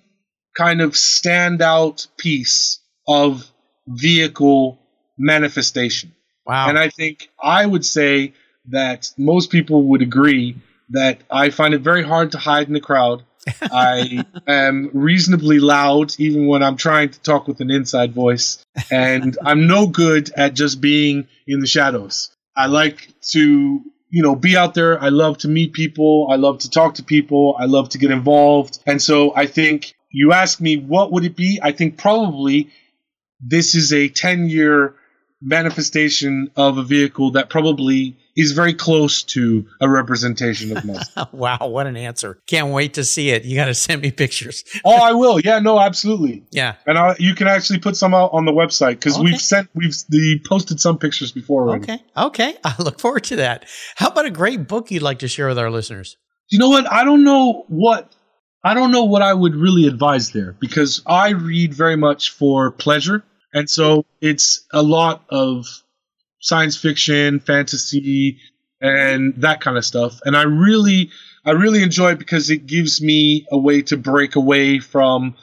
kind 0.58 0.82
of 0.82 0.92
standout 0.92 2.08
piece 2.18 2.80
of 3.08 3.50
vehicle 3.88 4.80
manifestation. 5.18 6.12
wow. 6.46 6.70
And 6.70 6.78
I 6.78 6.90
think 6.90 7.30
I 7.42 7.66
would 7.66 7.86
say 7.86 8.34
that 8.70 9.12
most 9.18 9.50
people 9.50 9.84
would 9.90 10.02
agree 10.02 10.58
that 10.90 11.22
I 11.30 11.50
find 11.50 11.74
it 11.74 11.82
very 11.82 12.04
hard 12.04 12.32
to 12.34 12.38
hide 12.38 12.68
in 12.68 12.74
the 12.74 12.80
crowd. 12.82 13.24
I 13.62 14.26
am 14.48 14.90
reasonably 14.94 15.60
loud 15.60 16.14
even 16.20 16.48
when 16.48 16.64
I'm 16.64 16.78
trying 16.78 17.10
to 17.10 17.20
talk 17.22 17.48
with 17.48 17.62
an 17.62 17.72
inside 17.72 18.14
voice. 18.14 18.64
And 18.92 19.38
I'm 19.44 19.68
no 19.68 19.88
good 19.88 20.32
at 20.36 20.54
just 20.54 20.82
being 20.82 21.28
in 21.48 21.60
the 21.60 21.68
shadows. 21.68 22.32
I 22.56 22.68
like 22.68 23.10
to, 23.32 23.82
you 24.10 24.24
know, 24.24 24.36
be 24.36 24.58
out 24.58 24.74
there. 24.74 25.02
I 25.02 25.10
love 25.10 25.40
to 25.40 25.48
meet 25.48 25.74
people. 25.74 26.28
I 26.32 26.36
love 26.36 26.60
to 26.60 26.70
talk 26.70 26.96
to 26.96 27.04
people. 27.04 27.56
I 27.60 27.66
love 27.66 27.90
to 27.90 27.98
get 27.98 28.12
involved. 28.12 28.80
And 28.86 29.02
so 29.02 29.36
I 29.36 29.48
think 29.48 29.94
you 30.12 30.34
ask 30.34 30.62
me, 30.62 30.78
what 30.78 31.12
would 31.12 31.26
it 31.26 31.36
be? 31.36 31.60
I 31.62 31.72
think 31.72 31.98
probably 31.98 32.72
this 33.42 33.76
is 33.76 33.92
a 33.92 34.10
10 34.10 34.48
year 34.48 34.96
manifestation 35.42 36.52
of 36.56 36.78
a 36.78 36.84
vehicle 36.84 37.32
that 37.32 37.50
probably 37.50 38.18
is 38.36 38.52
very 38.54 38.74
close 38.74 39.24
to 39.24 39.68
a 39.82 39.88
representation 39.90 40.76
of 40.76 40.84
myself. 40.86 41.32
wow, 41.34 41.58
what 41.62 41.88
an 41.88 41.96
answer! 41.98 42.40
Can't 42.48 42.70
wait 42.70 42.96
to 42.96 43.04
see 43.04 43.30
it. 43.30 43.44
You 43.46 43.56
got 43.56 43.66
to 43.66 43.74
send 43.76 44.02
me 44.02 44.12
pictures. 44.12 44.64
oh, 44.86 45.02
I 45.02 45.14
will. 45.14 45.40
Yeah, 45.40 45.60
no, 45.60 45.80
absolutely. 45.80 46.44
Yeah. 46.52 46.76
And 46.86 46.98
I, 46.98 47.16
you 47.20 47.36
can 47.36 47.48
actually 47.48 47.80
put 47.80 47.96
some 47.96 48.14
out 48.14 48.32
on 48.34 48.46
the 48.46 48.52
website 48.52 48.92
because 48.96 49.16
Okay. 49.16 49.24
we've 49.24 49.42
sent, 49.42 49.70
we've 49.74 49.96
the, 50.10 50.40
posted 50.48 50.80
some 50.80 50.98
pictures 50.98 51.32
before. 51.32 51.70
already. 51.70 51.84
Okay. 51.84 52.04
Okay. 52.18 52.58
I 52.64 52.76
look 52.82 53.00
forward 53.00 53.24
to 53.26 53.36
that. 53.38 53.66
How 53.96 54.08
about 54.10 54.26
a 54.26 54.32
great 54.32 54.68
book 54.68 54.90
you'd 54.92 55.04
like 55.04 55.20
to 55.20 55.28
share 55.28 55.48
with 55.48 55.60
our 55.60 55.70
listeners? 55.70 56.18
You 56.50 56.60
know 56.60 56.70
what? 56.70 56.92
I 56.92 57.04
don't 57.04 57.24
know 57.24 57.66
what 57.68 58.14
I 58.64 58.74
don't 58.74 58.92
know 58.92 59.04
what 59.04 59.22
I 59.22 59.34
would 59.34 59.56
really 59.56 59.88
advise 59.88 60.32
there 60.32 60.56
because 60.60 61.02
I 61.06 61.30
read 61.32 61.74
very 61.74 61.98
much 61.98 62.32
for 62.32 62.72
pleasure, 62.72 63.24
and 63.54 63.70
so 63.70 64.06
it's 64.22 64.66
a 64.72 64.82
lot 64.82 65.24
of 65.30 65.66
science 66.44 66.76
fiction, 66.76 67.40
fantasy, 67.40 68.38
and 68.82 69.34
that 69.38 69.62
kind 69.62 69.78
of 69.78 69.86
stuff. 69.86 70.20
And 70.26 70.36
I 70.36 70.44
really, 70.44 71.10
I 71.46 71.52
really 71.52 71.82
enjoy 71.82 72.12
it 72.12 72.20
because 72.20 72.50
it 72.50 72.68
gives 72.68 73.02
me 73.02 73.48
a 73.50 73.58
way 73.58 73.82
to 73.84 73.98
break 73.98 74.36
away 74.36 74.80
from 74.80 75.36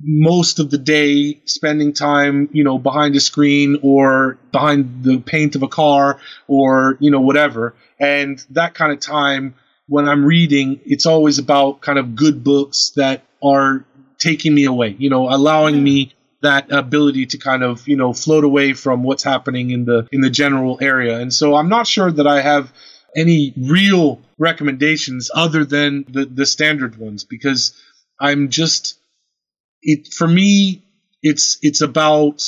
most 0.00 0.60
of 0.60 0.70
the 0.70 0.78
day 0.78 1.42
spending 1.44 1.92
time, 1.92 2.48
you 2.52 2.62
know, 2.62 2.78
behind 2.78 3.16
a 3.16 3.20
screen 3.20 3.78
or 3.82 4.38
behind 4.52 5.02
the 5.02 5.18
paint 5.18 5.56
of 5.56 5.64
a 5.64 5.68
car 5.68 6.20
or, 6.46 6.96
you 7.00 7.10
know, 7.10 7.20
whatever. 7.20 7.74
And 7.98 8.42
that 8.50 8.74
kind 8.74 8.92
of 8.92 9.00
time 9.00 9.56
when 9.88 10.08
I'm 10.08 10.24
reading, 10.24 10.80
it's 10.86 11.04
always 11.04 11.40
about 11.40 11.80
kind 11.80 11.98
of 11.98 12.14
good 12.14 12.44
books 12.44 12.92
that 12.94 13.24
are 13.42 13.84
taking 14.18 14.54
me 14.54 14.66
away, 14.66 14.94
you 15.00 15.10
know, 15.10 15.28
allowing 15.28 15.82
me 15.82 16.14
that 16.42 16.70
ability 16.72 17.26
to 17.26 17.38
kind 17.38 17.62
of, 17.62 17.86
you 17.88 17.96
know, 17.96 18.12
float 18.12 18.44
away 18.44 18.72
from 18.72 19.02
what's 19.02 19.22
happening 19.22 19.70
in 19.70 19.84
the 19.84 20.08
in 20.12 20.20
the 20.20 20.30
general 20.30 20.78
area. 20.80 21.18
And 21.18 21.32
so 21.32 21.54
I'm 21.54 21.68
not 21.68 21.86
sure 21.86 22.10
that 22.10 22.26
I 22.26 22.40
have 22.40 22.72
any 23.16 23.52
real 23.56 24.20
recommendations 24.38 25.30
other 25.34 25.64
than 25.64 26.04
the 26.08 26.24
the 26.24 26.46
standard 26.46 26.96
ones 26.96 27.24
because 27.24 27.74
I'm 28.20 28.48
just 28.50 28.98
it 29.82 30.12
for 30.12 30.26
me 30.28 30.82
it's 31.22 31.58
it's 31.62 31.80
about 31.82 32.42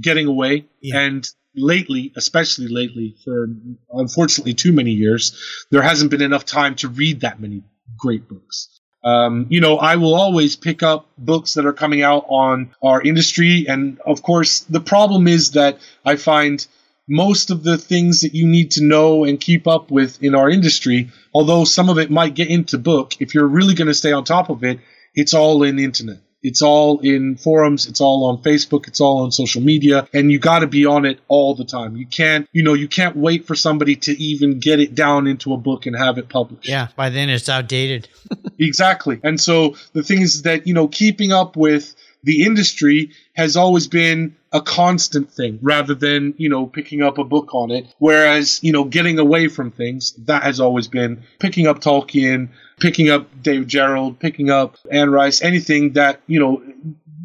getting 0.00 0.26
away 0.26 0.66
Yeah. 0.80 1.00
and 1.00 1.28
lately 1.56 2.12
especially 2.16 2.68
lately 2.68 3.16
for 3.24 3.48
unfortunately 3.92 4.54
too 4.54 4.72
many 4.72 4.90
years 4.90 5.64
there 5.70 5.82
hasn't 5.82 6.10
been 6.10 6.22
enough 6.22 6.44
time 6.44 6.74
to 6.76 6.88
read 6.88 7.20
that 7.20 7.40
many 7.40 7.62
great 7.96 8.28
books 8.28 8.80
um, 9.04 9.46
you 9.48 9.60
know 9.60 9.76
i 9.76 9.96
will 9.96 10.14
always 10.14 10.56
pick 10.56 10.82
up 10.82 11.06
books 11.18 11.54
that 11.54 11.66
are 11.66 11.72
coming 11.72 12.02
out 12.02 12.24
on 12.28 12.74
our 12.82 13.00
industry. 13.02 13.66
And 13.68 14.00
of 14.00 14.22
course 14.22 14.60
the 14.60 14.80
problem 14.80 15.28
is 15.28 15.52
that 15.52 15.78
i 16.04 16.16
find 16.16 16.66
most 17.06 17.50
of 17.50 17.62
the 17.62 17.76
things 17.76 18.22
that 18.22 18.34
you 18.34 18.46
need 18.46 18.70
to 18.72 18.82
know 18.82 19.24
and 19.24 19.38
keep 19.38 19.66
up 19.66 19.90
with 19.90 20.22
in 20.22 20.34
our 20.34 20.48
industry 20.48 21.10
although 21.34 21.64
some 21.64 21.90
of 21.90 21.98
it 21.98 22.10
might 22.10 22.34
get 22.34 22.48
into 22.48 22.78
book 22.78 23.12
if 23.20 23.34
you're 23.34 23.46
really 23.46 23.74
going 23.74 23.88
to 23.88 23.94
stay 23.94 24.12
on 24.12 24.24
top 24.24 24.48
of 24.48 24.64
it 24.64 24.80
it's 25.14 25.34
all 25.34 25.62
in 25.62 25.76
the 25.76 25.84
internet 25.84 26.18
it's 26.44 26.62
all 26.62 27.00
in 27.00 27.34
forums 27.36 27.86
it's 27.86 28.00
all 28.00 28.26
on 28.26 28.38
facebook 28.42 28.86
it's 28.86 29.00
all 29.00 29.24
on 29.24 29.32
social 29.32 29.62
media 29.62 30.06
and 30.12 30.30
you 30.30 30.38
got 30.38 30.60
to 30.60 30.68
be 30.68 30.86
on 30.86 31.04
it 31.04 31.18
all 31.26 31.54
the 31.56 31.64
time 31.64 31.96
you 31.96 32.06
can't 32.06 32.48
you 32.52 32.62
know 32.62 32.74
you 32.74 32.86
can't 32.86 33.16
wait 33.16 33.44
for 33.46 33.56
somebody 33.56 33.96
to 33.96 34.12
even 34.22 34.60
get 34.60 34.78
it 34.78 34.94
down 34.94 35.26
into 35.26 35.52
a 35.52 35.56
book 35.56 35.86
and 35.86 35.96
have 35.96 36.18
it 36.18 36.28
published 36.28 36.68
Yeah. 36.68 36.88
By 36.94 37.10
then 37.10 37.30
it's 37.30 37.48
outdated. 37.48 38.08
Exactly. 38.58 39.18
And 39.24 39.40
so 39.40 39.74
the 39.94 40.02
thing 40.02 40.22
is 40.22 40.42
that, 40.42 40.66
you 40.66 40.74
know, 40.74 40.86
keeping 40.86 41.32
up 41.32 41.56
with 41.56 41.94
the 42.22 42.44
industry 42.44 43.10
has 43.34 43.56
always 43.56 43.88
been 43.88 44.36
a 44.52 44.62
constant 44.62 45.30
thing 45.30 45.58
rather 45.60 45.94
than, 45.94 46.34
you 46.36 46.48
know, 46.48 46.66
picking 46.66 47.02
up 47.02 47.18
a 47.18 47.24
book 47.24 47.52
on 47.52 47.72
it. 47.72 47.86
Whereas, 47.98 48.60
you 48.62 48.72
know, 48.72 48.84
getting 48.84 49.18
away 49.18 49.48
from 49.48 49.72
things, 49.72 50.12
that 50.26 50.44
has 50.44 50.60
always 50.60 50.86
been 50.86 51.24
picking 51.40 51.66
up 51.66 51.80
Tolkien, 51.80 52.50
picking 52.80 53.10
up 53.10 53.28
Dave 53.42 53.66
Gerald, 53.66 54.18
picking 54.18 54.50
up 54.50 54.76
Anne 54.90 55.10
Rice, 55.10 55.42
anything 55.42 55.92
that, 55.92 56.20
you 56.26 56.40
know, 56.40 56.62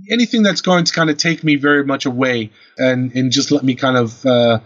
anything 0.09 0.43
that's 0.43 0.61
going 0.61 0.85
to 0.85 0.93
kind 0.93 1.09
of 1.09 1.17
take 1.17 1.43
me 1.43 1.55
very 1.55 1.83
much 1.83 2.05
away 2.05 2.51
and, 2.77 3.13
and 3.15 3.31
just 3.31 3.51
let 3.51 3.63
me 3.63 3.75
kind 3.75 3.97
of, 3.97 4.25
uh, 4.25 4.59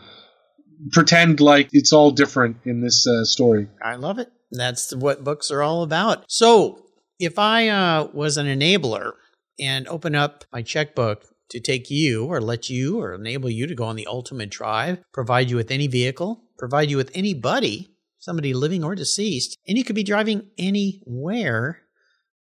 pretend 0.91 1.39
like 1.39 1.69
it's 1.71 1.93
all 1.93 2.11
different 2.11 2.57
in 2.65 2.81
this 2.81 3.07
uh, 3.07 3.23
story. 3.23 3.67
I 3.81 3.95
love 3.95 4.19
it. 4.19 4.31
That's 4.51 4.93
what 4.93 5.23
books 5.23 5.49
are 5.51 5.61
all 5.61 5.83
about. 5.83 6.25
So, 6.27 6.79
if 7.19 7.39
I 7.39 7.69
uh, 7.69 8.09
was 8.13 8.37
an 8.37 8.47
enabler 8.47 9.13
and 9.59 9.87
open 9.87 10.15
up 10.15 10.43
my 10.51 10.61
checkbook 10.61 11.25
to 11.49 11.59
take 11.59 11.89
you 11.89 12.25
or 12.25 12.41
let 12.41 12.69
you 12.69 12.99
or 12.99 13.13
enable 13.13 13.49
you 13.49 13.67
to 13.67 13.75
go 13.75 13.85
on 13.85 13.95
the 13.95 14.07
ultimate 14.07 14.49
drive, 14.49 14.99
provide 15.13 15.49
you 15.49 15.55
with 15.55 15.71
any 15.71 15.87
vehicle, 15.87 16.43
provide 16.57 16.89
you 16.89 16.97
with 16.97 17.11
anybody, 17.13 17.92
somebody 18.23 18.53
living 18.53 18.85
or 18.85 18.95
deceased, 18.95 19.57
and 19.67 19.77
you 19.77 19.83
could 19.83 19.97
be 19.97 20.03
driving 20.03 20.47
anywhere, 20.57 21.81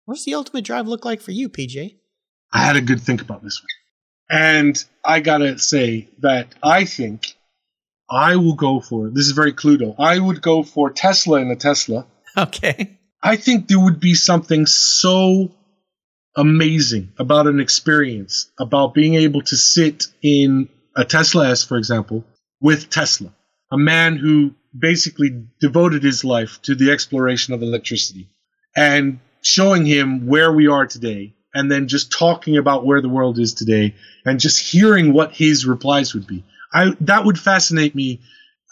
what's 0.05 0.23
the 0.23 0.35
ultimate 0.35 0.63
drive 0.63 0.87
look 0.87 1.03
like 1.03 1.19
for 1.19 1.31
you, 1.31 1.49
PJ? 1.49 1.97
I 2.53 2.59
had 2.59 2.75
a 2.75 2.81
good 2.81 3.01
think 3.01 3.21
about 3.21 3.43
this 3.43 3.59
one. 3.59 4.39
And 4.39 4.85
I 5.03 5.19
gotta 5.19 5.57
say 5.57 6.09
that 6.19 6.53
I 6.61 6.85
think 6.85 7.35
I 8.09 8.35
will 8.35 8.53
go 8.53 8.81
for 8.81 9.09
this 9.09 9.25
is 9.25 9.31
very 9.31 9.51
Cluedo. 9.53 9.95
I 9.97 10.19
would 10.19 10.43
go 10.43 10.61
for 10.61 10.91
Tesla 10.91 11.41
in 11.41 11.49
a 11.49 11.55
Tesla. 11.55 12.07
Okay. 12.35 12.99
I 13.21 13.35
think 13.35 13.67
there 13.67 13.79
would 13.79 13.99
be 13.99 14.15
something 14.15 14.65
so 14.65 15.51
amazing 16.35 17.13
about 17.19 17.45
an 17.45 17.59
experience, 17.59 18.51
about 18.59 18.95
being 18.95 19.13
able 19.13 19.41
to 19.43 19.55
sit 19.55 20.05
in 20.23 20.67
a 20.95 21.05
Tesla 21.05 21.51
S, 21.51 21.63
for 21.63 21.77
example, 21.77 22.25
with 22.59 22.89
Tesla, 22.89 23.31
a 23.71 23.77
man 23.77 24.15
who 24.17 24.55
basically 24.77 25.45
devoted 25.59 26.03
his 26.03 26.23
life 26.23 26.61
to 26.63 26.75
the 26.75 26.91
exploration 26.91 27.53
of 27.53 27.61
electricity 27.61 28.27
and 28.75 29.19
showing 29.41 29.85
him 29.85 30.27
where 30.27 30.51
we 30.51 30.67
are 30.67 30.87
today 30.87 31.33
and 31.53 31.71
then 31.71 31.87
just 31.87 32.11
talking 32.11 32.57
about 32.57 32.85
where 32.85 33.01
the 33.01 33.09
world 33.09 33.37
is 33.37 33.53
today 33.53 33.93
and 34.25 34.39
just 34.39 34.71
hearing 34.71 35.13
what 35.13 35.33
his 35.33 35.65
replies 35.65 36.13
would 36.13 36.25
be. 36.25 36.43
I 36.73 36.95
that 37.01 37.25
would 37.25 37.39
fascinate 37.39 37.93
me 37.93 38.21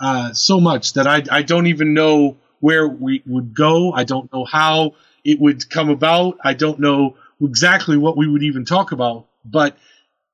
uh, 0.01 0.33
so 0.33 0.59
much 0.59 0.93
that 0.93 1.05
I 1.05 1.23
I 1.31 1.43
don't 1.43 1.67
even 1.67 1.93
know 1.93 2.37
where 2.59 2.87
we 2.87 3.21
would 3.25 3.53
go. 3.53 3.91
I 3.91 4.03
don't 4.03 4.31
know 4.33 4.45
how 4.45 4.95
it 5.23 5.39
would 5.39 5.69
come 5.69 5.89
about. 5.89 6.39
I 6.43 6.53
don't 6.53 6.79
know 6.79 7.17
exactly 7.41 7.97
what 7.97 8.17
we 8.17 8.27
would 8.27 8.43
even 8.43 8.65
talk 8.65 8.91
about. 8.91 9.27
But 9.45 9.77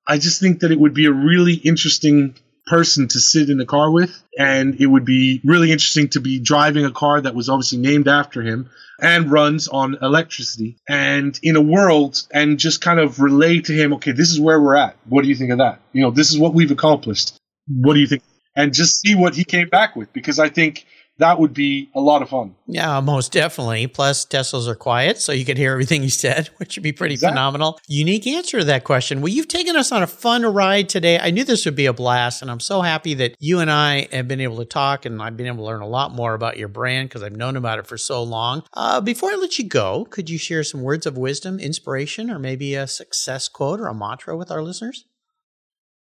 I 0.05 0.17
just 0.17 0.39
think 0.39 0.61
that 0.61 0.71
it 0.71 0.79
would 0.79 0.93
be 0.93 1.05
a 1.05 1.11
really 1.11 1.53
interesting 1.53 2.35
person 2.67 3.07
to 3.07 3.19
sit 3.19 3.49
in 3.49 3.57
the 3.57 3.65
car 3.65 3.89
with, 3.91 4.23
and 4.37 4.79
it 4.79 4.85
would 4.85 5.05
be 5.05 5.41
really 5.43 5.71
interesting 5.71 6.09
to 6.09 6.19
be 6.19 6.39
driving 6.39 6.85
a 6.85 6.91
car 6.91 7.21
that 7.21 7.35
was 7.35 7.49
obviously 7.49 7.79
named 7.79 8.07
after 8.07 8.41
him 8.41 8.69
and 8.99 9.31
runs 9.31 9.67
on 9.67 9.97
electricity 10.01 10.77
and 10.87 11.39
in 11.43 11.55
a 11.55 11.61
world 11.61 12.21
and 12.31 12.57
just 12.59 12.81
kind 12.81 12.99
of 12.99 13.19
relay 13.19 13.59
to 13.59 13.73
him, 13.73 13.93
okay, 13.93 14.11
this 14.11 14.29
is 14.29 14.39
where 14.39 14.59
we're 14.59 14.75
at. 14.75 14.95
What 15.07 15.21
do 15.21 15.27
you 15.27 15.35
think 15.35 15.51
of 15.51 15.59
that? 15.59 15.79
You 15.93 16.01
know, 16.01 16.11
this 16.11 16.31
is 16.31 16.39
what 16.39 16.53
we've 16.53 16.71
accomplished. 16.71 17.37
What 17.67 17.93
do 17.93 17.99
you 17.99 18.07
think? 18.07 18.23
And 18.55 18.73
just 18.73 19.01
see 19.01 19.13
what 19.13 19.35
he 19.35 19.43
came 19.43 19.69
back 19.69 19.95
with 19.95 20.11
because 20.13 20.39
I 20.39 20.49
think 20.49 20.85
that 21.19 21.39
would 21.39 21.53
be 21.53 21.89
a 21.95 21.99
lot 21.99 22.21
of 22.21 22.29
fun. 22.29 22.55
Yeah, 22.67 22.99
most 22.99 23.31
definitely. 23.31 23.87
Plus, 23.87 24.25
Teslas 24.25 24.67
are 24.67 24.75
quiet, 24.75 25.17
so 25.19 25.31
you 25.31 25.45
could 25.45 25.57
hear 25.57 25.71
everything 25.71 26.03
he 26.03 26.09
said, 26.09 26.47
which 26.57 26.75
would 26.75 26.83
be 26.83 26.91
pretty 26.91 27.15
Exactly. 27.15 27.33
phenomenal. 27.33 27.79
Unique 27.87 28.27
answer 28.27 28.59
to 28.59 28.65
that 28.65 28.83
question. 28.83 29.21
Well, 29.21 29.29
you've 29.33 29.47
taken 29.47 29.75
us 29.75 29.91
on 29.91 30.03
a 30.03 30.07
fun 30.07 30.43
ride 30.45 30.89
today. 30.89 31.17
I 31.19 31.31
knew 31.31 31.43
this 31.43 31.65
would 31.65 31.75
be 31.75 31.87
a 31.87 31.93
blast, 31.93 32.41
and 32.41 32.51
I'm 32.51 32.59
so 32.59 32.81
happy 32.81 33.13
that 33.15 33.35
you 33.39 33.59
and 33.59 33.71
I 33.71 34.07
have 34.11 34.27
been 34.27 34.41
able 34.41 34.57
to 34.57 34.65
talk, 34.65 35.05
and 35.05 35.21
I've 35.21 35.35
been 35.37 35.47
able 35.47 35.57
to 35.57 35.63
learn 35.63 35.81
a 35.81 35.87
lot 35.87 36.11
more 36.13 36.33
about 36.33 36.57
your 36.57 36.67
brand 36.67 37.09
because 37.09 37.23
I've 37.23 37.35
known 37.35 37.55
about 37.55 37.79
it 37.79 37.87
for 37.87 37.97
so 37.97 38.21
long. 38.21 38.63
Uh, 38.73 39.01
before 39.01 39.31
I 39.31 39.35
let 39.35 39.57
you 39.57 39.67
go, 39.67 40.05
could 40.09 40.29
you 40.29 40.37
share 40.37 40.63
some 40.63 40.81
words 40.83 41.05
of 41.05 41.17
wisdom, 41.17 41.59
inspiration, 41.59 42.29
or 42.29 42.37
maybe 42.37 42.75
a 42.75 42.85
success 42.87 43.47
quote 43.47 43.79
or 43.79 43.87
a 43.87 43.93
mantra 43.95 44.37
with 44.37 44.51
our 44.51 44.61
listeners? 44.61 45.05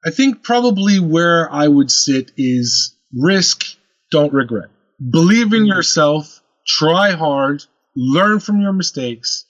I 0.05 0.11
think 0.11 0.43
probably 0.43 0.99
where 0.99 1.51
I 1.51 1.68
would 1.68 1.89
sit 1.89 2.32
is 2.38 2.95
risk, 3.13 3.66
don't 4.11 4.34
regret. 4.34 4.70
Believe 5.00 5.54
in 5.54 5.66
yourself, 5.66 6.41
try 6.66 7.12
hard, 7.12 7.64
learn 7.96 8.39
from 8.39 8.62
your 8.62 8.74
mistakes, 8.74 9.46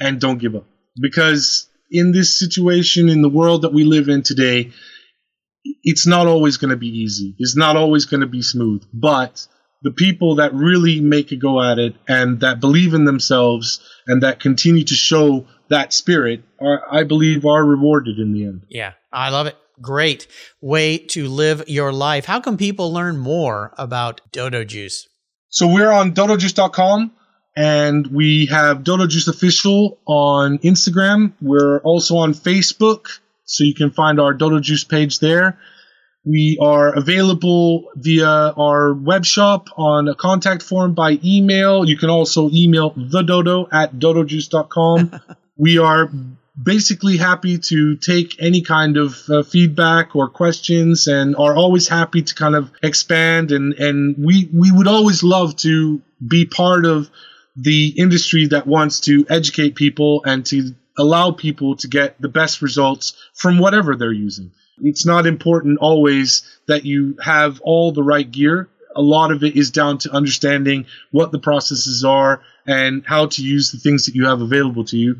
and 0.00 0.20
don't 0.20 0.38
give 0.38 0.54
up. 0.54 0.66
Because 1.00 1.68
in 1.90 2.12
this 2.12 2.38
situation, 2.38 3.08
in 3.08 3.22
the 3.22 3.28
world 3.28 3.62
that 3.62 3.72
we 3.72 3.84
live 3.84 4.08
in 4.08 4.22
today, 4.22 4.70
it's 5.82 6.06
not 6.06 6.26
always 6.26 6.56
going 6.56 6.70
to 6.70 6.76
be 6.76 6.88
easy. 6.88 7.34
It's 7.38 7.56
not 7.56 7.76
always 7.76 8.06
going 8.06 8.20
to 8.20 8.26
be 8.26 8.42
smooth. 8.42 8.84
But 8.92 9.46
the 9.82 9.92
people 9.92 10.36
that 10.36 10.54
really 10.54 11.00
make 11.00 11.32
a 11.32 11.36
go 11.36 11.62
at 11.62 11.78
it 11.78 11.94
and 12.08 12.40
that 12.40 12.60
believe 12.60 12.94
in 12.94 13.04
themselves 13.04 13.80
and 14.06 14.22
that 14.22 14.40
continue 14.40 14.84
to 14.84 14.94
show 14.94 15.46
that 15.68 15.92
spirit 15.92 16.42
are, 16.60 16.82
I 16.90 17.04
believe, 17.04 17.46
are 17.46 17.64
rewarded 17.64 18.18
in 18.18 18.32
the 18.32 18.44
end. 18.44 18.66
Yeah, 18.68 18.92
I 19.12 19.30
love 19.30 19.46
it. 19.46 19.56
Great 19.82 20.26
way 20.60 20.96
to 20.98 21.28
live 21.28 21.64
your 21.66 21.92
life. 21.92 22.24
How 22.24 22.40
can 22.40 22.56
people 22.56 22.92
learn 22.92 23.18
more 23.18 23.74
about 23.76 24.20
Dodo 24.32 24.64
Juice? 24.64 25.08
So 25.48 25.66
we're 25.66 25.90
on 25.90 26.14
dodojuice.com 26.14 27.12
and 27.56 28.06
we 28.06 28.46
have 28.46 28.84
Dodo 28.84 29.06
Juice 29.06 29.28
Official 29.28 29.98
on 30.06 30.58
Instagram. 30.58 31.32
We're 31.42 31.80
also 31.80 32.16
on 32.16 32.32
Facebook, 32.32 33.18
so 33.44 33.64
you 33.64 33.74
can 33.74 33.90
find 33.90 34.20
our 34.20 34.32
Dodo 34.32 34.60
Juice 34.60 34.84
page 34.84 35.18
there. 35.18 35.58
We 36.24 36.56
are 36.62 36.96
available 36.96 37.90
via 37.96 38.52
our 38.56 38.94
web 38.94 39.24
shop 39.24 39.68
on 39.76 40.06
a 40.06 40.14
contact 40.14 40.62
form 40.62 40.94
by 40.94 41.18
email. 41.24 41.84
You 41.84 41.98
can 41.98 42.10
also 42.10 42.48
email 42.50 42.92
thedodo 42.92 43.66
at 43.72 43.94
dodojuice.com. 43.94 45.20
we 45.56 45.78
are 45.78 46.10
basically 46.60 47.16
happy 47.16 47.58
to 47.58 47.96
take 47.96 48.36
any 48.40 48.60
kind 48.60 48.96
of 48.96 49.18
uh, 49.30 49.42
feedback 49.42 50.14
or 50.14 50.28
questions 50.28 51.06
and 51.06 51.34
are 51.36 51.56
always 51.56 51.88
happy 51.88 52.22
to 52.22 52.34
kind 52.34 52.54
of 52.54 52.70
expand 52.82 53.52
and 53.52 53.72
and 53.74 54.16
we 54.18 54.50
we 54.52 54.70
would 54.70 54.86
always 54.86 55.22
love 55.22 55.56
to 55.56 56.02
be 56.26 56.44
part 56.44 56.84
of 56.84 57.10
the 57.56 57.94
industry 57.96 58.46
that 58.46 58.66
wants 58.66 59.00
to 59.00 59.24
educate 59.30 59.74
people 59.74 60.22
and 60.24 60.44
to 60.44 60.74
allow 60.98 61.30
people 61.30 61.76
to 61.76 61.88
get 61.88 62.20
the 62.20 62.28
best 62.28 62.60
results 62.60 63.14
from 63.34 63.58
whatever 63.58 63.96
they're 63.96 64.12
using. 64.12 64.50
It's 64.82 65.06
not 65.06 65.26
important 65.26 65.78
always 65.78 66.42
that 66.66 66.84
you 66.84 67.16
have 67.22 67.60
all 67.62 67.92
the 67.92 68.02
right 68.02 68.30
gear. 68.30 68.68
A 68.94 69.02
lot 69.02 69.32
of 69.32 69.42
it 69.42 69.56
is 69.56 69.70
down 69.70 69.98
to 69.98 70.12
understanding 70.12 70.86
what 71.10 71.32
the 71.32 71.38
processes 71.38 72.04
are 72.04 72.42
and 72.66 73.04
how 73.06 73.26
to 73.26 73.42
use 73.42 73.70
the 73.70 73.78
things 73.78 74.06
that 74.06 74.14
you 74.14 74.26
have 74.26 74.42
available 74.42 74.84
to 74.86 74.98
you 74.98 75.16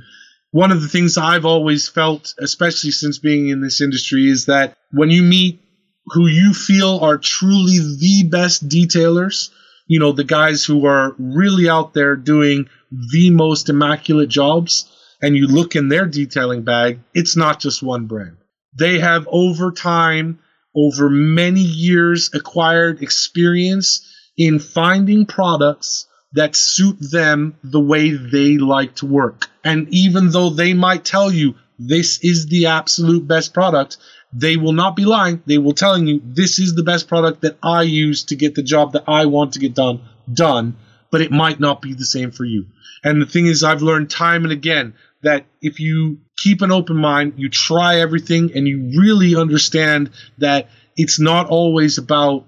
one 0.53 0.71
of 0.71 0.83
the 0.83 0.89
things 0.89 1.19
I've 1.19 1.47
always 1.47 1.89
felt, 1.89 2.35
especially 2.39 2.91
since 2.91 3.19
being 3.19 3.49
in 3.49 3.63
this 3.63 3.81
industry, 3.81 4.29
is 4.29 4.47
that 4.47 4.77
when 4.91 5.11
you 5.11 5.23
meet 5.23 5.61
who 6.07 6.27
you 6.27 6.53
feel 6.53 6.99
are 7.01 7.17
truly 7.17 7.79
the 7.79 8.29
best 8.31 8.69
detailers, 8.69 9.51
you 9.87 9.99
know, 9.99 10.13
the 10.13 10.25
guys 10.25 10.65
who 10.65 10.87
are 10.87 11.17
really 11.19 11.71
out 11.71 11.95
there 11.95 12.17
doing 12.17 12.69
the 13.13 13.31
most 13.31 13.71
immaculate 13.71 14.29
jobs, 14.29 14.91
and 15.23 15.37
you 15.37 15.47
look 15.47 15.75
in 15.75 15.89
their 15.89 16.07
detailing 16.07 16.63
bag, 16.63 17.01
it's 17.15 17.35
not 17.37 17.59
just 17.59 17.83
one 17.83 18.07
brand. 18.07 18.37
They 18.79 18.99
have 18.99 19.27
over 19.31 19.73
time, 19.73 20.39
over 20.77 21.09
many 21.09 21.61
years, 21.61 22.31
acquired 22.35 23.03
experience 23.03 24.07
in 24.37 24.59
finding 24.59 25.25
products 25.25 26.07
that 26.33 26.57
suit 26.57 26.97
them 27.01 27.57
the 27.63 27.81
way 27.81 28.11
they 28.11 28.57
like 28.59 28.95
to 28.97 29.07
work. 29.07 29.49
And 29.65 29.89
even 29.91 30.31
though 30.31 30.51
they 30.51 30.75
might 30.75 31.05
tell 31.05 31.31
you 31.31 31.55
this 31.79 32.19
is 32.23 32.47
the 32.47 32.67
absolute 32.67 33.27
best 33.27 33.53
product, 33.53 33.99
they 34.33 34.57
will 34.57 34.73
not 34.73 34.97
be 34.97 35.05
lying. 35.05 35.43
They 35.47 35.59
will 35.59 35.75
telling 35.75 36.07
you 36.07 36.21
this 36.25 36.59
is 36.59 36.75
the 36.75 36.83
best 36.83 37.09
product 37.09 37.43
that 37.43 37.59
I 37.63 37.83
use 37.83 38.25
to 38.25 38.37
get 38.37 38.55
the 38.55 38.63
job 38.63 38.93
that 38.93 39.05
I 39.07 39.27
want 39.27 39.53
to 39.55 39.59
get 39.59 39.75
done 39.75 40.01
done, 40.33 40.77
but 41.11 41.21
it 41.21 41.31
might 41.31 41.61
not 41.61 41.83
be 41.83 41.95
the 41.95 42.05
same 42.05 42.31
for 42.31 42.45
you. 42.45 42.67
And 43.05 43.21
the 43.21 43.27
thing 43.27 43.47
is 43.47 43.63
I've 43.63 43.83
learned 43.83 44.11
time 44.11 44.45
and 44.45 44.53
again 44.53 44.95
that 45.23 45.45
if 45.61 45.81
you 45.81 46.19
keep 46.37 46.63
an 46.63 46.73
open 46.73 46.97
mind, 46.97 47.35
you 47.37 47.49
try 47.49 48.01
everything 48.01 48.53
and 48.55 48.67
you 48.67 48.93
really 48.99 49.37
understand 49.37 50.11
that 50.39 50.69
it's 50.97 51.21
not 51.21 51.49
always 51.49 51.99
about 51.99 52.45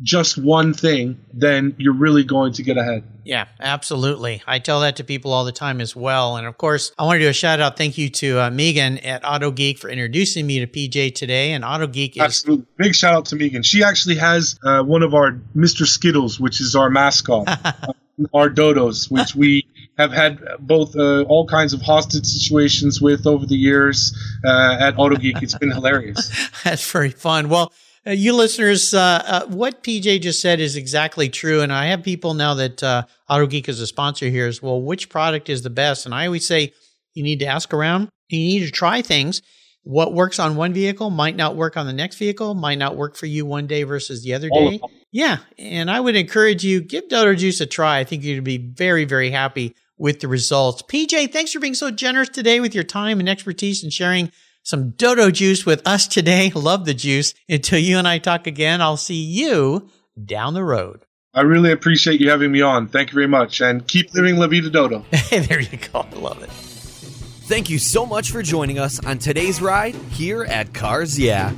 just 0.00 0.38
one 0.38 0.72
thing, 0.72 1.20
then 1.34 1.74
you're 1.78 1.94
really 1.94 2.24
going 2.24 2.52
to 2.54 2.62
get 2.62 2.78
ahead. 2.78 3.04
Yeah, 3.24 3.46
absolutely. 3.60 4.42
I 4.46 4.58
tell 4.58 4.80
that 4.80 4.96
to 4.96 5.04
people 5.04 5.32
all 5.32 5.44
the 5.44 5.52
time 5.52 5.80
as 5.80 5.94
well. 5.94 6.36
And 6.36 6.46
of 6.46 6.56
course, 6.56 6.92
I 6.98 7.04
want 7.04 7.16
to 7.16 7.20
do 7.20 7.28
a 7.28 7.32
shout 7.32 7.60
out 7.60 7.76
thank 7.76 7.98
you 7.98 8.08
to 8.08 8.40
uh, 8.40 8.50
Megan 8.50 8.98
at 8.98 9.22
Auto 9.24 9.50
Geek 9.50 9.78
for 9.78 9.90
introducing 9.90 10.46
me 10.46 10.64
to 10.64 10.66
PJ 10.66 11.14
today. 11.14 11.52
And 11.52 11.64
Auto 11.64 11.86
Geek 11.86 12.16
is. 12.16 12.22
Absolutely. 12.22 12.66
Big 12.78 12.94
shout 12.94 13.14
out 13.14 13.26
to 13.26 13.36
Megan. 13.36 13.62
She 13.62 13.84
actually 13.84 14.16
has 14.16 14.58
uh, 14.64 14.82
one 14.82 15.02
of 15.02 15.14
our 15.14 15.32
Mr. 15.54 15.86
Skittles, 15.86 16.40
which 16.40 16.60
is 16.60 16.74
our 16.74 16.88
mascot, 16.88 17.46
our 18.34 18.48
dodos, 18.48 19.10
which 19.10 19.34
we 19.34 19.66
have 19.98 20.12
had 20.12 20.40
both 20.58 20.96
uh, 20.96 21.22
all 21.22 21.46
kinds 21.46 21.74
of 21.74 21.82
hostage 21.82 22.24
situations 22.24 23.00
with 23.00 23.26
over 23.26 23.44
the 23.44 23.56
years 23.56 24.16
uh, 24.44 24.78
at 24.80 24.98
Auto 24.98 25.16
Geek. 25.16 25.42
It's 25.42 25.56
been 25.56 25.70
hilarious. 25.70 26.30
That's 26.64 26.90
very 26.90 27.10
fun. 27.10 27.48
Well, 27.50 27.72
uh, 28.06 28.10
you 28.10 28.34
listeners, 28.34 28.92
uh, 28.94 29.22
uh, 29.26 29.46
what 29.46 29.82
PJ 29.82 30.22
just 30.22 30.40
said 30.40 30.60
is 30.60 30.76
exactly 30.76 31.28
true. 31.28 31.60
And 31.60 31.72
I 31.72 31.86
have 31.86 32.02
people 32.02 32.34
now 32.34 32.54
that 32.54 32.82
uh, 32.82 33.04
AutoGeek 33.30 33.68
is 33.68 33.80
a 33.80 33.86
sponsor 33.86 34.26
here 34.28 34.48
is, 34.48 34.60
well, 34.60 34.80
which 34.80 35.08
product 35.08 35.48
is 35.48 35.62
the 35.62 35.70
best? 35.70 36.04
And 36.04 36.14
I 36.14 36.26
always 36.26 36.46
say 36.46 36.72
you 37.14 37.22
need 37.22 37.38
to 37.40 37.46
ask 37.46 37.72
around. 37.72 38.08
You 38.28 38.38
need 38.38 38.66
to 38.66 38.70
try 38.70 39.02
things. 39.02 39.42
What 39.84 40.14
works 40.14 40.38
on 40.38 40.56
one 40.56 40.72
vehicle 40.72 41.10
might 41.10 41.36
not 41.36 41.56
work 41.56 41.76
on 41.76 41.86
the 41.86 41.92
next 41.92 42.16
vehicle, 42.16 42.54
might 42.54 42.78
not 42.78 42.96
work 42.96 43.16
for 43.16 43.26
you 43.26 43.44
one 43.44 43.66
day 43.66 43.82
versus 43.82 44.22
the 44.22 44.34
other 44.34 44.48
day. 44.48 44.80
Yeah. 45.10 45.38
And 45.58 45.90
I 45.90 45.98
would 46.00 46.16
encourage 46.16 46.64
you, 46.64 46.80
give 46.80 47.08
Dodo 47.08 47.34
Juice 47.34 47.60
a 47.60 47.66
try. 47.66 47.98
I 47.98 48.04
think 48.04 48.22
you'd 48.22 48.44
be 48.44 48.58
very, 48.58 49.04
very 49.04 49.30
happy 49.30 49.74
with 49.98 50.20
the 50.20 50.28
results. 50.28 50.82
PJ, 50.82 51.32
thanks 51.32 51.52
for 51.52 51.60
being 51.60 51.74
so 51.74 51.90
generous 51.90 52.28
today 52.28 52.60
with 52.60 52.74
your 52.74 52.84
time 52.84 53.20
and 53.20 53.28
expertise 53.28 53.82
and 53.82 53.92
sharing 53.92 54.30
some 54.62 54.90
dodo 54.90 55.30
juice 55.30 55.66
with 55.66 55.86
us 55.86 56.06
today. 56.06 56.50
Love 56.54 56.84
the 56.84 56.94
juice. 56.94 57.34
Until 57.48 57.78
you 57.78 57.98
and 57.98 58.06
I 58.08 58.18
talk 58.18 58.46
again, 58.46 58.80
I'll 58.80 58.96
see 58.96 59.22
you 59.22 59.88
down 60.22 60.54
the 60.54 60.64
road. 60.64 61.04
I 61.34 61.40
really 61.42 61.72
appreciate 61.72 62.20
you 62.20 62.28
having 62.30 62.52
me 62.52 62.60
on. 62.60 62.88
Thank 62.88 63.10
you 63.10 63.14
very 63.14 63.26
much. 63.26 63.60
And 63.62 63.86
keep 63.88 64.12
living 64.12 64.36
La 64.36 64.46
Vida 64.46 64.68
Dodo. 64.70 65.04
Hey, 65.12 65.40
there 65.40 65.60
you 65.60 65.78
go. 65.92 66.00
I 66.10 66.14
love 66.16 66.42
it. 66.42 66.50
Thank 66.50 67.70
you 67.70 67.78
so 67.78 68.04
much 68.06 68.30
for 68.30 68.42
joining 68.42 68.78
us 68.78 69.04
on 69.04 69.18
today's 69.18 69.60
ride 69.62 69.94
here 69.94 70.44
at 70.44 70.72
Cars 70.74 71.18
Yeah. 71.18 71.54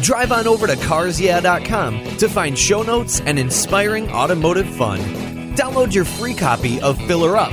Drive 0.00 0.32
on 0.32 0.46
over 0.46 0.66
to 0.66 0.74
carsyeah.com 0.74 2.16
to 2.18 2.28
find 2.28 2.58
show 2.58 2.82
notes 2.82 3.20
and 3.20 3.38
inspiring 3.38 4.08
automotive 4.10 4.68
fun. 4.76 4.98
Download 5.56 5.92
your 5.92 6.04
free 6.04 6.34
copy 6.34 6.80
of 6.80 6.96
Filler 7.06 7.36
Up 7.36 7.52